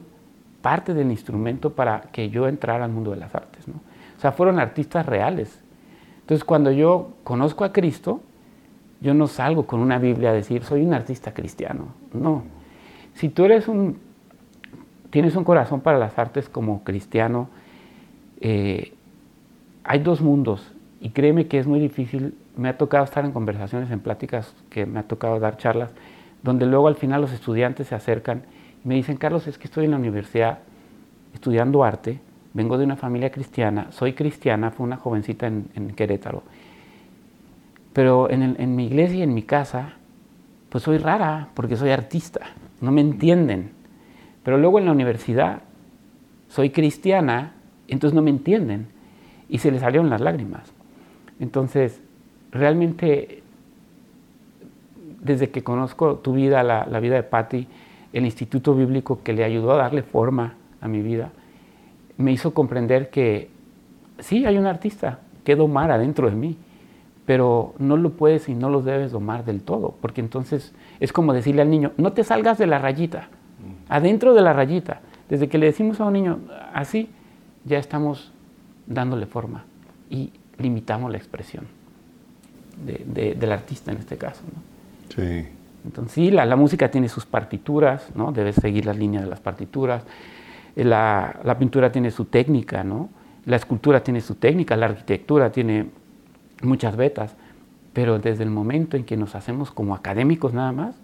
parte 0.61 0.93
del 0.93 1.11
instrumento 1.11 1.73
para 1.73 1.99
que 2.13 2.29
yo 2.29 2.47
entrara 2.47 2.85
al 2.85 2.91
mundo 2.91 3.11
de 3.11 3.17
las 3.17 3.35
artes. 3.35 3.67
¿no? 3.67 3.73
O 4.15 4.21
sea, 4.21 4.31
fueron 4.31 4.57
artistas 4.57 5.05
reales. 5.05 5.61
Entonces, 6.21 6.45
cuando 6.45 6.71
yo 6.71 7.09
conozco 7.25 7.65
a 7.65 7.73
Cristo, 7.73 8.21
yo 9.01 9.13
no 9.13 9.27
salgo 9.27 9.65
con 9.65 9.81
una 9.81 9.99
Biblia 9.99 10.29
a 10.29 10.33
decir, 10.33 10.63
soy 10.63 10.85
un 10.85 10.93
artista 10.93 11.33
cristiano. 11.33 11.87
No. 12.13 12.43
Si 13.15 13.27
tú 13.27 13.43
eres 13.43 13.67
un, 13.67 13.99
tienes 15.09 15.35
un 15.35 15.43
corazón 15.43 15.81
para 15.81 15.99
las 15.99 16.17
artes 16.17 16.47
como 16.47 16.85
cristiano, 16.85 17.49
eh, 18.39 18.93
hay 19.83 19.99
dos 19.99 20.21
mundos. 20.21 20.71
Y 21.01 21.11
créeme 21.11 21.47
que 21.47 21.59
es 21.59 21.67
muy 21.67 21.79
difícil. 21.79 22.35
Me 22.57 22.69
ha 22.69 22.77
tocado 22.77 23.03
estar 23.03 23.23
en 23.25 23.31
conversaciones, 23.31 23.89
en 23.91 23.99
pláticas, 23.99 24.53
que 24.69 24.85
me 24.85 24.99
ha 24.99 25.03
tocado 25.03 25.39
dar 25.39 25.57
charlas, 25.57 25.91
donde 26.43 26.65
luego 26.65 26.87
al 26.87 26.95
final 26.95 27.21
los 27.21 27.31
estudiantes 27.31 27.87
se 27.87 27.95
acercan 27.95 28.43
y 28.83 28.87
me 28.87 28.95
dicen, 28.95 29.17
Carlos, 29.17 29.47
es 29.47 29.57
que 29.57 29.65
estoy 29.65 29.85
en 29.85 29.91
la 29.91 29.97
universidad 29.97 30.59
estudiando 31.33 31.83
arte 31.83 32.19
vengo 32.53 32.77
de 32.77 32.85
una 32.85 32.95
familia 32.95 33.31
cristiana, 33.31 33.87
soy 33.91 34.13
cristiana, 34.13 34.71
fue 34.71 34.85
una 34.85 34.97
jovencita 34.97 35.47
en, 35.47 35.93
Querétaro, 35.95 36.43
pero 37.93 38.29
en, 38.29 38.75
mi 38.75 38.85
iglesia 38.85 39.17
y 39.17 39.23
en 39.23 39.33
mi 39.33 39.43
casa, 39.43 39.93
pues 40.69 40.83
soy 40.83 40.97
rara 40.97 41.49
porque 41.53 41.75
soy 41.75 41.91
artista, 41.91 42.41
no 42.81 42.91
me 42.91 43.01
entienden. 43.01 43.71
Pero 44.43 44.57
luego 44.57 44.79
en 44.79 44.85
la 44.85 44.91
universidad 44.91 45.61
soy 46.47 46.69
cristiana, 46.69 47.53
entonces 47.87 48.15
no 48.15 48.21
me 48.21 48.29
entienden 48.29 48.87
y 49.49 49.57
se 49.57 49.71
les 49.71 49.81
salieron 49.81 50.09
las 50.09 50.21
lágrimas. 50.21 50.71
Entonces, 51.39 52.01
realmente, 52.51 53.43
desde 55.21 55.49
que 55.49 55.63
conozco 55.63 56.15
tu 56.15 56.33
vida, 56.33 56.63
la, 56.63 56.85
la 56.85 56.99
vida 56.99 57.15
de 57.15 57.23
Patti, 57.23 57.67
el 58.13 58.25
instituto 58.25 58.73
bíblico 58.75 59.21
que 59.23 59.33
le 59.33 59.43
ayudó 59.43 59.71
a 59.73 59.77
darle 59.77 60.01
forma 60.03 60.55
a 60.81 60.87
mi 60.87 61.01
vida, 61.01 61.31
me 62.17 62.31
hizo 62.31 62.53
comprender 62.53 63.09
que 63.09 63.49
sí, 64.19 64.45
hay 64.45 64.57
un 64.57 64.65
artista 64.65 65.19
que 65.43 65.55
domar 65.55 65.91
adentro 65.91 66.29
de 66.29 66.35
mí, 66.35 66.57
pero 67.25 67.73
no 67.77 67.95
lo 67.95 68.11
puedes 68.11 68.49
y 68.49 68.55
no 68.55 68.69
lo 68.69 68.81
debes 68.81 69.11
domar 69.11 69.45
del 69.45 69.61
todo, 69.61 69.93
porque 70.01 70.21
entonces 70.21 70.73
es 70.99 71.13
como 71.13 71.33
decirle 71.33 71.61
al 71.61 71.69
niño, 71.69 71.91
no 71.97 72.11
te 72.13 72.23
salgas 72.23 72.57
de 72.57 72.67
la 72.67 72.79
rayita, 72.79 73.29
adentro 73.87 74.33
de 74.33 74.41
la 74.41 74.53
rayita. 74.53 75.01
Desde 75.29 75.47
que 75.47 75.59
le 75.59 75.67
decimos 75.67 76.01
a 76.01 76.05
un 76.05 76.13
niño 76.13 76.39
así, 76.73 77.09
ya 77.65 77.77
estamos 77.77 78.31
dándole 78.87 79.27
forma 79.27 79.63
y 80.09 80.31
limitamos 80.59 81.11
la 81.11 81.17
expresión 81.17 81.65
del 82.85 83.51
artista 83.51 83.91
en 83.91 83.97
este 83.97 84.17
caso. 84.17 84.41
Sí. 85.15 85.45
Entonces 85.85 86.13
sí, 86.13 86.31
la, 86.31 86.45
la, 86.45 86.55
música 86.55 86.91
tiene 86.91 87.09
sus 87.09 87.25
partituras, 87.25 88.07
¿no? 88.15 88.31
debes 88.31 88.55
seguir 88.55 88.85
las 88.85 88.97
líneas 88.97 89.23
de 89.23 89.29
las 89.29 89.39
partituras 89.39 90.03
la, 90.83 91.55
pintura 91.59 91.91
tiene 91.91 92.11
su 92.11 92.25
técnica, 92.25 92.83
¿no? 92.83 93.09
La 93.45 93.55
escultura 93.55 94.03
tiene 94.03 94.21
su 94.21 94.35
técnica, 94.35 94.75
la 94.75 94.87
arquitectura 94.87 95.51
tiene 95.51 95.89
muchas 96.61 96.95
vetas, 96.95 97.35
pero 97.93 98.19
desde 98.19 98.43
el 98.43 98.49
momento 98.49 98.97
en 98.97 99.03
que 99.03 99.17
nos 99.17 99.35
hacemos 99.35 99.71
como 99.71 99.95
académicos 99.95 100.53
nada 100.53 100.71
más, 100.71 100.95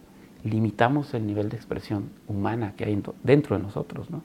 limitamos 0.43 1.13
el 1.13 1.25
nivel 1.25 1.49
de 1.49 1.57
expresión 1.57 2.09
humana 2.27 2.73
que 2.77 2.85
hay 2.85 3.01
dentro 3.23 3.57
de 3.57 3.63
nosotros, 3.63 4.09
¿no? 4.09 4.21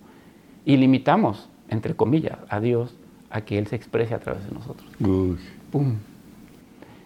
Y 0.64 0.76
limitamos, 0.76 1.48
entre 1.68 1.94
comillas, 1.94 2.38
a 2.48 2.60
Dios 2.60 2.94
a 3.30 3.42
que 3.42 3.58
Él 3.58 3.66
se 3.66 3.76
exprese 3.76 4.14
a 4.14 4.18
través 4.18 4.44
de 4.44 4.52
nosotros. 4.52 4.88
Uy. 5.00 5.38
¡Pum! 5.70 5.96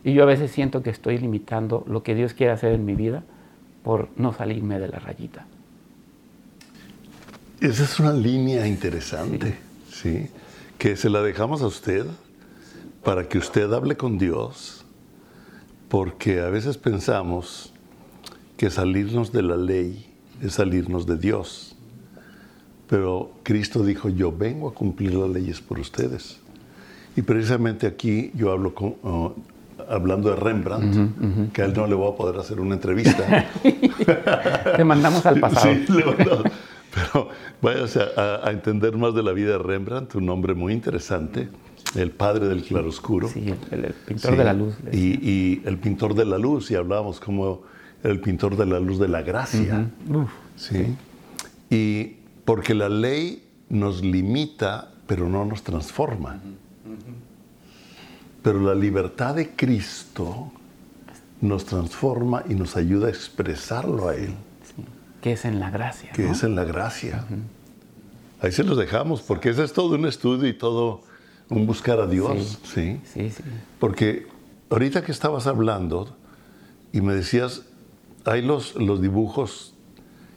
Y 0.02 0.12
yo 0.12 0.22
a 0.22 0.26
veces 0.26 0.50
siento 0.50 0.82
que 0.82 0.90
estoy 0.90 1.18
limitando 1.18 1.84
lo 1.86 2.02
que 2.02 2.14
Dios 2.14 2.34
quiere 2.34 2.52
hacer 2.52 2.72
en 2.72 2.84
mi 2.84 2.94
vida 2.94 3.22
por 3.82 4.08
no 4.16 4.32
salirme 4.32 4.78
de 4.78 4.88
la 4.88 4.98
rayita. 4.98 5.46
Esa 7.60 7.84
es 7.84 7.98
una 8.00 8.12
línea 8.12 8.66
interesante, 8.66 9.56
¿sí? 9.90 10.28
Que 10.76 10.96
se 10.96 11.08
la 11.08 11.22
dejamos 11.22 11.62
a 11.62 11.66
usted 11.66 12.06
para 13.02 13.28
que 13.28 13.38
usted 13.38 13.72
hable 13.72 13.96
con 13.96 14.18
Dios, 14.18 14.84
porque 15.88 16.40
a 16.40 16.50
veces 16.50 16.76
pensamos 16.76 17.72
que 18.56 18.70
salirnos 18.70 19.32
de 19.32 19.42
la 19.42 19.56
ley 19.56 20.06
es 20.42 20.54
salirnos 20.54 21.06
de 21.06 21.16
Dios. 21.16 21.73
Pero 22.88 23.32
Cristo 23.42 23.82
dijo, 23.82 24.08
yo 24.08 24.30
vengo 24.30 24.68
a 24.68 24.74
cumplir 24.74 25.14
las 25.14 25.30
leyes 25.30 25.60
por 25.60 25.78
ustedes. 25.78 26.40
Y 27.16 27.22
precisamente 27.22 27.86
aquí 27.86 28.30
yo 28.34 28.52
hablo 28.52 28.74
con, 28.74 28.96
uh, 29.02 29.32
hablando 29.88 30.30
de 30.30 30.36
Rembrandt, 30.36 31.52
que 31.52 31.62
a 31.62 31.64
él 31.66 31.72
no 31.74 31.86
le 31.86 31.94
voy 31.94 32.12
a 32.12 32.16
poder 32.16 32.38
hacer 32.38 32.60
una 32.60 32.74
entrevista. 32.74 33.46
Te 34.76 34.84
mandamos 34.84 35.24
al 35.26 35.40
pasado. 35.40 35.74
Sí, 35.74 35.92
le 35.92 36.04
mandamos. 36.04 36.44
Pero 36.94 37.28
váyase 37.60 38.00
a, 38.16 38.46
a, 38.46 38.52
entender 38.52 38.96
más 38.96 39.14
de 39.14 39.22
la 39.22 39.32
vida 39.32 39.52
de 39.52 39.58
Rembrandt, 39.58 40.14
un 40.14 40.28
hombre 40.28 40.54
muy 40.54 40.72
interesante, 40.72 41.48
el 41.96 42.10
padre 42.12 42.46
del 42.46 42.62
claroscuro. 42.62 43.28
Sí, 43.28 43.52
el, 43.72 43.84
el 43.86 43.94
pintor 43.94 44.32
sí, 44.32 44.36
de 44.36 44.44
la 44.44 44.52
luz. 44.52 44.74
Y, 44.92 44.98
y, 44.98 45.62
el 45.64 45.78
pintor 45.78 46.14
de 46.14 46.24
la 46.24 46.38
luz, 46.38 46.70
y 46.70 46.76
hablábamos 46.76 47.18
como 47.18 47.62
el 48.04 48.20
pintor 48.20 48.56
de 48.56 48.66
la 48.66 48.78
luz 48.78 49.00
de 49.00 49.08
la 49.08 49.22
gracia. 49.22 49.88
Uh 50.08 50.12
-huh. 50.12 50.22
Uf, 50.24 50.30
¿sí? 50.56 50.94
Y 51.68 52.23
porque 52.44 52.74
la 52.74 52.88
ley 52.88 53.46
nos 53.68 54.02
limita, 54.02 54.90
pero 55.06 55.28
no 55.28 55.44
nos 55.44 55.62
transforma. 55.62 56.40
Pero 58.42 58.60
la 58.60 58.74
libertad 58.74 59.34
de 59.34 59.50
Cristo 59.50 60.52
nos 61.40 61.64
transforma 61.64 62.44
y 62.48 62.54
nos 62.54 62.76
ayuda 62.76 63.06
a 63.06 63.10
expresarlo 63.10 64.08
a 64.08 64.16
Él. 64.16 64.34
Sí. 64.64 64.84
Que 65.22 65.32
es 65.32 65.44
en 65.44 65.60
la 65.60 65.70
gracia. 65.70 66.12
Que 66.12 66.24
¿no? 66.24 66.32
es 66.32 66.42
en 66.42 66.54
la 66.54 66.64
gracia. 66.64 67.24
Uh 67.28 67.34
-huh. 67.34 68.44
Ahí 68.44 68.52
se 68.52 68.62
los 68.62 68.76
dejamos, 68.76 69.22
porque 69.22 69.50
ese 69.50 69.64
es 69.64 69.72
todo 69.72 69.94
un 69.94 70.06
estudio 70.06 70.46
y 70.46 70.52
todo 70.52 71.00
un 71.48 71.66
buscar 71.66 71.98
a 72.00 72.06
Dios. 72.06 72.58
Sí, 72.64 73.00
sí. 73.04 73.30
sí, 73.30 73.42
Porque 73.78 74.26
ahorita 74.70 75.02
que 75.02 75.12
estabas 75.12 75.46
hablando 75.46 76.14
y 76.92 77.00
me 77.00 77.14
decías, 77.14 77.62
hay 78.24 78.42
los, 78.42 78.74
los 78.76 79.00
dibujos 79.00 79.73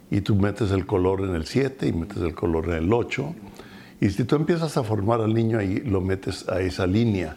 y 0.10 0.22
tú 0.22 0.36
metes 0.36 0.72
el 0.72 0.86
color 0.86 1.22
en 1.22 1.36
el 1.36 1.46
7 1.46 1.88
y 1.88 1.94
metes 1.94 2.18
el 2.18 2.34
color 2.34 2.66
en 2.70 2.84
el 2.84 2.94
8. 2.94 3.36
Y 4.00 4.10
si 4.10 4.24
tú 4.24 4.36
empiezas 4.36 4.78
a 4.78 4.84
formar 4.84 5.22
al 5.22 5.34
niño 5.34 5.60
ahí, 5.60 5.80
lo 5.80 6.02
metes 6.02 6.48
a 6.48 6.62
esa 6.62 6.88
línea. 6.88 7.36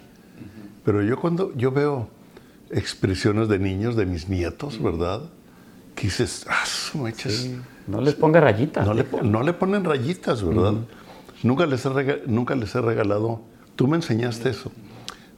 Pero 0.84 1.02
yo 1.02 1.18
cuando 1.18 1.54
yo 1.56 1.72
veo 1.72 2.08
expresiones 2.70 3.48
de 3.48 3.58
niños, 3.58 3.96
de 3.96 4.06
mis 4.06 4.28
nietos, 4.28 4.80
¿verdad? 4.82 5.22
Que 5.94 6.02
dices, 6.04 6.46
ah, 6.48 6.64
meches, 6.98 7.42
sí. 7.42 7.60
No 7.86 8.00
les 8.00 8.14
ponga 8.14 8.40
rayitas. 8.40 8.86
No 8.86 8.94
le, 8.94 9.04
no 9.22 9.42
le 9.42 9.52
ponen 9.52 9.84
rayitas, 9.84 10.44
¿verdad? 10.44 10.74
nunca, 11.42 11.66
les 11.66 11.84
he 11.84 11.88
regalado, 11.88 12.22
nunca 12.26 12.54
les 12.54 12.74
he 12.74 12.80
regalado, 12.80 13.40
tú 13.74 13.88
me 13.88 13.96
enseñaste 13.96 14.50
eso, 14.50 14.70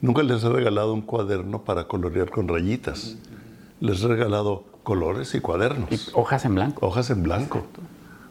nunca 0.01 0.21
les 0.21 0.43
he 0.43 0.49
regalado 0.49 0.93
un 0.93 1.01
cuaderno 1.01 1.63
para 1.63 1.87
colorear 1.87 2.29
con 2.29 2.47
rayitas. 2.47 3.17
Les 3.79 4.03
he 4.03 4.07
regalado 4.07 4.65
colores 4.83 5.33
y 5.35 5.39
cuadernos. 5.39 5.91
Y 5.91 5.99
hojas 6.13 6.45
en 6.45 6.55
blanco. 6.55 6.85
Hojas 6.85 7.09
en 7.09 7.23
blanco. 7.23 7.65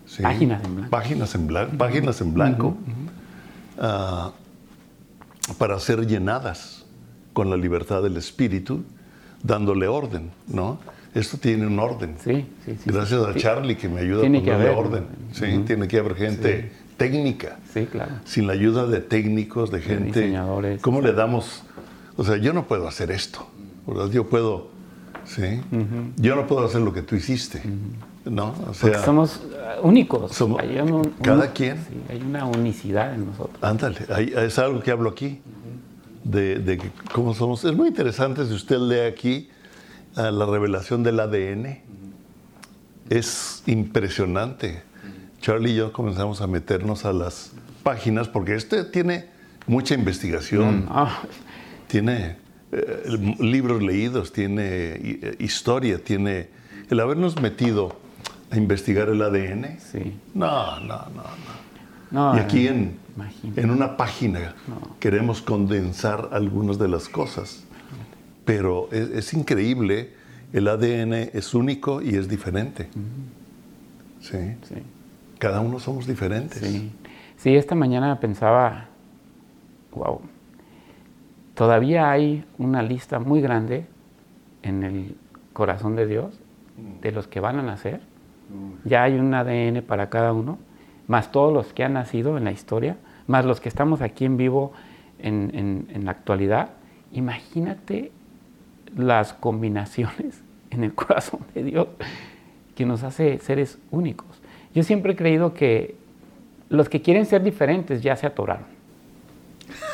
Sí. 0.07 0.23
Páginas 0.23 0.63
en 0.65 0.75
blanco. 0.77 0.91
Páginas 0.91 1.35
en 1.35 1.47
blanco. 1.47 1.79
Páginas 1.79 2.21
en 2.21 2.35
blanco. 2.35 2.67
Uh 2.69 3.83
-huh. 3.83 4.29
uh, 4.29 5.55
para 5.59 5.79
ser 5.81 6.07
llenadas 6.07 6.85
con 7.33 7.51
la 7.51 7.57
libertad 7.57 8.03
del 8.03 8.17
espíritu, 8.17 8.85
dándole 9.43 9.89
orden, 9.89 10.31
¿no? 10.47 10.79
Esto 11.15 11.39
tiene 11.39 11.67
un 11.67 11.79
orden. 11.79 12.17
Sí, 12.23 12.47
sí, 12.65 12.77
sí 12.77 12.91
Gracias 12.91 13.23
a 13.27 13.35
Charlie 13.35 13.77
que 13.77 13.89
me 13.89 14.01
ayuda 14.01 14.21
tiene 14.21 14.39
a 14.39 14.41
ponerle 14.41 14.65
que 14.65 14.71
haber, 14.71 14.87
orden. 14.87 15.07
Sí, 15.33 15.45
uh 15.45 15.47
-huh. 15.47 15.67
tiene 15.67 15.89
que 15.89 15.99
haber 15.99 16.15
gente 16.15 16.73
técnica. 16.97 17.59
Sí, 17.73 17.87
claro. 17.87 18.13
Sin 18.25 18.47
la 18.47 18.53
ayuda 18.53 18.87
de 18.87 19.01
técnicos, 19.01 19.71
de 19.71 19.81
gente. 19.81 20.21
De 20.21 20.27
diseñadores. 20.27 20.81
¿Cómo 20.81 21.01
le 21.01 21.13
damos? 21.13 21.65
O 22.17 22.25
sea, 22.25 22.37
yo 22.37 22.53
no 22.53 22.67
puedo 22.67 22.87
hacer 22.87 23.11
esto. 23.11 23.47
¿verdad? 23.87 24.11
Yo 24.11 24.29
puedo 24.29 24.69
¿sí? 25.25 25.61
Uh 25.71 25.77
-huh. 25.77 26.13
Yo 26.17 26.37
no 26.37 26.47
puedo 26.47 26.67
hacer 26.67 26.81
lo 26.81 26.93
que 26.93 27.03
tú 27.03 27.17
hiciste, 27.17 27.63
uh 27.65 27.69
-huh. 27.69 28.31
¿no? 28.31 28.55
O 28.69 28.75
sea, 28.75 28.91
Porque 28.91 29.05
somos 29.05 29.41
únicos. 29.83 30.33
Somos, 30.33 30.61
hay 30.61 30.79
un, 30.79 31.05
cada 31.23 31.47
un, 31.47 31.53
quien. 31.53 31.77
Sí, 31.77 32.01
hay 32.09 32.23
una 32.23 32.47
unicidad 32.47 33.15
en 33.15 33.27
nosotros. 33.27 33.63
Ándale, 33.63 33.99
hay, 34.09 34.33
es 34.37 34.59
algo 34.59 34.81
que 34.81 34.91
hablo 34.91 35.11
aquí, 35.11 35.41
uh 35.45 36.29
-huh. 36.29 36.31
de, 36.31 36.59
de, 36.59 36.91
cómo 37.13 37.35
somos. 37.35 37.65
Es 37.65 37.75
muy 37.75 37.89
interesante 37.89 38.47
si 38.47 38.53
usted 38.55 38.79
lee 38.79 39.01
aquí 39.01 39.51
uh, 40.17 40.31
la 40.31 40.47
revelación 40.47 41.03
del 41.03 41.21
ADN. 41.21 41.81
Es 43.11 43.63
impresionante. 43.67 44.83
Charlie 45.41 45.73
y 45.73 45.75
yo 45.75 45.93
comenzamos 45.93 46.41
a 46.41 46.47
meternos 46.47 47.05
a 47.05 47.13
las 47.13 47.53
páginas, 47.83 48.29
porque 48.29 48.55
este 48.55 48.85
tiene 48.85 49.27
mucha 49.67 49.95
investigación. 49.95 50.87
Ah. 50.89 51.23
Tiene 51.89 52.37
eh, 52.73 53.37
libros 53.41 53.83
leídos, 53.83 54.33
tiene 54.33 54.63
eh, 54.65 55.37
historia, 55.39 56.03
tiene 56.03 56.49
el 56.91 57.01
habernos 57.01 57.41
metido 57.41 57.97
a 58.51 58.57
investigar 58.57 59.09
el 59.09 59.23
ADN. 59.23 59.79
Sí. 59.79 60.15
No, 60.35 60.81
no, 60.81 61.07
no, 61.15 61.23
no. 62.11 62.33
no 62.33 62.37
y 62.37 62.41
aquí 62.41 62.69
en, 62.69 62.97
en 63.57 63.71
una 63.71 63.97
página 63.97 64.55
No. 64.67 64.97
queremos 64.99 65.43
condensar 65.43 66.31
algunas 66.33 66.79
de 66.79 66.89
las 66.89 67.09
cosas. 67.09 67.65
Pero 68.45 68.89
es, 68.91 69.11
es 69.11 69.35
increíble, 69.35 70.15
el 70.53 70.67
ADN 70.67 71.13
es 71.33 71.55
único 71.55 72.03
y 72.03 72.17
es 72.17 72.29
diferente. 72.29 72.89
Sí. 74.21 74.39
Sí. 74.69 74.75
Cada 75.39 75.61
uno 75.61 75.79
somos 75.79 76.07
diferentes. 76.07 76.59
Sí. 76.59 76.91
Sí, 77.37 77.57
esta 77.57 77.75
mañana 77.75 78.21
pensaba, 78.21 78.87
wow, 79.93 80.21
todavía 81.55 82.11
hay 82.11 82.45
una 82.59 82.83
lista 82.83 83.19
muy 83.19 83.41
grande 83.41 83.87
en 84.63 84.83
el 84.83 85.17
corazón 85.53 85.97
de 85.97 86.07
Dios 86.07 86.39
de 87.01 87.13
los 87.13 87.27
que 87.27 87.41
van 87.41 87.59
a 87.59 87.63
nacer. 87.63 88.01
Ya 88.85 89.03
hay 89.05 89.15
un 89.15 89.33
ADN 89.33 89.83
para 89.83 90.11
cada 90.11 90.33
uno, 90.33 90.59
más 91.07 91.33
todos 91.33 91.53
los 91.53 91.73
que 91.73 91.85
han 91.85 91.95
nacido 91.95 92.37
en 92.37 92.45
la 92.45 92.53
historia, 92.53 92.97
más 93.27 93.45
los 93.45 93.61
que 93.61 93.69
estamos 93.69 94.03
aquí 94.03 94.25
en 94.25 94.37
vivo 94.37 94.73
en, 95.19 95.51
en, 95.55 95.89
en 95.91 96.05
la 96.05 96.11
actualidad. 96.11 96.71
Imagínate 97.13 98.13
las 98.97 99.33
combinaciones 99.33 100.43
en 100.71 100.85
el 100.85 100.95
corazón 100.95 101.41
de 101.55 101.65
Dios 101.65 101.89
que 102.75 102.85
nos 102.87 103.03
hace 103.03 103.39
seres 103.39 103.79
únicos. 103.91 104.27
Yo 104.75 104.83
siempre 104.83 105.13
he 105.13 105.17
creído 105.17 105.55
que 105.55 105.97
los 106.69 106.89
que 106.89 107.03
quieren 107.03 107.27
ser 107.27 107.43
diferentes 107.43 108.03
ya 108.03 108.17
se 108.17 108.27
atoraron. 108.27 108.67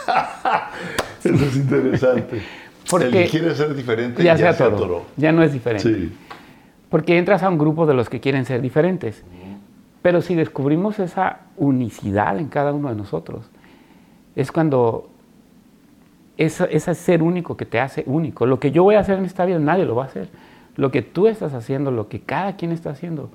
Eso 1.34 1.44
es 1.44 1.56
interesante. 1.56 2.42
Porque 2.90 3.06
el 3.06 3.12
que 3.12 3.28
quiere 3.28 3.54
ser 3.54 3.74
diferente 3.74 4.22
ya, 4.22 4.34
ya 4.36 4.52
se, 4.52 4.64
atoró, 4.64 4.78
se 4.78 4.84
atoró. 4.84 5.02
Ya 5.16 5.32
no 5.32 5.42
es 5.42 5.52
diferente. 5.52 5.82
Sí. 5.82 6.12
Porque 6.88 7.18
entras 7.18 7.42
a 7.42 7.48
un 7.48 7.58
grupo 7.58 7.86
de 7.86 7.94
los 7.94 8.08
que 8.08 8.20
quieren 8.20 8.44
ser 8.44 8.62
diferentes. 8.62 9.24
Pero 10.00 10.22
si 10.22 10.34
descubrimos 10.34 10.98
esa 10.98 11.40
unicidad 11.56 12.38
en 12.38 12.48
cada 12.48 12.72
uno 12.72 12.88
de 12.88 12.94
nosotros, 12.94 13.50
es 14.36 14.52
cuando 14.52 15.10
ese, 16.38 16.68
ese 16.70 16.94
ser 16.94 17.22
único 17.22 17.56
que 17.56 17.66
te 17.66 17.80
hace 17.80 18.04
único. 18.06 18.46
Lo 18.46 18.58
que 18.58 18.70
yo 18.70 18.84
voy 18.84 18.94
a 18.94 19.00
hacer 19.00 19.18
en 19.18 19.24
esta 19.24 19.44
vida, 19.44 19.58
nadie 19.58 19.84
lo 19.84 19.96
va 19.96 20.04
a 20.04 20.06
hacer. 20.06 20.28
Lo 20.76 20.90
que 20.90 21.02
tú 21.02 21.26
estás 21.26 21.52
haciendo, 21.52 21.90
lo 21.90 22.08
que 22.08 22.20
cada 22.20 22.56
quien 22.56 22.72
está 22.72 22.90
haciendo, 22.90 23.30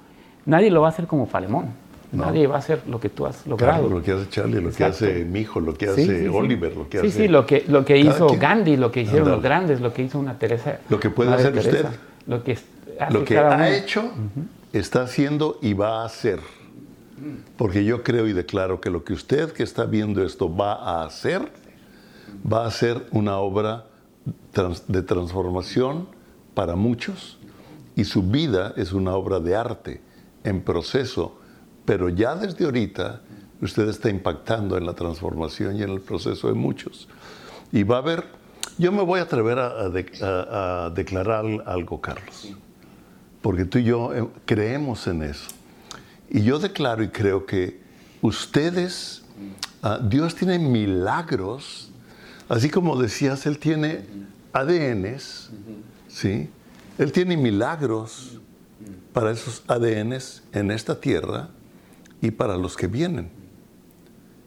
nadie 0.46 0.72
lo 0.72 0.82
va 0.82 0.88
a 0.88 0.92
hacer 0.92 1.06
como 1.06 1.26
Falemón. 1.26 1.83
No. 2.14 2.26
Nadie 2.26 2.48
va 2.48 2.56
a 2.56 2.60
hacer 2.60 2.82
lo 2.88 3.00
que 3.00 3.10
tú 3.10 3.26
has 3.26 3.46
logrado. 3.48 3.80
Claro, 3.82 3.96
lo 3.98 4.04
que 4.04 4.12
hace 4.12 4.30
Charlie, 4.30 4.62
lo 4.62 4.70
Exacto. 4.70 5.00
que 5.00 5.06
hace 5.14 5.26
mi 5.26 5.40
hijo, 5.42 5.60
lo 5.60 5.74
que 5.74 5.86
Sí, 5.88 5.92
hace 5.92 6.06
sí, 6.06 6.20
sí. 6.22 6.28
Oliver, 6.28 6.78
lo 6.78 6.88
que 6.88 7.00
sí, 7.02 7.08
hace. 7.08 7.18
Sí, 7.24 7.28
lo 7.28 7.46
que, 7.46 7.66
lo 7.68 7.84
que 7.84 7.98
hizo 7.98 8.28
quien. 8.28 8.40
Gandhi, 8.40 8.78
lo 8.78 8.92
que 8.92 9.02
hicieron 9.02 9.30
los 9.32 9.42
grandes, 9.42 9.82
lo 9.82 9.92
que 9.94 10.04
hizo 10.04 10.20
una 10.20 10.38
Teresa. 10.38 10.80
Lo 10.90 11.00
que 11.00 11.10
puede 11.10 11.34
hacer 11.34 11.58
usted. 11.58 11.86
Lo 12.28 12.44
que 12.44 12.52
hace 13.00 13.14
Lo 13.14 13.26
que 13.26 13.36
cada 13.36 13.54
ha 13.56 13.58
uno. 13.58 13.66
hecho, 13.66 14.12
está 14.72 15.02
haciendo 15.02 15.58
y 15.62 15.74
va 15.74 16.04
a 16.04 16.06
hacer. 16.06 16.40
Porque 17.58 17.86
yo 17.86 18.04
creo 18.04 18.28
y 18.28 18.34
declaro 18.34 18.82
que 18.82 18.90
lo 18.90 19.04
que 19.04 19.14
usted 19.14 19.52
que 19.52 19.64
está 19.64 19.86
viendo 19.86 20.24
esto 20.24 20.54
va 20.54 20.74
a 20.74 21.06
hacer, 21.06 21.52
va 22.52 22.66
a 22.66 22.72
ser 22.72 23.06
una 23.12 23.38
obra 23.38 23.86
trans- 24.52 24.84
de 24.88 25.02
transformación 25.04 26.08
para 26.54 26.76
muchos 26.76 27.38
y 27.96 28.04
su 28.06 28.24
vida 28.24 28.74
es 28.78 28.94
una 28.94 29.16
obra 29.16 29.40
de 29.40 29.56
arte 29.56 30.02
en 30.44 30.62
proceso, 30.62 31.38
pero 31.86 32.10
ya 32.10 32.36
desde 32.36 32.66
ahorita 32.66 33.22
usted 33.62 33.88
está 33.90 34.10
impactando 34.10 34.78
en 34.78 34.86
la 34.86 34.94
transformación 34.94 35.76
y 35.78 35.84
en 35.84 35.90
el 35.90 36.02
proceso 36.02 36.48
de 36.48 36.54
muchos. 36.54 37.08
Y 37.72 37.84
va 37.84 37.96
a 37.98 38.00
haber, 38.00 38.26
yo 38.78 38.92
me 38.92 39.02
voy 39.04 39.20
a 39.20 39.24
atrever 39.24 39.60
a, 39.60 39.68
a 39.82 39.90
de- 39.90 40.12
a- 40.22 40.86
a 40.86 40.90
declarar 40.90 41.46
algo, 41.66 42.00
Carlos, 42.02 42.54
porque 43.42 43.66
tú 43.66 43.78
y 43.80 43.84
yo 43.86 44.14
eh, 44.14 44.28
creemos 44.46 45.08
en 45.08 45.24
eso. 45.24 45.50
Y 46.30 46.44
yo 46.44 46.60
declaro 46.60 47.04
y 47.04 47.10
creo 47.10 47.46
que 47.46 47.80
ustedes 48.22 49.24
ah, 49.82 50.00
Dios 50.02 50.36
tiene 50.36 50.58
milagros, 50.60 51.90
así 52.50 52.70
como 52.70 53.00
decías, 53.02 53.46
Él 53.46 53.60
tiene 53.60 54.06
ADNs, 54.54 55.50
¿sí? 56.08 56.50
Él 56.98 57.12
tiene 57.12 57.36
milagros 57.38 58.40
para 59.14 59.32
esos 59.32 59.64
ADNs 59.68 60.44
en 60.54 60.72
esta 60.72 61.00
tierra 61.00 61.50
y 62.24 62.32
para 62.32 62.56
los 62.56 62.78
que 62.78 62.88
vienen. 62.88 63.30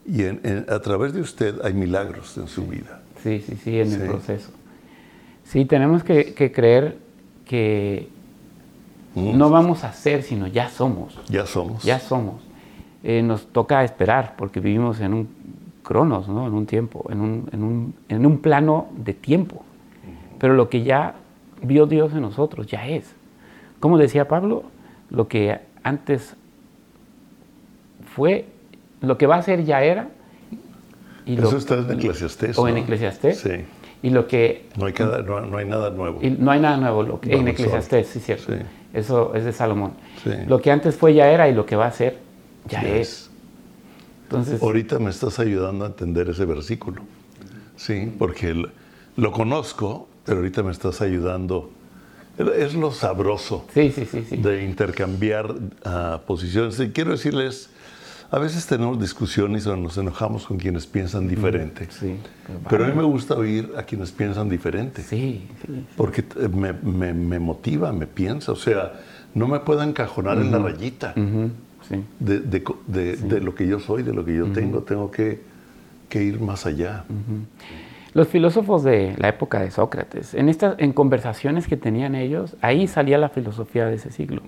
Y 0.07 0.25
a 0.25 0.81
través 0.81 1.13
de 1.13 1.21
usted 1.21 1.61
hay 1.63 1.75
milagros 1.75 2.39
en 2.39 2.49
su 2.49 2.67
vida. 2.67 3.03
Sí, 3.23 3.45
sí, 3.47 3.55
sí, 3.63 3.79
en 3.79 3.93
el 3.93 4.09
proceso. 4.09 4.51
Sí, 5.45 5.67
tenemos 5.67 6.03
que, 6.03 6.53
creer 6.55 6.97
que 7.45 8.09
mm. 9.15 9.37
no 9.37 9.51
vamos 9.51 9.85
a 9.85 9.93
ser, 9.93 10.23
sino 10.23 10.47
ya 10.47 10.71
somos. 10.71 11.21
Ya 11.29 11.45
somos. 11.45 11.83
Ya 11.83 11.99
somos. 12.01 12.43
Eh, 13.05 13.23
nos 13.23 13.47
toca 13.47 13.85
esperar 13.85 14.37
porque 14.39 14.59
vivimos 14.59 15.01
en 15.01 15.13
un 15.13 15.29
cronos, 15.83 16.29
¿no? 16.29 16.47
en 16.47 16.55
un 16.55 16.65
tiempo, 16.65 17.05
en 17.11 17.21
un, 17.21 17.49
en 17.53 17.63
un, 17.63 17.95
en 18.09 18.25
un 18.25 18.39
plano 18.39 18.87
de 18.97 19.13
tiempo. 19.13 19.65
Pero 20.39 20.55
lo 20.55 20.71
que 20.71 20.83
ya 20.83 21.17
vio 21.61 21.87
Dios 21.87 22.15
en 22.15 22.23
nosotros 22.23 22.67
ya 22.69 22.87
es. 22.89 23.15
Como 23.81 23.99
decía 23.99 24.29
Pablo, 24.29 24.65
lo 25.11 25.29
que 25.29 25.61
antes 25.83 26.37
fue, 28.17 28.47
lo 29.03 29.19
que 29.19 29.27
va 29.27 29.37
a 29.37 29.43
ser 29.43 29.65
ya 29.65 29.85
era. 29.85 30.09
Y 31.27 31.39
Eso 31.39 31.59
está 31.59 31.75
en 31.75 31.91
Eclesiastés. 31.91 32.59
O 32.59 32.67
en 32.67 32.79
Eclesiastés. 32.79 33.39
Sí. 33.39 33.51
Y 34.03 34.11
lo 34.11 34.27
que... 34.27 34.67
No 34.77 34.87
hay, 34.87 34.95
no, 34.95 35.57
hay 35.57 35.67
nada 35.67 35.91
nuevo. 35.91 36.21
Y 36.23 36.31
no 36.31 36.51
hay 36.51 36.61
nada 36.61 36.79
nuevo. 36.79 37.03
Lo 37.03 37.21
que, 37.21 37.35
en 37.35 37.47
Eclesiastés, 37.47 38.09
sí, 38.09 38.21
cierto. 38.21 38.55
Eso 38.95 39.35
es 39.35 39.45
de 39.45 39.53
Salomón. 39.53 39.93
Lo 40.47 40.63
que 40.63 40.71
antes 40.71 40.97
fue 40.97 41.13
ya 41.13 41.31
era 41.31 41.49
y 41.49 41.55
lo 41.55 41.67
que 41.67 41.77
va 41.77 41.87
a 41.87 41.93
ser 41.93 42.17
ya 42.69 42.81
es. 42.83 43.31
Entonces, 44.23 44.63
Ahorita 44.63 44.99
me 44.99 45.11
estás 45.11 45.39
ayudando 45.39 45.85
a 45.85 45.89
entender 45.89 46.31
ese 46.31 46.47
versículo. 46.47 47.03
Sí, 47.77 48.13
porque 48.19 48.55
lo 49.17 49.33
conozco, 49.33 50.09
pero 50.25 50.39
ahorita 50.39 50.63
me 50.63 50.73
estás 50.73 51.03
ayudando. 51.03 51.71
Es 52.39 52.75
lo 52.75 52.93
sabroso 52.93 53.65
sí, 53.73 53.91
sí, 53.91 54.05
sí, 54.07 54.37
de 54.37 54.65
intercambiar 54.65 55.53
uh, 55.53 56.19
posiciones. 56.27 56.79
Y 56.81 56.91
quiero 56.91 57.13
decirles, 57.13 57.71
a 58.31 58.39
veces 58.39 58.67
tenemos 58.67 59.01
discusiones 59.01 59.67
o 59.67 59.77
nos 59.77 59.97
enojamos 59.99 60.47
con 60.47 60.57
quienes 60.57 60.87
piensan 60.87 61.29
diferente. 61.29 61.87
Sí, 61.91 62.17
pero 62.69 62.85
a 62.85 62.89
mí 62.89 62.95
me 62.95 63.05
gusta 63.05 63.35
oír 63.35 63.73
a 63.77 63.85
quienes 63.85 64.11
piensan 64.11 64.49
diferente. 64.49 65.03
Sí, 65.03 65.49
Porque 65.97 66.25
me, 66.53 66.73
me, 66.73 67.15
me, 67.15 67.39
motiva, 67.39 67.93
me 67.93 68.07
piensa. 68.07 68.53
O 68.53 68.57
sea, 68.57 68.95
no 69.35 69.47
me 69.47 69.61
puedo 69.61 69.83
encajonar 69.83 70.39
en 70.39 70.51
la 70.51 70.59
rayita 70.59 71.15
de, 72.19 72.41
de, 72.41 72.65
de, 72.87 73.17
de, 73.17 73.41
lo 73.41 73.55
que 73.55 73.67
yo 73.67 73.79
soy, 73.79 74.03
de 74.03 74.13
lo 74.13 74.25
que 74.25 74.35
yo 74.35 74.47
tengo. 74.47 74.83
Tengo 74.83 75.11
que, 75.11 75.43
que 76.09 76.23
ir 76.23 76.41
más 76.41 76.67
allá. 76.67 77.05
Los 78.13 78.29
filósofos 78.29 78.83
de 78.83 79.15
la 79.19 79.29
época 79.29 79.61
de 79.61 79.71
Sócrates, 79.71 80.35
en, 80.35 80.49
estas, 80.49 80.75
en 80.79 80.93
conversaciones 80.93 81.69
que 81.69 81.77
tenían 81.77 82.15
ellos, 82.15 82.57
ahí 82.63 82.87
salía 82.87 83.19
la 83.19 83.29
filosofía 83.29 83.87
de 83.87 83.97
ese 83.97 84.11
siglo. 84.11 84.43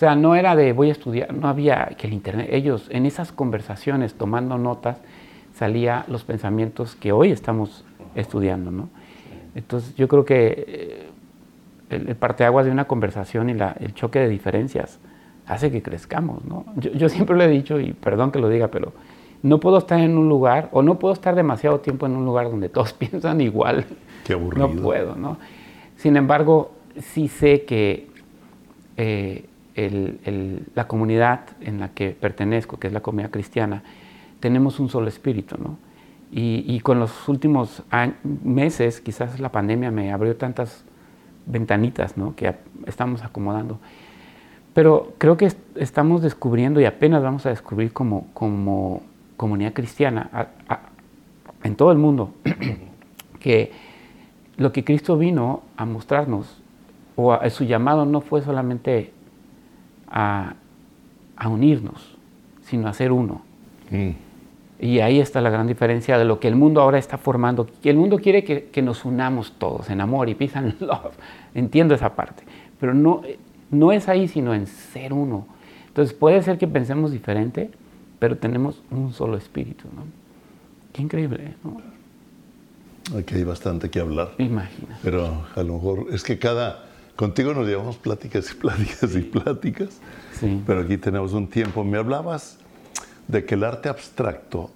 O 0.00 0.02
sea, 0.02 0.16
no 0.16 0.34
era 0.34 0.56
de 0.56 0.72
voy 0.72 0.88
a 0.88 0.92
estudiar, 0.92 1.34
no 1.34 1.46
había 1.46 1.84
que 1.98 2.06
el 2.06 2.14
Internet. 2.14 2.48
Ellos 2.52 2.86
en 2.88 3.04
esas 3.04 3.32
conversaciones, 3.32 4.14
tomando 4.14 4.56
notas, 4.56 4.96
salía 5.52 6.06
los 6.08 6.24
pensamientos 6.24 6.96
que 6.96 7.12
hoy 7.12 7.30
estamos 7.30 7.84
estudiando, 8.14 8.70
¿no? 8.70 8.88
Entonces 9.54 9.94
yo 9.96 10.08
creo 10.08 10.24
que 10.24 10.64
eh, 10.66 11.10
el, 11.90 12.16
parteaguas 12.16 12.64
de 12.64 12.72
una 12.72 12.86
conversación 12.86 13.50
y 13.50 13.52
la, 13.52 13.76
el 13.78 13.92
choque 13.92 14.20
de 14.20 14.30
diferencias 14.30 14.98
hace 15.46 15.70
que 15.70 15.82
crezcamos, 15.82 16.46
¿no? 16.46 16.64
Yo, 16.76 16.92
yo 16.92 17.10
siempre 17.10 17.36
lo 17.36 17.42
he 17.42 17.48
dicho, 17.48 17.78
y 17.78 17.92
perdón 17.92 18.32
que 18.32 18.38
lo 18.38 18.48
diga, 18.48 18.68
pero 18.68 18.94
no 19.42 19.60
puedo 19.60 19.76
estar 19.76 20.00
en 20.00 20.16
un 20.16 20.30
lugar 20.30 20.70
o 20.72 20.80
no 20.80 20.98
puedo 20.98 21.12
estar 21.12 21.34
demasiado 21.34 21.80
tiempo 21.80 22.06
en 22.06 22.16
un 22.16 22.24
lugar 22.24 22.50
donde 22.50 22.70
todos 22.70 22.92
piensan 22.98 23.42
igual. 23.42 23.84
Qué 24.24 24.32
aburrido. 24.32 24.66
No 24.66 24.82
puedo, 24.82 25.14
¿no? 25.14 25.36
Sin 25.96 26.16
embargo, 26.16 26.72
sí 26.96 27.28
sé 27.28 27.66
que 27.66 28.08
eh, 28.96 29.44
la 30.74 30.86
comunidad 30.88 31.40
en 31.60 31.80
la 31.80 31.90
que 31.90 32.10
pertenezco, 32.10 32.78
que 32.78 32.88
es 32.88 32.92
la 32.92 33.00
comunidad 33.00 33.30
cristiana, 33.30 33.82
tenemos 34.40 34.80
un 34.80 34.88
solo 34.88 35.08
espíritu, 35.08 35.56
¿no? 35.58 35.78
Y, 36.32 36.78
con 36.80 37.00
los 37.00 37.28
últimos 37.28 37.82
meses, 38.44 39.00
quizás 39.00 39.40
la 39.40 39.50
pandemia 39.50 39.90
me 39.90 40.12
abrió 40.12 40.36
tantas 40.36 40.84
ventanitas, 41.46 42.16
¿no? 42.16 42.36
Que 42.36 42.54
estamos 42.86 43.24
acomodando. 43.24 43.80
Pero 44.72 45.12
creo 45.18 45.36
que 45.36 45.52
estamos 45.74 46.22
descubriendo 46.22 46.80
y 46.80 46.84
apenas 46.84 47.22
vamos 47.22 47.46
a 47.46 47.50
descubrir 47.50 47.92
como, 47.92 48.28
como 48.32 49.02
comunidad 49.36 49.72
cristiana 49.72 50.48
en 51.64 51.74
todo 51.74 51.92
el 51.92 51.98
mundo 51.98 52.32
que 53.40 53.72
lo 54.56 54.72
que 54.72 54.84
Cristo 54.84 55.16
vino 55.16 55.62
a 55.76 55.86
mostrarnos 55.86 56.60
o 57.16 57.32
a, 57.32 57.48
su 57.50 57.64
llamado 57.64 58.04
no 58.04 58.20
fue 58.20 58.42
solamente 58.42 59.12
a, 60.10 60.54
unirnos, 61.46 62.16
sino 62.62 62.88
a 62.88 62.92
ser 62.92 63.12
uno. 63.12 63.42
Mm. 63.90 64.10
Y 64.80 65.00
ahí 65.00 65.20
está 65.20 65.40
la 65.40 65.50
gran 65.50 65.66
diferencia 65.66 66.18
de 66.18 66.24
lo 66.24 66.40
que 66.40 66.48
el 66.48 66.56
mundo 66.56 66.80
ahora 66.80 66.98
está 66.98 67.18
formando. 67.18 67.66
El 67.82 67.96
mundo 67.96 68.18
quiere 68.18 68.44
que, 68.44 68.64
que 68.64 68.82
nos 68.82 69.04
unamos 69.04 69.52
todos 69.58 69.90
en 69.90 70.00
amor 70.00 70.28
y 70.28 70.34
peace 70.34 70.58
and 70.58 70.74
love. 70.80 71.14
Entiendo 71.54 71.94
esa 71.94 72.14
parte. 72.14 72.44
Pero 72.78 72.94
no, 72.94 73.22
no 73.70 73.92
es 73.92 74.08
ahí, 74.08 74.26
sino 74.26 74.54
en 74.54 74.66
ser 74.66 75.12
uno. 75.12 75.46
Entonces 75.88 76.14
puede 76.14 76.42
ser 76.42 76.56
que 76.56 76.66
pensemos 76.66 77.12
diferente, 77.12 77.70
pero 78.18 78.36
tenemos 78.36 78.82
un 78.90 79.12
solo 79.12 79.36
espíritu, 79.36 79.84
¿no? 79.94 80.04
Qué 80.92 81.02
increíble, 81.02 81.54
¿no? 81.64 81.80
Aquí 83.18 83.34
hay 83.34 83.44
bastante 83.44 83.90
que 83.90 84.00
hablar. 84.00 84.32
Imagina. 84.38 84.98
Pero 85.02 85.44
a 85.54 85.62
lo 85.62 85.74
mejor 85.74 86.06
es 86.12 86.22
que 86.22 86.38
cada, 86.38 86.84
contigo 87.20 87.52
nos 87.52 87.66
llevamos 87.66 87.98
pláticas 87.98 88.50
y 88.50 88.54
pláticas 88.54 89.14
y 89.14 89.20
pláticas, 89.20 90.00
sí. 90.40 90.62
pero 90.66 90.80
aquí 90.80 90.96
tenemos 90.96 91.34
un 91.34 91.48
tiempo. 91.48 91.84
Me 91.84 91.98
hablabas 91.98 92.56
de 93.28 93.44
que 93.44 93.56
el 93.56 93.64
arte 93.64 93.90
abstracto 93.90 94.70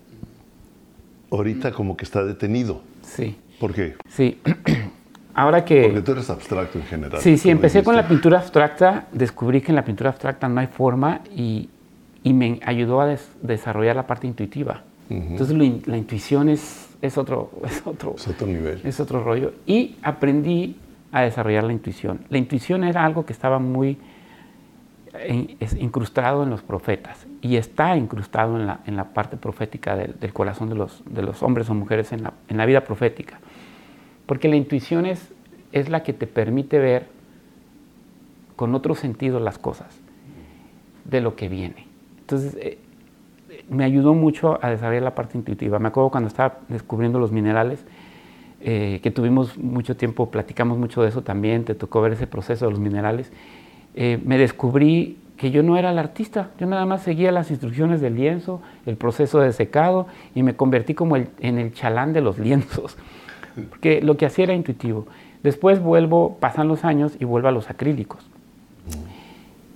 ahorita 1.31 1.73
como 1.73 1.97
que 1.97 2.05
está 2.05 2.23
detenido. 2.23 2.83
Sí. 3.01 3.35
¿Por 3.59 3.73
qué? 3.73 3.95
Sí. 4.11 4.43
Ahora 5.35 5.65
que... 5.65 5.85
Porque 5.85 6.03
tú 6.03 6.13
eres 6.13 6.29
abstracto 6.29 6.79
en 6.79 6.85
general. 6.85 7.19
Sí, 7.23 7.39
sí, 7.39 7.49
empecé 7.49 7.83
con 7.83 7.97
la 7.97 8.07
pintura 8.07 8.41
abstracta, 8.41 9.09
descubrí 9.11 9.63
que 9.63 9.73
en 9.73 9.77
la 9.77 9.85
pintura 9.87 10.11
abstracta 10.11 10.47
no 10.47 10.61
hay 10.61 10.67
forma 10.67 11.23
y, 11.35 11.71
y 12.23 12.35
me 12.35 12.61
ayudó 12.63 13.01
a 13.01 13.17
desarrollar 13.41 13.97
la 13.97 14.07
parte 14.07 14.27
intuitiva. 14.27 14.83
Entonces 15.09 15.57
la 15.87 15.97
intuición 15.97 16.51
es, 16.51 16.91
es, 17.01 17.17
otro, 17.17 17.53
es, 17.65 17.81
otro, 17.87 18.17
es 18.19 18.29
otro 18.29 18.47
nivel. 18.47 18.83
Es 18.85 19.01
otro 19.01 19.25
rollo. 19.25 19.55
Y 19.67 19.97
aprendí 20.03 20.77
a 21.15 21.23
desarrollar 21.23 21.63
la 21.63 21.73
intuición. 21.73 22.27
La 22.29 22.39
intuición 22.39 22.83
era 22.83 23.05
algo 23.05 23.25
que 23.25 23.33
estaba 23.33 23.61
muy 23.61 23.99
incrustado 25.79 26.43
en 26.43 26.51
los 26.51 26.63
profetas 26.63 27.29
y 27.41 27.55
está 27.55 27.97
incrustado 27.97 28.59
en 28.59 28.67
la, 28.67 28.81
en 28.85 28.97
la 28.97 29.15
parte 29.15 29.37
profética 29.37 29.95
del, 29.95 30.33
corazón 30.33 30.69
de 30.71 30.75
los, 30.75 31.05
de 31.09 31.23
los, 31.23 31.41
hombres 31.45 31.71
o 31.71 31.75
mujeres 31.75 32.11
en 32.11 32.25
la, 32.25 32.33
en 32.49 32.57
la, 32.57 32.67
vida 32.67 32.81
profética. 32.83 33.39
Porque 34.27 34.49
la 34.49 34.57
intuición 34.57 35.07
es, 35.07 35.33
es 35.71 35.89
la 35.89 36.03
que 36.03 36.15
te 36.15 36.27
permite 36.27 36.81
ver 36.81 37.07
con 38.57 38.75
otro 38.75 38.97
sentido 38.97 39.39
las 39.39 39.57
cosas 39.57 39.97
de 41.05 41.21
lo 41.21 41.37
que 41.37 41.49
viene. 41.49 41.87
Entonces, 42.19 42.57
eh, 42.61 42.79
me 43.69 43.85
ayudó 43.85 44.15
mucho 44.15 44.59
a 44.63 44.71
desarrollar 44.71 45.05
la 45.05 45.15
parte 45.15 45.39
intuitiva. 45.39 45.79
Me 45.79 45.89
acuerdo 45.89 46.11
cuando 46.11 46.27
estaba 46.27 46.59
descubriendo 46.69 47.21
los 47.21 47.31
minerales, 47.31 47.87
eh, 48.67 49.01
que 49.03 49.11
tuvimos 49.11 49.59
mucho 49.59 49.95
tiempo, 49.95 50.31
platicamos 50.31 50.79
mucho 50.79 51.03
de 51.03 51.11
eso 51.11 51.23
también, 51.23 51.65
te 51.65 51.75
tocó 51.75 52.01
ver 52.01 52.13
ese 52.13 52.27
proceso 52.27 52.65
de 52.65 52.71
los 52.71 52.81
minerales. 52.81 53.31
Eh, 53.95 54.19
me 54.25 54.39
descubrí 54.39 55.19
que 55.37 55.51
yo 55.51 55.63
no 55.63 55.77
era 55.77 55.91
el 55.91 55.99
artista, 55.99 56.51
yo 56.59 56.67
nada 56.67 56.87
más 56.87 57.03
seguía 57.03 57.31
las 57.31 57.51
instrucciones 57.51 58.01
del 58.01 58.15
lienzo, 58.17 58.63
el 58.87 58.97
proceso 58.97 59.41
de 59.41 59.53
secado 59.53 60.07
y 60.35 60.43
me 60.43 60.57
convertí 60.57 60.95
como 60.95 61.17
en 61.17 61.59
el 61.59 61.75
chalán 61.75 62.15
de 62.15 62.23
los 62.23 62.39
lienzos, 62.39 62.97
porque 63.69 64.01
lo 64.01 64.17
que 64.17 64.27
hacía 64.27 64.45
era 64.45 64.55
intuitivo. 64.55 65.07
Después 65.43 65.81
vuelvo, 65.81 66.39
pasan 66.41 66.67
los 66.67 66.85
años 66.85 67.13
y 67.21 67.27
vuelvo 67.27 67.49
a 67.49 67.53
los 67.53 67.69
acrílicos 67.69 68.25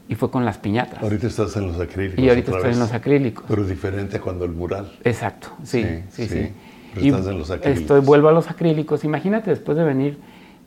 y 0.09 0.15
fue 0.15 0.31
con 0.31 0.45
las 0.45 0.59
piñatas. 0.59 1.03
Ahorita 1.03 1.27
estás 1.27 1.55
en 1.57 1.67
los 1.67 1.79
acrílicos. 1.79 2.19
Y 2.25 2.29
ahorita 2.29 2.53
estoy 2.53 2.73
en 2.73 2.79
los 2.79 2.93
acrílicos. 2.93 3.45
Pero 3.47 3.65
diferente 3.65 4.19
cuando 4.19 4.47
el 4.47 4.53
mural. 4.53 4.91
Exacto, 5.05 5.51
sí, 5.63 5.85
sí, 6.09 6.27
sí. 6.27 6.27
Pero 6.37 6.39
estás 6.39 6.53
en 6.97 7.39
los 7.39 7.51
acrílicos. 7.51 7.83
Estoy, 7.83 8.01
vuelvo 8.01 8.29
a 8.29 8.33
los 8.33 8.51
acrílicos. 8.51 9.05
Imagínate 9.05 9.51
después 9.51 9.77
de 9.77 9.85
venir, 9.85 10.19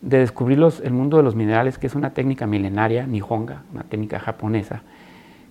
de 0.02 0.20
descubrir 0.20 0.58
los, 0.58 0.80
el 0.82 0.94
mundo 0.94 1.18
de 1.18 1.24
los 1.24 1.36
minerales, 1.36 1.78
que 1.78 1.88
es 1.88 1.96
una 1.96 2.12
técnica 2.14 2.48
milenaria, 2.48 3.06
nihonga, 3.06 3.64
una 3.74 3.84
técnica 3.84 4.20
japonesa, 4.20 4.82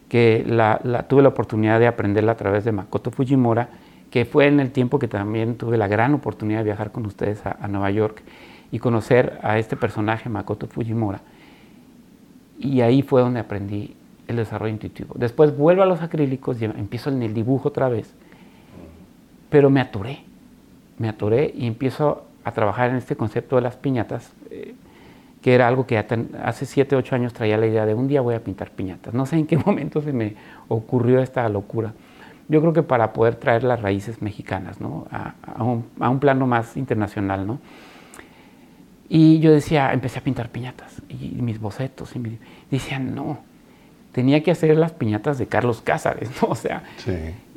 que 0.09 0.45
la, 0.47 0.81
la, 0.85 1.05
tuve 1.05 1.23
la 1.23 1.29
oportunidad 1.29 1.79
de 1.79 1.87
aprenderla 1.87 2.33
a 2.33 2.37
través 2.37 2.65
de 2.65 2.73
Makoto 2.73 3.11
Fujimura, 3.11 3.69
que 4.11 4.25
fue 4.25 4.47
en 4.47 4.61
el 4.61 4.71
tiempo 4.73 4.99
que 4.99 5.09
también 5.09 5.57
tuve 5.57 5.77
la 5.77 5.87
gran 5.87 6.15
oportunidad 6.15 6.61
de 6.61 6.65
viajar 6.65 6.91
con 6.91 7.07
ustedes 7.07 7.45
a, 7.47 7.57
a 7.61 7.69
Nueva 7.69 7.91
York 7.91 8.23
y 8.73 8.79
conocer 8.79 9.39
a 9.43 9.59
este 9.59 9.77
personaje, 9.77 10.29
Makoto 10.29 10.67
Fujimura 10.67 11.21
y 12.61 12.83
ahí 12.83 13.01
fue 13.03 13.23
donde 13.23 13.41
aprendí 13.41 13.97
el 14.29 14.37
desarrollo 14.37 14.73
intuitivo. 14.73 15.15
Después 15.19 15.57
vuelvo 15.57 15.83
a 15.83 15.87
los 15.87 16.03
acrílicos 16.03 16.61
y 16.61 16.67
empiezo 16.67 17.11
en 17.11 17.23
el 17.23 17.35
dibujo 17.35 17.71
otra 17.71 17.89
vez. 17.89 18.15
pero 19.49 19.69
me 19.69 19.81
atoré, 19.81 20.21
me 21.01 21.09
atoré 21.09 21.53
y 21.57 21.67
empiezo 21.67 22.25
a 22.45 22.53
trabajar 22.53 22.91
en 22.91 22.97
este 22.97 23.17
concepto 23.17 23.57
de 23.57 23.63
las 23.63 23.77
piñatas, 23.77 24.33
eh, 24.51 24.75
que 25.41 25.55
era 25.55 25.67
algo 25.67 25.87
que 25.87 25.97
hace 25.97 26.67
7, 26.67 26.95
8 26.95 27.15
años 27.15 27.33
traía 27.33 27.57
la 27.57 27.67
idea 27.67 27.87
de 27.87 27.95
un 27.95 28.07
día 28.07 28.21
voy 28.21 28.35
a 28.35 28.45
pintar 28.45 28.71
piñatas. 28.71 29.15
No 29.15 29.25
sé 29.25 29.37
en 29.37 29.47
qué 29.47 29.57
momento 29.67 30.03
se 30.03 30.13
me 30.13 30.37
ocurrió 30.69 31.21
esta 31.21 31.49
locura. 31.49 31.95
Yo 32.49 32.61
creo 32.61 32.75
que 32.75 32.83
para 32.83 33.15
poder 33.15 33.37
traer 33.37 33.65
las 33.65 33.81
raíces 33.81 34.21
mexicanas 34.21 34.79
¿no? 34.79 35.07
a, 35.11 35.65
un, 35.65 35.87
a, 35.99 36.11
un, 36.11 36.21
plano 36.21 36.47
más 36.47 36.77
internacional. 36.77 37.47
¿no? 37.47 37.61
Y 39.09 39.39
yo 39.39 39.53
decía, 39.53 39.95
empecé 39.95 40.19
a 40.19 40.23
pintar 40.23 40.51
piñatas 40.51 41.01
y 41.09 41.41
mis 41.41 41.59
bocetos. 41.59 42.15
Y 42.15 42.19
me 42.19 42.39
decían, 42.71 43.15
no, 43.15 43.39
tenía 44.13 44.43
que 44.43 44.51
hacer 44.51 44.77
las 44.77 44.93
piñatas 44.93 45.39
de 45.39 45.47
Carlos 45.47 45.81
Cázares, 45.81 46.31
¿no? 46.43 46.49
O 46.49 46.55
sea, 46.55 46.83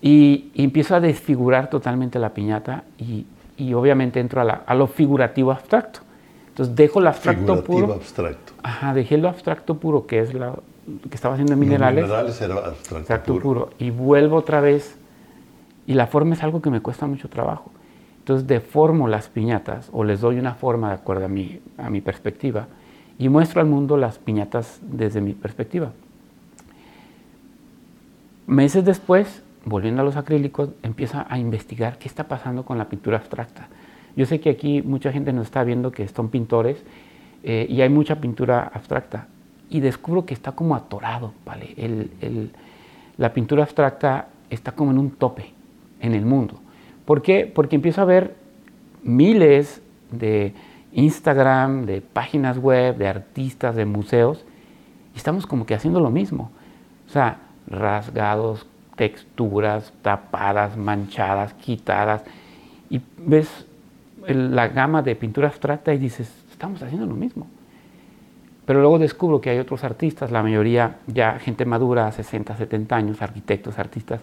y, 0.01 0.51
empiezo 0.55 0.95
a 0.95 0.99
desfigurar 0.99 1.69
totalmente 1.69 2.19
la 2.19 2.33
piñata 2.33 2.83
y, 2.97 3.25
y 3.57 3.73
obviamente 3.73 4.19
entro 4.19 4.41
a, 4.41 4.63
a, 4.65 4.75
lo 4.75 4.87
figurativo 4.87 5.51
abstracto. 5.51 6.01
Entonces 6.49 6.75
dejo 6.75 6.99
lo 6.99 7.09
abstracto 7.09 7.63
puro. 7.63 7.93
abstracto. 7.93 8.53
Ajá, 8.61 8.93
dejé 8.93 9.17
lo 9.17 9.27
abstracto 9.27 9.75
puro, 9.75 10.05
que 10.05 10.19
es 10.19 10.33
lo 10.33 10.63
que 11.09 11.15
estaba 11.15 11.33
haciendo 11.35 11.53
en 11.53 11.59
minerales. 11.59 12.03
minerales 12.03 12.41
era 12.41 12.55
abstracto, 12.55 13.39
puro. 13.39 13.69
Y 13.79 13.89
vuelvo 13.89 14.37
otra 14.37 14.61
vez. 14.61 14.97
Y 15.85 15.95
la 15.95 16.07
forma 16.07 16.35
es 16.35 16.43
algo 16.43 16.61
que 16.61 16.69
me 16.69 16.81
cuesta 16.81 17.07
mucho 17.07 17.27
trabajo. 17.27 17.71
Entonces 18.19 18.47
deformo 18.47 19.07
las 19.07 19.27
piñatas 19.27 19.89
o 19.91 20.03
les 20.03 20.21
doy 20.21 20.39
una 20.39 20.53
forma 20.53 20.89
de 20.89 20.95
acuerdo 20.95 21.25
a 21.25 21.27
mi, 21.27 21.59
a 21.77 21.89
mi 21.89 21.99
perspectiva 21.99 22.67
y 23.17 23.29
muestro 23.29 23.59
al 23.59 23.67
mundo 23.67 23.97
las 23.97 24.17
piñatas 24.17 24.79
desde 24.81 25.21
mi 25.21 25.33
perspectiva. 25.33 25.91
Meses 28.47 28.85
después, 28.85 29.43
volviendo 29.65 30.01
a 30.01 30.05
los 30.05 30.15
acrílicos, 30.17 30.69
empieza 30.83 31.25
a 31.29 31.37
investigar 31.37 31.97
qué 31.97 32.07
está 32.07 32.27
pasando 32.27 32.63
con 32.63 32.77
la 32.77 32.89
pintura 32.89 33.17
abstracta. 33.17 33.67
Yo 34.15 34.25
sé 34.25 34.39
que 34.39 34.49
aquí 34.49 34.81
mucha 34.81 35.11
gente 35.11 35.33
nos 35.33 35.45
está 35.45 35.63
viendo 35.63 35.91
que 35.91 36.07
son 36.07 36.29
pintores 36.29 36.83
eh, 37.43 37.65
y 37.69 37.81
hay 37.81 37.89
mucha 37.89 38.19
pintura 38.19 38.71
abstracta 38.73 39.27
y 39.69 39.79
descubro 39.79 40.25
que 40.25 40.33
está 40.33 40.51
como 40.51 40.75
atorado, 40.75 41.33
¿vale? 41.45 42.09
la 43.17 43.33
pintura 43.33 43.63
abstracta 43.63 44.27
está 44.49 44.73
como 44.73 44.91
en 44.91 44.99
un 44.99 45.11
tope 45.11 45.51
en 45.99 46.13
el 46.13 46.25
mundo. 46.25 46.59
¿Por 47.05 47.21
qué? 47.21 47.51
Porque 47.53 47.75
empiezo 47.75 48.01
a 48.01 48.05
ver 48.05 48.35
miles 49.01 49.81
de 50.11 50.53
Instagram, 50.93 51.85
de 51.85 52.01
páginas 52.01 52.57
web, 52.57 52.97
de 52.97 53.07
artistas, 53.07 53.75
de 53.75 53.85
museos, 53.85 54.45
y 55.13 55.17
estamos 55.17 55.47
como 55.47 55.65
que 55.65 55.73
haciendo 55.73 55.99
lo 55.99 56.11
mismo. 56.11 56.51
O 57.07 57.09
sea, 57.09 57.39
rasgados, 57.67 58.67
texturas, 58.95 59.93
tapadas, 60.01 60.77
manchadas, 60.77 61.53
quitadas. 61.53 62.23
Y 62.89 63.01
ves 63.17 63.65
la 64.27 64.67
gama 64.67 65.01
de 65.01 65.15
pintura 65.15 65.47
abstracta 65.47 65.93
y 65.93 65.97
dices, 65.97 66.31
estamos 66.51 66.81
haciendo 66.81 67.05
lo 67.05 67.15
mismo. 67.15 67.47
Pero 68.65 68.79
luego 68.79 68.97
descubro 68.97 69.41
que 69.41 69.49
hay 69.49 69.59
otros 69.59 69.83
artistas, 69.83 70.31
la 70.31 70.41
mayoría 70.41 70.97
ya 71.07 71.37
gente 71.39 71.65
madura, 71.65 72.11
60, 72.11 72.55
70 72.55 72.95
años, 72.95 73.21
arquitectos, 73.21 73.77
artistas, 73.77 74.21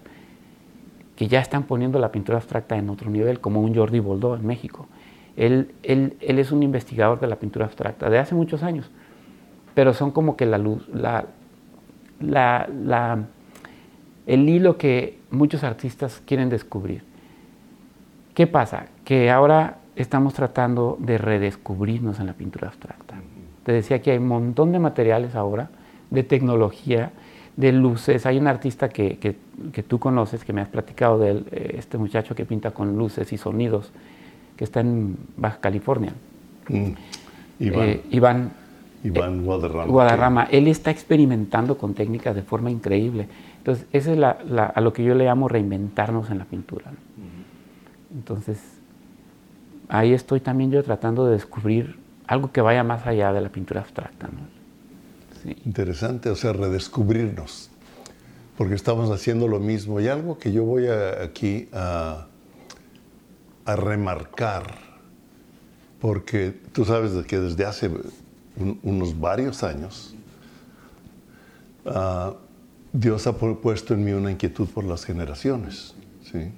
que 1.16 1.28
ya 1.28 1.40
están 1.40 1.64
poniendo 1.64 1.98
la 1.98 2.10
pintura 2.10 2.38
abstracta 2.38 2.76
en 2.76 2.88
otro 2.88 3.10
nivel, 3.10 3.40
como 3.40 3.60
un 3.60 3.74
Jordi 3.74 4.00
Boldó 4.00 4.34
en 4.34 4.46
México. 4.46 4.88
Él, 5.36 5.72
él, 5.82 6.16
él 6.20 6.38
es 6.38 6.52
un 6.52 6.62
investigador 6.62 7.20
de 7.20 7.26
la 7.26 7.36
pintura 7.36 7.66
abstracta 7.66 8.08
de 8.08 8.18
hace 8.18 8.34
muchos 8.34 8.62
años, 8.62 8.90
pero 9.74 9.92
son 9.92 10.10
como 10.10 10.36
que 10.36 10.46
la 10.46 10.56
luz, 10.56 10.88
la, 10.88 11.26
la, 12.20 13.18
el 14.30 14.48
hilo 14.48 14.78
que 14.78 15.18
muchos 15.32 15.64
artistas 15.64 16.22
quieren 16.24 16.48
descubrir. 16.50 17.02
¿Qué 18.32 18.46
pasa? 18.46 18.86
Que 19.04 19.28
ahora 19.28 19.78
estamos 19.96 20.34
tratando 20.34 20.96
de 21.00 21.18
redescubrirnos 21.18 22.20
en 22.20 22.26
la 22.26 22.34
pintura 22.34 22.68
abstracta. 22.68 23.16
Te 23.64 23.72
decía 23.72 24.00
que 24.00 24.12
hay 24.12 24.18
un 24.18 24.28
montón 24.28 24.70
de 24.70 24.78
materiales 24.78 25.34
ahora, 25.34 25.70
de 26.10 26.22
tecnología, 26.22 27.10
de 27.56 27.72
luces. 27.72 28.24
Hay 28.24 28.38
un 28.38 28.46
artista 28.46 28.88
que, 28.88 29.18
que, 29.18 29.82
tú 29.82 29.98
conoces, 29.98 30.44
que 30.44 30.52
me 30.52 30.60
has 30.60 30.68
platicado 30.68 31.18
de 31.18 31.30
él, 31.30 31.46
eh, 31.50 31.74
este 31.78 31.98
muchacho 31.98 32.36
que 32.36 32.46
pinta 32.46 32.70
con 32.70 32.96
luces 32.96 33.32
y 33.32 33.36
sonidos, 33.36 33.90
que 34.56 34.62
está 34.62 34.78
en 34.78 35.16
Baja 35.36 35.58
California. 35.60 36.12
Mm. 36.68 36.92
Iván. 37.58 37.88
Eh, 37.88 38.02
Iván 38.10 38.52
Iván 39.02 39.44
Guadarrama. 39.44 39.86
Guadarrama. 39.86 40.48
Él 40.50 40.68
está 40.68 40.90
experimentando 40.90 41.78
con 41.78 41.94
técnicas 41.94 42.34
de 42.34 42.42
forma 42.42 42.70
increíble. 42.70 43.28
Entonces, 43.60 43.86
eso 43.92 44.10
es 44.12 44.18
la, 44.18 44.30
a 44.74 44.80
lo 44.80 44.94
que 44.94 45.04
yo 45.04 45.14
le 45.14 45.24
llamo 45.24 45.46
reinventarnos 45.46 46.30
en 46.30 46.38
la 46.38 46.46
pintura. 46.46 46.92
Entonces, 48.14 48.58
ahí 49.90 50.14
estoy 50.14 50.40
también 50.40 50.70
yo 50.70 50.82
tratando 50.82 51.26
de 51.26 51.32
descubrir 51.32 51.98
algo 52.26 52.52
que 52.52 52.62
vaya 52.62 52.82
más 52.84 53.06
allá 53.06 53.34
de 53.34 53.42
la 53.42 53.50
pintura 53.50 53.82
abstracta. 53.82 54.30
Interesante, 55.66 56.30
o 56.30 56.36
sea, 56.36 56.54
redescubrirnos, 56.54 57.70
porque 58.56 58.74
estamos 58.74 59.10
haciendo 59.10 59.46
lo 59.46 59.60
mismo. 59.60 60.00
Y 60.00 60.08
algo 60.08 60.38
que 60.38 60.52
yo 60.52 60.64
voy 60.64 60.86
aquí 60.88 61.68
a, 61.72 62.28
a 63.66 63.76
remarcar, 63.76 64.74
porque 66.00 66.58
tú 66.72 66.86
sabes 66.86 67.12
que 67.26 67.38
desde 67.38 67.66
hace 67.66 67.90
unos 68.82 69.20
varios 69.20 69.62
años, 69.62 70.14
ah, 71.84 72.32
Dios 72.92 73.26
ha 73.26 73.36
puesto 73.36 73.94
en 73.94 74.04
mí 74.04 74.12
una 74.12 74.32
inquietud 74.32 74.68
por 74.68 74.84
las 74.84 75.04
generaciones, 75.04 75.94
¿sí? 76.24 76.50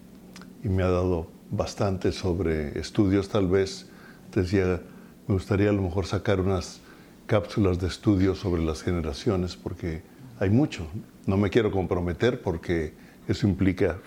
Y 0.64 0.68
me 0.68 0.82
ha 0.82 0.88
dado 0.88 1.28
bastante 1.50 2.10
sobre 2.12 2.78
estudios, 2.78 3.28
tal 3.28 3.48
vez, 3.48 3.86
decía, 4.34 4.80
me 5.26 5.34
gustaría 5.34 5.68
a 5.68 5.72
lo 5.72 5.82
mejor 5.82 6.06
sacar 6.06 6.40
unas 6.40 6.80
cápsulas 7.26 7.78
de 7.78 7.88
estudio 7.88 8.34
sobre 8.34 8.62
las 8.62 8.82
generaciones, 8.82 9.56
porque 9.56 10.02
hay 10.40 10.48
mucho. 10.48 10.86
No 11.26 11.36
me 11.36 11.50
quiero 11.50 11.70
comprometer 11.70 12.40
porque 12.40 12.94
eso 13.28 13.46
implica 13.46 13.98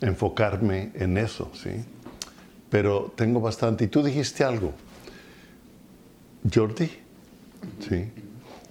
enfocarme 0.00 0.92
en 0.94 1.16
eso, 1.16 1.50
¿sí? 1.54 1.70
Pero 2.68 3.12
tengo 3.16 3.40
bastante. 3.40 3.84
Y 3.84 3.88
tú 3.88 4.02
dijiste 4.02 4.44
algo, 4.44 4.72
Jordi, 6.52 6.90
¿sí? 7.80 8.10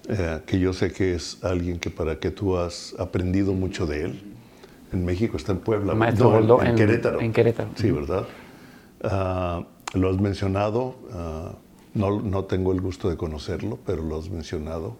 Eh, 0.08 0.40
que 0.46 0.58
yo 0.58 0.72
sé 0.72 0.90
que 0.90 1.14
es 1.14 1.44
alguien 1.44 1.78
que 1.78 1.90
para 1.90 2.18
que 2.18 2.30
tú 2.30 2.56
has 2.56 2.94
aprendido 2.98 3.52
mucho 3.52 3.86
de 3.86 4.04
él. 4.04 4.22
En 4.90 5.04
México 5.04 5.36
está 5.36 5.52
en 5.52 5.58
Puebla, 5.58 5.92
no, 5.94 6.62
en, 6.62 6.74
Querétaro. 6.76 7.20
En 7.20 7.30
Querétaro. 7.30 7.68
Sí, 7.74 7.90
¿verdad? 7.90 8.26
Ah, 9.02 9.66
lo 9.92 10.08
has 10.08 10.18
mencionado, 10.18 10.96
ah, 11.12 11.52
no, 11.92 12.22
no, 12.22 12.44
tengo 12.44 12.72
el 12.72 12.80
gusto 12.80 13.10
de 13.10 13.18
conocerlo, 13.18 13.78
pero 13.84 14.02
lo 14.02 14.18
has 14.18 14.30
mencionado, 14.30 14.96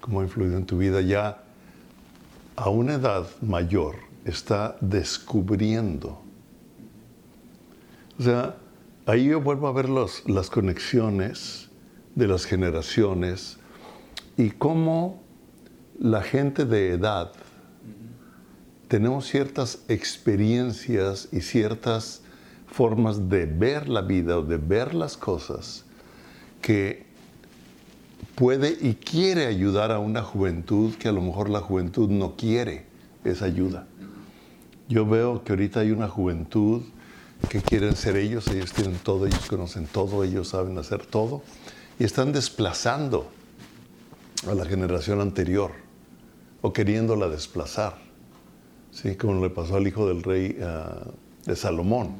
cómo 0.00 0.20
ha 0.20 0.22
influido 0.22 0.56
en 0.56 0.66
tu 0.66 0.78
vida 0.78 1.00
ya 1.00 1.42
a 2.54 2.70
una 2.70 2.94
edad 2.94 3.26
mayor, 3.42 3.96
está 4.24 4.76
descubriendo. 4.80 6.20
O 8.20 8.22
sea, 8.22 8.54
ahí 9.06 9.24
yo 9.24 9.40
vuelvo 9.40 9.66
a 9.66 9.72
ver 9.72 9.88
los, 9.88 10.28
las 10.28 10.48
conexiones 10.48 11.70
de 12.14 12.28
las 12.28 12.44
generaciones 12.44 13.58
y 14.38 14.50
cómo 14.50 15.20
la 15.98 16.22
gente 16.22 16.64
de 16.64 16.92
edad 16.92 17.32
tenemos 18.86 19.26
ciertas 19.26 19.80
experiencias 19.88 21.28
y 21.32 21.40
ciertas 21.40 22.22
formas 22.68 23.28
de 23.28 23.46
ver 23.46 23.88
la 23.88 24.00
vida 24.00 24.38
o 24.38 24.42
de 24.42 24.56
ver 24.56 24.94
las 24.94 25.16
cosas 25.16 25.84
que 26.62 27.04
puede 28.36 28.78
y 28.80 28.94
quiere 28.94 29.46
ayudar 29.46 29.90
a 29.90 29.98
una 29.98 30.22
juventud 30.22 30.94
que 30.94 31.08
a 31.08 31.12
lo 31.12 31.20
mejor 31.20 31.50
la 31.50 31.60
juventud 31.60 32.08
no 32.08 32.36
quiere 32.36 32.86
esa 33.24 33.46
ayuda. 33.46 33.88
Yo 34.88 35.04
veo 35.04 35.42
que 35.42 35.52
ahorita 35.52 35.80
hay 35.80 35.90
una 35.90 36.08
juventud 36.08 36.82
que 37.48 37.60
quieren 37.60 37.96
ser 37.96 38.16
ellos, 38.16 38.46
ellos 38.46 38.72
tienen 38.72 38.98
todo, 39.02 39.26
ellos 39.26 39.46
conocen 39.48 39.86
todo, 39.86 40.22
ellos 40.22 40.48
saben 40.48 40.78
hacer 40.78 41.04
todo 41.04 41.42
y 41.98 42.04
están 42.04 42.32
desplazando 42.32 43.32
a 44.46 44.54
la 44.54 44.64
generación 44.64 45.20
anterior 45.20 45.72
o 46.60 46.72
queriéndola 46.72 47.28
desplazar, 47.28 47.98
¿sí? 48.90 49.16
como 49.16 49.42
le 49.42 49.50
pasó 49.50 49.76
al 49.76 49.86
hijo 49.86 50.06
del 50.06 50.22
rey 50.22 50.58
ah, 50.62 51.06
de 51.44 51.56
Salomón, 51.56 52.16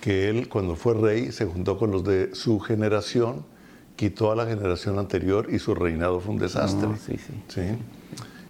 que 0.00 0.28
él 0.28 0.48
cuando 0.48 0.76
fue 0.76 0.94
rey 0.94 1.32
se 1.32 1.46
juntó 1.46 1.78
con 1.78 1.90
los 1.90 2.04
de 2.04 2.34
su 2.34 2.60
generación, 2.60 3.44
quitó 3.96 4.30
a 4.30 4.36
la 4.36 4.46
generación 4.46 4.98
anterior 4.98 5.48
y 5.52 5.58
su 5.58 5.74
reinado 5.74 6.20
fue 6.20 6.34
un 6.34 6.40
desastre. 6.40 6.88
sí. 7.48 7.60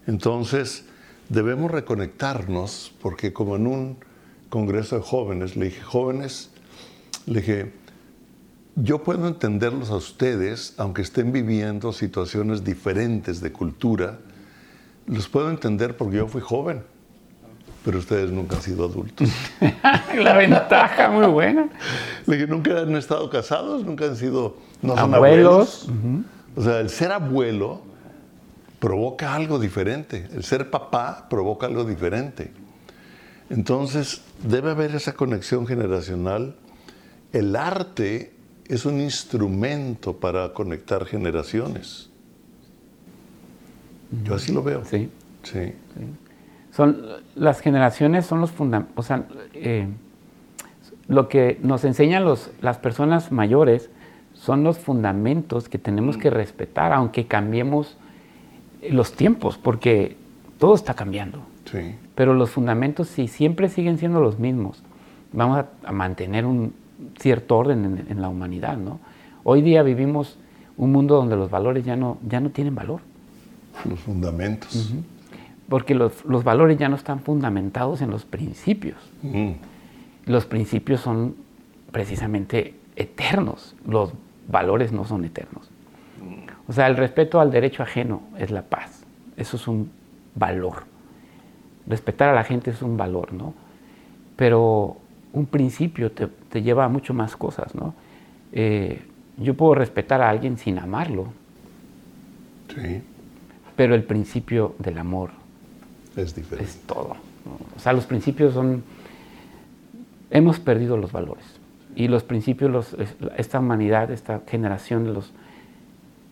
Entonces 0.06 0.84
debemos 1.28 1.70
reconectarnos 1.70 2.94
porque 3.00 3.32
como 3.32 3.56
en 3.56 3.66
un 3.66 3.96
congreso 4.48 4.96
de 4.96 5.02
jóvenes, 5.02 5.56
le 5.56 5.66
dije, 5.66 5.82
jóvenes, 5.82 6.50
le 7.26 7.40
dije, 7.40 7.72
yo 8.82 9.02
puedo 9.02 9.26
entenderlos 9.26 9.90
a 9.90 9.96
ustedes, 9.96 10.74
aunque 10.76 11.02
estén 11.02 11.32
viviendo 11.32 11.92
situaciones 11.92 12.62
diferentes 12.64 13.40
de 13.40 13.50
cultura, 13.50 14.18
los 15.06 15.28
puedo 15.28 15.50
entender 15.50 15.96
porque 15.96 16.18
yo 16.18 16.28
fui 16.28 16.40
joven, 16.40 16.82
pero 17.84 17.98
ustedes 17.98 18.30
nunca 18.30 18.56
han 18.56 18.62
sido 18.62 18.84
adultos. 18.84 19.28
la 20.16 20.36
ventaja, 20.36 21.08
muy 21.08 21.26
buena. 21.26 21.68
Nunca 22.26 22.78
han 22.78 22.94
estado 22.96 23.28
casados, 23.30 23.84
nunca 23.84 24.04
han 24.04 24.16
sido, 24.16 24.56
no 24.82 24.96
son 24.96 25.14
abuelos. 25.14 25.88
O 26.54 26.62
sea, 26.62 26.80
el 26.80 26.90
ser 26.90 27.10
abuelo 27.10 27.82
provoca 28.78 29.34
algo 29.34 29.58
diferente, 29.58 30.28
el 30.32 30.44
ser 30.44 30.70
papá 30.70 31.26
provoca 31.28 31.66
algo 31.66 31.84
diferente. 31.84 32.52
Entonces, 33.50 34.22
debe 34.42 34.70
haber 34.70 34.94
esa 34.94 35.14
conexión 35.14 35.66
generacional. 35.66 36.54
El 37.32 37.56
arte 37.56 38.37
es 38.68 38.84
un 38.84 39.00
instrumento 39.00 40.16
para 40.16 40.52
conectar 40.52 41.04
generaciones. 41.06 42.10
Yo 44.24 44.34
así 44.34 44.52
lo 44.52 44.62
veo. 44.62 44.84
Sí. 44.84 45.10
Sí. 45.42 45.72
Son, 46.72 47.02
las 47.34 47.60
generaciones 47.60 48.26
son 48.26 48.40
los 48.40 48.50
fundamentos, 48.50 48.96
o 48.96 49.02
sea, 49.02 49.26
eh, 49.54 49.88
lo 51.08 51.28
que 51.28 51.58
nos 51.62 51.84
enseñan 51.84 52.24
los, 52.24 52.50
las 52.60 52.78
personas 52.78 53.32
mayores 53.32 53.90
son 54.34 54.62
los 54.62 54.78
fundamentos 54.78 55.68
que 55.68 55.78
tenemos 55.78 56.16
que 56.16 56.30
respetar, 56.30 56.92
aunque 56.92 57.26
cambiemos 57.26 57.96
los 58.88 59.12
tiempos, 59.12 59.58
porque 59.58 60.16
todo 60.58 60.74
está 60.74 60.94
cambiando. 60.94 61.42
Sí. 61.64 61.96
Pero 62.14 62.34
los 62.34 62.50
fundamentos, 62.50 63.08
si 63.08 63.26
siempre 63.26 63.68
siguen 63.68 63.98
siendo 63.98 64.20
los 64.20 64.38
mismos, 64.38 64.82
vamos 65.32 65.64
a, 65.84 65.92
mantener 65.92 66.44
un 66.46 66.72
cierto 67.18 67.56
orden 67.56 68.06
en, 68.08 68.20
la 68.20 68.28
humanidad, 68.28 68.76
¿no? 68.76 69.00
Hoy 69.44 69.62
día 69.62 69.82
vivimos 69.82 70.38
un 70.76 70.92
mundo 70.92 71.16
donde 71.16 71.36
los 71.36 71.50
valores 71.50 71.84
ya 71.84 71.96
no, 71.96 72.18
ya 72.28 72.40
no 72.40 72.50
tienen 72.50 72.74
valor. 72.74 73.00
Los 73.88 74.00
fundamentos 74.00 74.92
porque 75.68 75.94
los, 75.94 76.44
valores 76.44 76.78
ya 76.78 76.88
no 76.88 76.96
están 76.96 77.20
fundamentados 77.20 78.00
en 78.00 78.10
los 78.10 78.24
principios. 78.24 78.96
Mm. 79.22 79.52
Los 80.26 80.46
principios 80.46 81.00
son 81.00 81.36
precisamente 81.92 82.74
eternos, 82.96 83.76
los 83.86 84.12
valores 84.48 84.92
no 84.92 85.04
son 85.04 85.24
eternos. 85.24 85.70
O 86.66 86.72
sea, 86.72 86.86
el 86.86 86.96
respeto 86.96 87.40
al 87.40 87.50
derecho 87.50 87.82
ajeno 87.82 88.22
es 88.38 88.50
la 88.50 88.62
paz, 88.62 89.04
eso 89.36 89.56
es 89.56 89.68
un 89.68 89.90
valor. 90.34 90.84
Respetar 91.86 92.30
a 92.30 92.34
la 92.34 92.44
gente 92.44 92.70
es 92.70 92.82
un 92.82 92.96
valor, 92.96 93.32
¿no? 93.32 93.54
Pero 94.36 94.96
un 95.32 95.46
principio 95.46 96.10
te, 96.10 96.62
lleva 96.62 96.84
a 96.84 96.88
mucho 96.88 97.14
más 97.14 97.36
cosas, 97.36 97.74
¿no? 97.74 97.94
Eh, 98.52 99.02
yo 99.36 99.54
puedo 99.54 99.74
respetar 99.74 100.20
a 100.20 100.30
alguien 100.30 100.58
sin 100.58 100.78
amarlo. 100.78 101.28
Sí. 102.74 103.02
Pero 103.76 103.94
el 103.94 104.02
principio 104.02 104.74
del 104.78 104.98
amor 104.98 105.30
es 106.16 106.34
diferente. 106.34 106.70
Es 106.70 106.80
todo. 106.80 107.16
O 107.76 107.80
sea, 107.80 107.92
los 107.92 108.06
principios 108.06 108.54
son... 108.54 108.82
Hemos 110.30 110.58
perdido 110.58 110.96
los 110.96 111.12
valores. 111.12 111.44
Y 111.94 112.08
los 112.08 112.22
principios, 112.22 112.70
los, 112.70 112.96
esta 113.36 113.60
humanidad, 113.60 114.10
esta 114.10 114.42
generación, 114.46 115.14
los, 115.14 115.32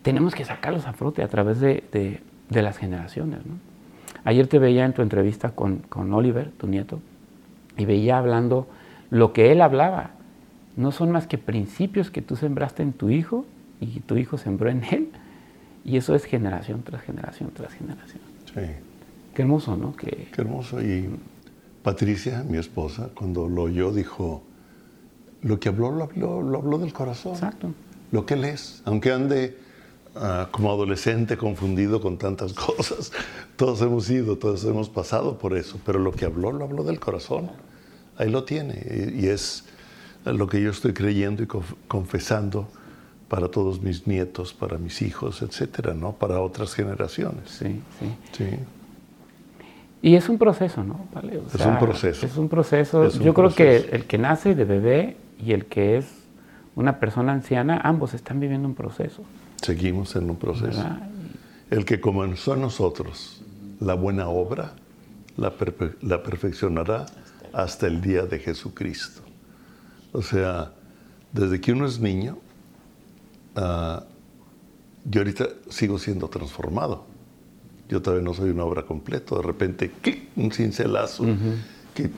tenemos 0.01 0.35
que 0.35 0.45
sacarlos 0.45 0.85
a 0.87 0.93
flote 0.93 1.23
a 1.23 1.27
través 1.27 1.59
de, 1.59 2.21
las 2.49 2.77
generaciones. 2.77 3.39
Ayer 4.23 4.47
te 4.47 4.59
veía 4.59 4.85
en 4.85 4.93
tu 4.93 5.01
entrevista 5.01 5.51
con, 5.51 5.77
con 5.89 6.13
Oliver, 6.13 6.51
tu 6.51 6.67
nieto, 6.67 6.99
y 7.77 7.85
veía 7.85 8.17
hablando 8.17 8.67
lo 9.09 9.33
que 9.33 9.51
él 9.51 9.61
hablaba. 9.61 10.11
No 10.75 10.91
son 10.91 11.11
más 11.11 11.27
que 11.27 11.37
principios 11.37 12.11
que 12.11 12.21
tú 12.21 12.35
sembraste 12.35 12.83
en 12.83 12.93
tu 12.93 13.09
hijo 13.09 13.45
y 13.79 13.99
tu 14.01 14.17
hijo 14.17 14.37
sembró 14.37 14.69
en 14.69 14.83
él. 14.83 15.09
Y 15.83 15.97
eso 15.97 16.15
es 16.15 16.25
generación 16.25 16.83
tras 16.83 17.01
generación 17.01 17.51
tras 17.53 17.73
generación. 17.73 18.21
Sí. 18.53 18.61
Qué 19.33 19.41
hermoso, 19.43 19.77
¿no? 19.77 19.95
Qué, 19.95 20.27
hermoso. 20.35 20.81
Y 20.81 21.09
Patricia, 21.83 22.43
mi 22.43 22.57
esposa, 22.57 23.09
cuando 23.13 23.47
lo 23.47 23.63
oyó, 23.63 23.91
dijo, 23.91 24.43
lo 25.41 25.59
que 25.59 25.69
habló, 25.69 25.91
lo 25.91 26.03
habló, 26.03 26.41
lo 26.41 26.57
habló 26.57 26.77
del 26.79 26.91
corazón. 26.91 27.33
Exacto. 27.33 27.71
Lo 28.11 28.25
que 28.25 28.33
él 28.33 28.45
es. 28.45 28.81
Aunque 28.85 29.11
ande 29.11 29.57
ah, 30.15 30.49
como 30.51 30.71
adolescente 30.71 31.37
confundido 31.37 32.01
con 32.01 32.17
tantas 32.17 32.53
cosas, 32.53 33.11
todos 33.55 33.81
hemos 33.81 34.09
ido, 34.09 34.37
todos 34.37 34.65
hemos 34.65 34.89
pasado 34.89 35.37
por 35.37 35.55
eso, 35.55 35.79
pero 35.85 35.99
lo 35.99 36.11
que 36.11 36.25
habló, 36.25 36.51
lo 36.51 36.65
habló 36.65 36.83
del 36.83 36.99
corazón. 36.99 37.51
Ahí 38.17 38.29
lo 38.29 38.43
tiene. 38.43 39.13
Y, 39.15 39.27
es 39.27 39.65
lo 40.25 40.47
que 40.47 40.61
yo 40.61 40.71
estoy 40.71 40.93
creyendo 40.93 41.43
y 41.43 41.47
confesando 41.87 42.67
para 43.27 43.49
todos 43.49 43.81
mis 43.81 44.07
nietos, 44.07 44.53
para 44.53 44.77
mis 44.77 45.01
hijos, 45.01 45.41
etcétera, 45.41 45.93
¿no? 45.93 46.13
Para 46.13 46.39
otras 46.41 46.73
generaciones. 46.73 47.49
Sí, 47.49 47.81
sí. 47.99 48.15
Sí. 48.31 48.45
Y 50.01 50.15
es 50.15 50.29
un 50.29 50.37
proceso, 50.37 50.83
¿no? 50.83 51.07
es 51.53 51.65
un 51.65 51.79
proceso. 51.79 52.25
Es 52.25 52.37
un 52.37 52.49
proceso. 52.49 53.09
Yo 53.09 53.33
creo 53.33 53.53
que 53.53 53.89
el 53.91 54.05
que 54.05 54.17
nace 54.17 54.53
de 54.53 54.63
bebé 54.63 55.17
y 55.43 55.53
el 55.53 55.65
que 55.65 55.97
es 55.97 56.05
una 56.75 56.99
persona 56.99 57.33
anciana, 57.33 57.81
ambos 57.83 58.13
están 58.13 58.39
viviendo 58.39 58.67
un 58.67 58.75
proceso. 58.75 59.23
Seguimos 59.61 60.15
en 60.15 60.29
un 60.29 60.35
proceso. 60.35 60.85
El 61.71 61.83
que 61.85 61.99
comenzó 61.99 62.53
en 62.53 62.61
nosotros 62.61 63.41
la 63.79 63.95
buena 63.95 64.29
obra, 64.29 64.73
la, 65.35 65.51
perfeccionará 66.23 67.07
hasta 67.53 67.87
el 67.87 68.01
día 68.01 68.23
de 68.23 68.39
Jesucristo. 68.39 69.21
O 70.11 70.21
sea, 70.21 70.71
desde 71.31 71.59
que 71.59 71.71
uno 71.71 71.85
es 71.85 71.99
niño, 71.99 72.37
uh, 73.55 74.01
yo 75.05 75.21
ahorita 75.21 75.47
sigo 75.69 75.99
siendo 75.99 76.27
transformado 76.27 77.05
yo 77.89 78.01
todavía 78.01 78.23
no 78.23 78.33
soy 78.33 78.49
una 78.49 78.65
obra 78.65 78.83
completa, 78.83 79.35
de 79.35 79.41
repente, 79.41 79.91
un 80.35 80.51
cincelazo. 80.51 81.25
¿Qué, 81.93 82.09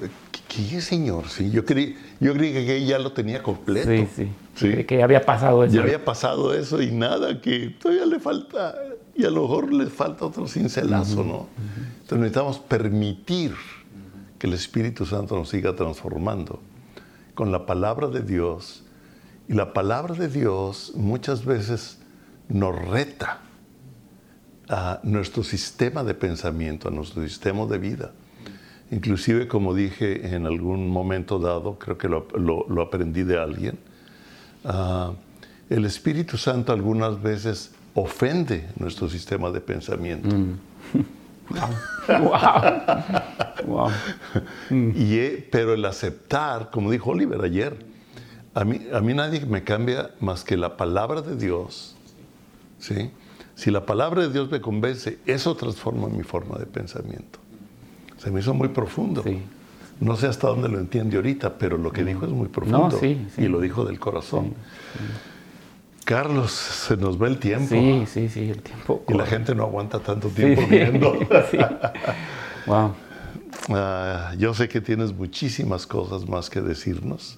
qué, 0.48 0.82
señor? 0.82 1.30
Sí, 1.30 1.52
yo 1.52 1.64
creí, 1.64 1.96
yo 2.20 2.34
creí 2.34 2.52
que 2.54 2.86
ya 2.86 3.00
lo 3.00 3.14
tenía 3.14 3.42
completo. 3.42 3.90
Sí, 3.90 4.08
sí. 4.14 4.32
sí. 4.56 4.84
Que 4.84 4.98
ya 4.98 5.04
había 5.04 5.22
pasado 5.22 5.64
eso. 5.64 5.76
Ya 5.76 5.82
había 5.82 6.04
pasado 6.04 6.54
eso 6.54 6.82
y 6.82 6.92
nada, 6.92 7.40
que 7.40 7.76
todavía 7.82 8.06
le 8.06 8.20
falta, 8.20 8.76
y 9.16 9.24
a 9.24 9.30
lo 9.30 9.44
mejor 9.44 9.72
le 9.72 9.86
falta 9.88 10.26
otro 10.26 10.48
cincelazo, 10.48 11.24
¿no? 11.24 11.48
Entonces 12.02 12.18
necesitamos 12.18 12.60
permitir 12.60 13.54
que 14.40 14.48
el 14.48 14.54
Espíritu 14.54 15.06
Santo 15.06 15.36
nos 15.36 15.50
siga 15.50 15.76
transformando 15.76 16.62
con 17.36 17.52
la 17.52 17.66
palabra 17.66 18.08
de 18.08 18.22
Dios. 18.22 18.84
Y 19.48 19.54
la 19.54 19.74
palabra 19.74 20.16
de 20.16 20.30
Dios 20.30 20.94
muchas 20.96 21.46
veces 21.46 22.00
nos 22.48 22.76
reta 22.76 23.42
a 24.70 25.00
nuestro 25.04 25.44
sistema 25.44 26.04
de 26.04 26.14
pensamiento, 26.14 26.88
a 26.88 26.92
nuestro 26.92 27.24
sistema 27.24 27.66
de 27.66 27.78
vida. 27.78 28.12
Inclusive, 28.92 29.48
como 29.48 29.74
dije 29.74 30.36
en 30.36 30.46
algún 30.46 30.90
momento 30.90 31.38
dado, 31.38 31.78
creo 31.78 31.98
que 31.98 32.08
lo, 32.08 32.82
aprendí 32.82 33.24
de 33.24 33.40
alguien, 33.40 33.78
ah, 34.66 35.14
el 35.70 35.86
Espíritu 35.86 36.38
Santo 36.38 36.72
algunas 36.72 37.22
veces 37.22 37.72
ofende 37.94 38.68
nuestro 38.78 39.10
sistema 39.10 39.52
de 39.52 39.62
pensamiento. 39.62 40.36
Mm. 40.36 40.60
wow. 42.24 43.19
y, 44.70 45.20
pero 45.52 45.74
el 45.74 45.86
aceptar, 45.86 46.70
como 46.72 46.92
dijo 46.92 47.12
Oliver 47.12 47.42
ayer, 47.42 47.86
a 48.54 48.64
mí, 48.64 48.82
a 48.94 49.00
mí 49.00 49.14
nadie 49.14 49.46
me 49.46 49.64
cambia 49.64 50.12
más 50.20 50.44
que 50.44 50.58
la 50.58 50.78
palabra 50.78 51.22
de 51.22 51.36
Dios. 51.36 51.96
¿sí? 52.80 53.12
Si 53.56 53.72
la 53.72 53.86
palabra 53.86 54.24
de 54.24 54.30
Dios 54.30 54.50
me 54.50 54.62
convence, 54.62 55.20
eso 55.26 55.56
transforma 55.56 56.08
mi 56.08 56.24
forma 56.24 56.58
de 56.58 56.66
pensamiento. 56.66 57.40
Se 58.18 58.32
me 58.32 58.40
hizo 58.40 58.54
muy 58.54 58.70
profundo. 58.70 59.24
No 60.00 60.16
sé 60.16 60.28
hasta 60.28 60.48
dónde 60.48 60.70
lo 60.70 60.80
entiende 60.80 61.18
ahorita, 61.18 61.58
pero 61.58 61.78
lo 61.78 61.92
que 61.92 62.04
dijo 62.04 62.26
es 62.26 62.32
muy 62.32 62.48
profundo. 62.48 63.00
y 63.38 63.48
lo 63.48 63.60
dijo 63.60 63.84
del 63.86 64.00
corazón. 64.00 64.54
Carlos, 66.06 66.52
se 66.52 66.98
nos 66.98 67.22
va 67.22 67.28
el 67.28 67.38
tiempo. 67.38 67.70
Sí, 67.70 68.04
sí, 68.08 68.30
sí, 68.30 68.50
el 68.50 68.62
tiempo. 68.62 69.04
Y 69.08 69.14
la 69.14 69.26
gente 69.26 69.54
no 69.54 69.64
aguanta 69.64 70.00
tanto 70.00 70.30
tiempo 70.30 70.64
viendo. 70.70 71.14
wow. 72.66 72.94
Ah, 73.70 74.34
yo 74.38 74.54
sé 74.54 74.68
que 74.68 74.82
tienes 74.82 75.14
muchísimas 75.14 75.86
cosas 75.86 76.28
más 76.28 76.50
que 76.50 76.62
decirnos 76.62 77.38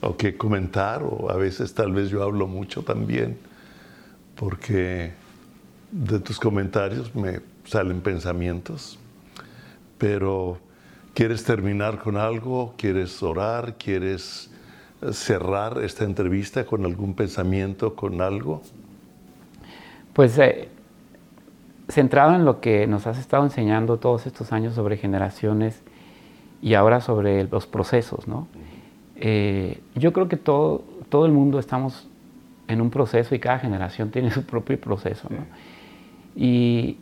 o 0.00 0.16
que 0.16 0.36
comentar, 0.36 1.02
o 1.02 1.30
a 1.30 1.36
veces 1.36 1.74
tal 1.74 1.92
vez 1.92 2.10
yo 2.10 2.22
hablo 2.22 2.46
mucho 2.46 2.82
también, 2.82 3.38
porque 4.36 5.12
de 5.90 6.20
tus 6.20 6.38
comentarios 6.38 7.14
me 7.14 7.40
salen 7.64 8.00
pensamientos, 8.00 8.98
pero 9.98 10.58
¿quieres 11.14 11.42
terminar 11.44 11.98
con 11.98 12.16
algo? 12.16 12.74
¿Quieres 12.76 13.22
orar? 13.22 13.74
¿Quieres 13.76 14.50
cerrar 15.12 15.82
esta 15.82 16.04
entrevista 16.04 16.64
con 16.64 16.84
algún 16.84 17.14
pensamiento, 17.14 17.94
con 17.94 18.20
algo? 18.20 18.62
Pues 20.12 20.38
eh, 20.38 20.68
centrado 21.88 22.34
en 22.34 22.44
lo 22.44 22.60
que 22.60 22.86
nos 22.86 23.06
has 23.06 23.18
estado 23.18 23.44
enseñando 23.44 23.98
todos 23.98 24.26
estos 24.26 24.52
años 24.52 24.74
sobre 24.74 24.96
generaciones 24.96 25.82
y 26.60 26.74
ahora 26.74 27.00
sobre 27.00 27.44
los 27.44 27.66
procesos, 27.66 28.28
¿no? 28.28 28.46
Eh, 29.16 29.80
yo 29.94 30.12
creo 30.12 30.28
que 30.28 30.36
todo, 30.36 30.84
todo 31.08 31.26
el 31.26 31.32
mundo 31.32 31.58
estamos 31.58 32.08
en 32.68 32.80
un 32.80 32.90
proceso 32.90 33.34
y 33.34 33.38
cada 33.38 33.58
generación 33.58 34.10
tiene 34.10 34.30
su 34.30 34.44
propio 34.44 34.78
proceso, 34.80 35.28
¿no? 35.30 35.46
Y 36.36 36.98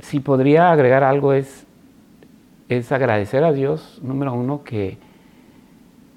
si 0.00 0.20
podría 0.20 0.70
agregar 0.70 1.02
algo 1.02 1.32
es 1.32 1.66
es 2.68 2.92
agradecer 2.92 3.44
a 3.44 3.52
Dios, 3.52 4.00
número 4.02 4.32
uno, 4.32 4.64
que, 4.64 4.96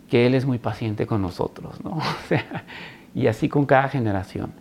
que 0.09 0.25
Él 0.25 0.33
es 0.33 0.45
muy 0.45 0.59
paciente 0.59 1.05
con 1.05 1.21
nosotros, 1.21 1.83
¿no? 1.83 1.91
O 1.97 2.27
sea, 2.27 2.63
y 3.13 3.27
así 3.27 3.49
con 3.49 3.65
cada 3.65 3.89
generación. 3.89 4.51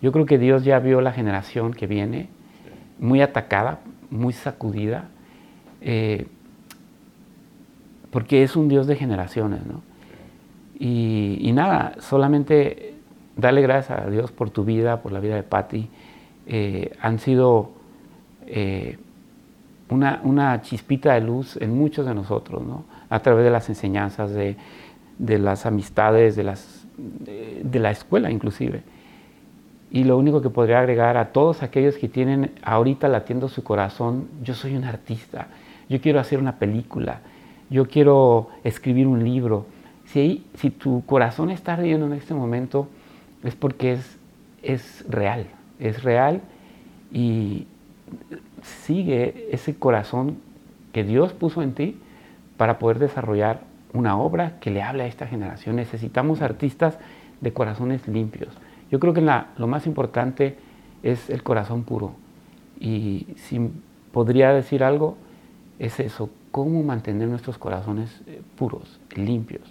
Yo 0.00 0.12
creo 0.12 0.26
que 0.26 0.38
Dios 0.38 0.64
ya 0.64 0.78
vio 0.78 1.00
la 1.00 1.12
generación 1.12 1.72
que 1.72 1.86
viene 1.86 2.28
muy 3.00 3.22
atacada, 3.22 3.80
muy 4.10 4.32
sacudida, 4.32 5.08
eh, 5.80 6.26
porque 8.10 8.42
es 8.42 8.54
un 8.56 8.68
Dios 8.68 8.86
de 8.86 8.96
generaciones, 8.96 9.64
¿no? 9.66 9.82
Y, 10.78 11.50
nada, 11.52 11.94
solamente 12.00 12.94
darle 13.36 13.60
gracias 13.60 14.00
a 14.00 14.08
Dios 14.08 14.32
por 14.32 14.48
tu 14.48 14.64
vida, 14.64 15.02
por 15.02 15.12
la 15.12 15.20
vida 15.20 15.34
de 15.34 15.42
Patti. 15.42 15.90
Eh, 16.46 16.92
han 17.02 17.18
sido 17.18 17.72
eh, 18.46 18.98
una, 19.90 20.62
chispita 20.62 21.14
de 21.14 21.20
luz 21.20 21.58
en 21.58 21.76
muchos 21.76 22.06
de 22.06 22.14
nosotros, 22.14 22.62
¿no? 22.62 22.84
A 23.10 23.20
través 23.20 23.44
de 23.44 23.50
las 23.50 23.68
enseñanzas, 23.68 24.32
de, 24.32 24.56
las 25.18 25.66
amistades, 25.66 26.34
de, 26.34 26.44
las, 26.44 26.86
de 26.96 27.78
la 27.78 27.90
escuela 27.90 28.30
inclusive. 28.30 28.82
Y 29.90 30.04
lo 30.04 30.16
único 30.16 30.40
que 30.40 30.50
podría 30.50 30.78
agregar 30.78 31.16
a 31.16 31.32
todos 31.32 31.62
aquellos 31.62 31.96
que 31.96 32.08
tienen 32.08 32.52
ahorita 32.62 33.08
latiendo 33.08 33.48
su 33.48 33.64
corazón, 33.64 34.28
yo 34.42 34.54
soy 34.54 34.76
un 34.76 34.84
artista, 34.84 35.48
yo 35.88 36.00
quiero 36.00 36.20
hacer 36.20 36.38
una 36.38 36.56
película, 36.58 37.20
yo 37.70 37.86
quiero 37.86 38.48
escribir 38.62 39.06
un 39.06 39.24
libro. 39.24 39.66
Si, 40.04 40.44
tu 40.78 41.04
corazón 41.06 41.50
está 41.50 41.74
ardiendo 41.74 42.06
en 42.06 42.12
este 42.12 42.34
momento, 42.34 42.88
es 43.42 43.54
porque 43.56 43.92
es, 43.92 44.18
es 44.62 45.04
real, 45.08 45.46
es 45.78 46.02
real 46.02 46.40
y 47.12 47.66
sigue 48.62 49.48
ese 49.52 49.74
corazón 49.76 50.38
que 50.92 51.04
Dios 51.04 51.32
puso 51.32 51.62
en 51.62 51.74
ti 51.74 51.96
para 52.56 52.78
poder 52.78 52.98
desarrollar 52.98 53.60
una 53.92 54.18
obra 54.18 54.58
que 54.60 54.70
le 54.70 54.82
hable 54.82 55.04
a 55.04 55.06
esta 55.06 55.26
generación. 55.26 55.76
Necesitamos 55.76 56.42
artistas 56.42 56.98
de 57.40 57.52
corazones 57.52 58.06
limpios. 58.06 58.50
Yo 58.90 58.98
creo 58.98 59.14
que 59.14 59.20
lo 59.20 59.66
más 59.66 59.86
importante 59.86 60.56
es 61.02 61.30
el 61.30 61.42
corazón 61.42 61.84
puro. 61.84 62.12
Y 62.78 63.26
si 63.36 63.70
podría 64.12 64.52
decir 64.52 64.82
algo, 64.82 65.16
es 65.78 66.00
eso, 66.00 66.30
cómo 66.50 66.82
mantener 66.82 67.28
nuestros 67.28 67.58
corazones 67.58 68.22
eh, 68.26 68.42
puros, 68.56 69.00
limpios. 69.14 69.62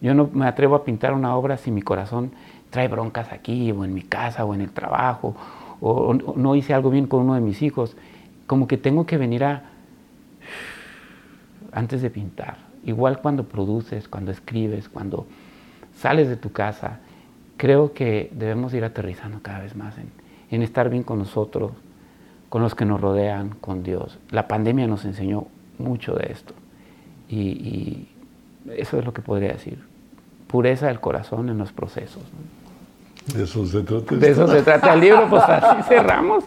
Yo 0.00 0.14
no 0.14 0.28
me 0.32 0.46
atrevo 0.46 0.74
a 0.74 0.84
pintar 0.84 1.12
una 1.12 1.36
obra 1.36 1.56
si 1.56 1.70
mi 1.70 1.82
corazón 1.82 2.32
trae 2.70 2.88
broncas 2.88 3.32
aquí, 3.32 3.70
o 3.70 3.84
en 3.84 3.94
mi 3.94 4.02
casa, 4.02 4.44
o 4.44 4.54
en 4.54 4.62
el 4.62 4.70
trabajo, 4.70 5.36
o, 5.80 6.14
no 6.14 6.56
hice 6.56 6.74
algo 6.74 6.90
bien 6.90 7.06
con 7.06 7.22
uno 7.22 7.34
de 7.34 7.40
mis 7.40 7.62
hijos. 7.62 7.96
Como 8.46 8.66
que 8.66 8.78
tengo 8.78 9.06
que 9.06 9.18
venir 9.18 9.44
a, 9.44 9.64
antes 11.72 12.02
de 12.02 12.10
pintar. 12.10 12.56
Igual 12.84 13.20
cuando 13.20 13.44
produces, 13.44 14.08
cuando 14.08 14.32
escribes, 14.32 14.88
cuando 14.88 15.26
sales 15.94 16.28
de 16.28 16.36
tu 16.36 16.50
casa, 16.50 17.00
creo 17.62 17.92
que 17.92 18.28
debemos 18.32 18.74
ir 18.74 18.84
aterrizando 18.84 19.38
cada 19.40 19.60
vez 19.60 19.76
más 19.76 19.94
en, 20.50 20.62
estar 20.62 20.90
bien 20.90 21.04
con 21.04 21.20
nosotros, 21.20 21.70
con 22.48 22.60
los 22.60 22.74
que 22.74 22.84
nos 22.84 23.00
rodean, 23.00 23.50
con 23.60 23.84
Dios. 23.84 24.18
La 24.32 24.48
pandemia 24.48 24.88
nos 24.88 25.04
enseñó 25.04 25.46
mucho 25.78 26.12
de 26.14 26.32
esto 26.32 26.54
y, 27.28 28.08
eso 28.76 28.98
es 28.98 29.04
lo 29.04 29.12
que 29.12 29.22
podría 29.22 29.52
decir. 29.52 29.78
Pureza 30.48 30.88
del 30.88 30.98
corazón 30.98 31.50
en 31.50 31.58
los 31.58 31.72
procesos. 31.72 32.24
De 33.32 33.44
eso 33.44 33.64
se 33.64 33.82
trata. 33.82 34.16
De 34.16 34.30
eso 34.30 34.48
se 34.48 34.62
trata 34.62 34.94
el 34.94 35.00
libro, 35.00 35.28
pues 35.30 35.42
así 35.44 35.82
cerramos. 35.88 36.42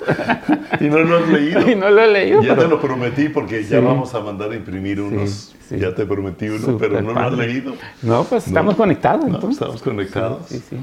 y 0.81 0.89
no 0.89 0.99
lo 0.99 1.17
has 1.17 1.29
leído. 1.29 1.61
Y 1.71 1.75
no 1.75 1.89
lo 1.91 2.01
he 2.01 2.11
leído. 2.11 2.41
Ya 2.41 2.57
te 2.57 2.67
lo 2.67 2.81
prometí 2.81 3.29
porque 3.29 3.63
ya 3.63 3.79
vamos 3.79 4.13
a 4.13 4.19
mandar 4.19 4.51
a 4.51 4.55
imprimir 4.55 4.99
unos. 4.99 5.55
Ya 5.69 5.95
te 5.95 6.05
prometí 6.05 6.49
uno, 6.49 6.77
pero 6.77 7.01
no 7.01 7.13
lo 7.13 7.19
has 7.21 7.33
leído. 7.33 7.73
No, 8.01 8.25
pues 8.25 8.47
estamos 8.47 8.75
conectados. 8.75 9.23
entonces. 9.23 9.61
Estamos 9.61 9.81
conectados. 9.81 10.47
Sí, 10.47 10.59
sí. 10.59 10.77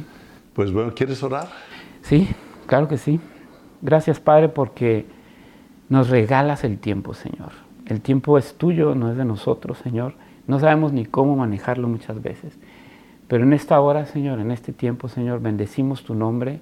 Pues 0.54 0.70
bueno, 0.70 0.92
¿quieres 0.94 1.22
orar? 1.22 1.48
Sí, 2.02 2.28
claro 2.66 2.86
que 2.86 2.98
sí. 2.98 3.20
Gracias, 3.80 4.20
Padre, 4.20 4.50
porque 4.50 5.06
nos 5.88 6.10
regalas 6.10 6.62
el 6.64 6.78
tiempo, 6.78 7.14
Señor. 7.14 7.52
El 7.86 8.02
tiempo 8.02 8.36
es 8.36 8.54
tuyo, 8.54 8.94
no 8.94 9.10
es 9.10 9.16
de 9.16 9.24
nosotros, 9.24 9.78
Señor. 9.78 10.14
No 10.46 10.60
sabemos 10.60 10.92
ni 10.92 11.06
cómo 11.06 11.36
manejarlo 11.36 11.88
muchas 11.88 12.22
veces. 12.22 12.58
Pero 13.28 13.44
en 13.44 13.54
esta 13.54 13.80
hora, 13.80 14.04
Señor, 14.04 14.40
en 14.40 14.50
este 14.50 14.74
tiempo, 14.74 15.08
Señor, 15.08 15.40
bendecimos 15.40 16.04
tu 16.04 16.14
nombre 16.14 16.60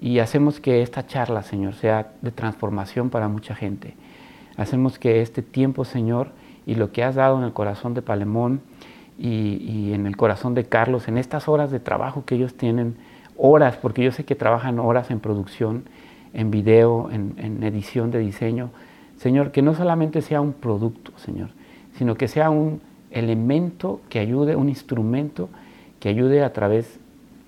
y 0.00 0.18
hacemos 0.18 0.58
que 0.58 0.82
esta 0.82 1.06
charla, 1.06 1.44
Señor, 1.44 1.74
sea 1.74 2.12
de 2.22 2.32
transformación 2.32 3.08
para 3.08 3.28
mucha 3.28 3.54
gente. 3.54 3.94
Hacemos 4.56 4.98
que 4.98 5.22
este 5.22 5.42
tiempo, 5.42 5.84
Señor, 5.84 6.30
y 6.66 6.74
lo 6.74 6.90
que 6.90 7.04
has 7.04 7.14
dado 7.14 7.38
en 7.38 7.44
el 7.44 7.52
corazón 7.52 7.94
de 7.94 8.02
Palemón 8.02 8.62
y, 9.16 9.58
y 9.62 9.92
en 9.94 10.06
el 10.08 10.16
corazón 10.16 10.54
de 10.54 10.64
Carlos, 10.64 11.06
en 11.06 11.18
estas 11.18 11.48
horas 11.48 11.70
de 11.70 11.78
trabajo 11.78 12.24
que 12.24 12.34
ellos 12.34 12.56
tienen, 12.56 12.96
horas, 13.36 13.76
porque 13.76 14.02
yo 14.02 14.12
sé 14.12 14.24
que 14.24 14.34
trabajan 14.34 14.78
horas 14.78 15.10
en 15.10 15.20
producción, 15.20 15.84
en 16.34 16.50
video, 16.50 17.10
en, 17.10 17.62
edición 17.62 18.10
de 18.10 18.18
diseño. 18.18 18.70
Señor, 19.18 19.52
que 19.52 19.62
no 19.62 19.74
solamente 19.74 20.22
sea 20.22 20.40
un 20.40 20.52
producto, 20.52 21.12
Señor, 21.16 21.50
sino 21.96 22.16
que 22.16 22.28
sea 22.28 22.50
un 22.50 22.80
elemento 23.10 24.00
que 24.08 24.18
ayude, 24.18 24.56
un 24.56 24.68
instrumento 24.68 25.48
que 26.00 26.08
ayude 26.08 26.42
a 26.42 26.52
través 26.52 26.98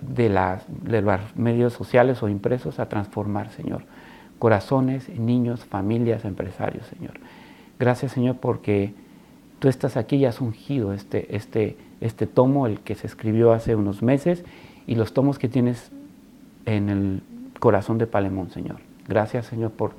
de, 0.01 0.29
de 0.29 1.03
los 1.03 1.37
medios 1.37 1.73
sociales 1.73 2.23
o 2.23 2.29
impresos 2.29 2.79
a 2.79 2.89
transformar, 2.89 3.51
Señor, 3.51 3.83
corazones, 4.39 5.09
niños, 5.09 5.65
familias, 5.65 6.25
empresarios, 6.25 6.87
Señor. 6.87 7.15
Gracias, 7.79 8.13
Señor, 8.13 8.37
porque 8.37 8.93
tú 9.59 9.69
estás 9.69 9.97
aquí 9.97 10.17
y 10.17 10.27
has 10.27 10.41
ungido 10.41 10.93
este, 10.93 11.35
este, 11.35 11.77
este 12.01 12.27
tomo, 12.27 12.67
el 12.67 12.81
que 12.81 12.95
se 12.95 13.07
escribió 13.07 13.53
hace 13.53 13.75
unos 13.75 14.03
meses, 14.03 14.45
y 14.87 14.95
los 14.95 15.15
tomos 15.15 15.39
que 15.39 15.49
tienes 15.49 15.91
en 16.67 16.89
el 16.89 17.23
corazón 17.59 17.99
de 17.99 18.07
Palemón, 18.07 18.51
Señor. 18.51 18.77
Gracias, 19.09 19.47
Señor, 19.47 19.73
por 19.73 19.93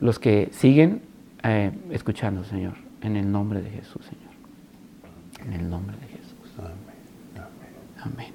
los 0.00 0.18
que 0.18 0.48
siguen 0.52 1.02
eh, 1.42 1.72
escuchando, 1.90 2.44
Señor, 2.44 2.74
en 3.02 3.16
el 3.16 3.30
nombre 3.30 3.62
de 3.62 3.70
Jesús, 3.70 4.04
Señor. 4.04 4.26
En 5.46 5.52
el 5.60 5.68
nombre 5.68 5.96
de 5.96 6.06
Jesús. 6.06 6.26
Amén. 6.58 7.52
Amén. 8.02 8.32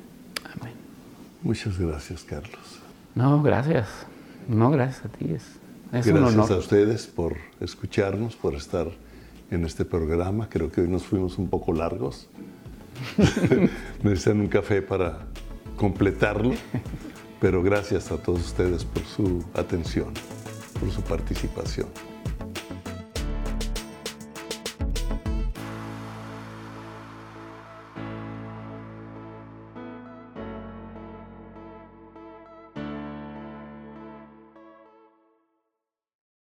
Amén. 0.59 0.73
Muchas 1.41 1.77
gracias, 1.77 2.23
Carlos. 2.23 2.81
No, 3.15 3.41
gracias. 3.41 3.87
No, 4.47 4.71
gracias 4.71 5.05
a 5.05 5.09
ti. 5.09 5.33
Es, 5.33 5.59
gracias 5.91 6.51
a 6.51 6.57
ustedes 6.57 7.07
por 7.07 7.35
escucharnos, 7.59 8.35
por 8.35 8.55
estar 8.55 8.87
en 9.49 9.65
este 9.65 9.83
programa. 9.83 10.47
Creo 10.49 10.71
que 10.71 10.81
hoy 10.81 10.87
nos 10.87 11.03
fuimos 11.03 11.37
un 11.37 11.49
poco 11.49 11.73
largos. 11.73 12.29
Necesitan 14.03 14.39
un 14.39 14.47
café 14.47 14.81
para 14.81 15.27
completarlo, 15.75 16.53
pero 17.39 17.63
gracias 17.63 18.11
a 18.11 18.17
todos 18.17 18.41
ustedes 18.41 18.85
por 18.85 19.03
su 19.03 19.43
atención, 19.53 20.13
por 20.79 20.91
su 20.91 21.01
participación. 21.01 21.87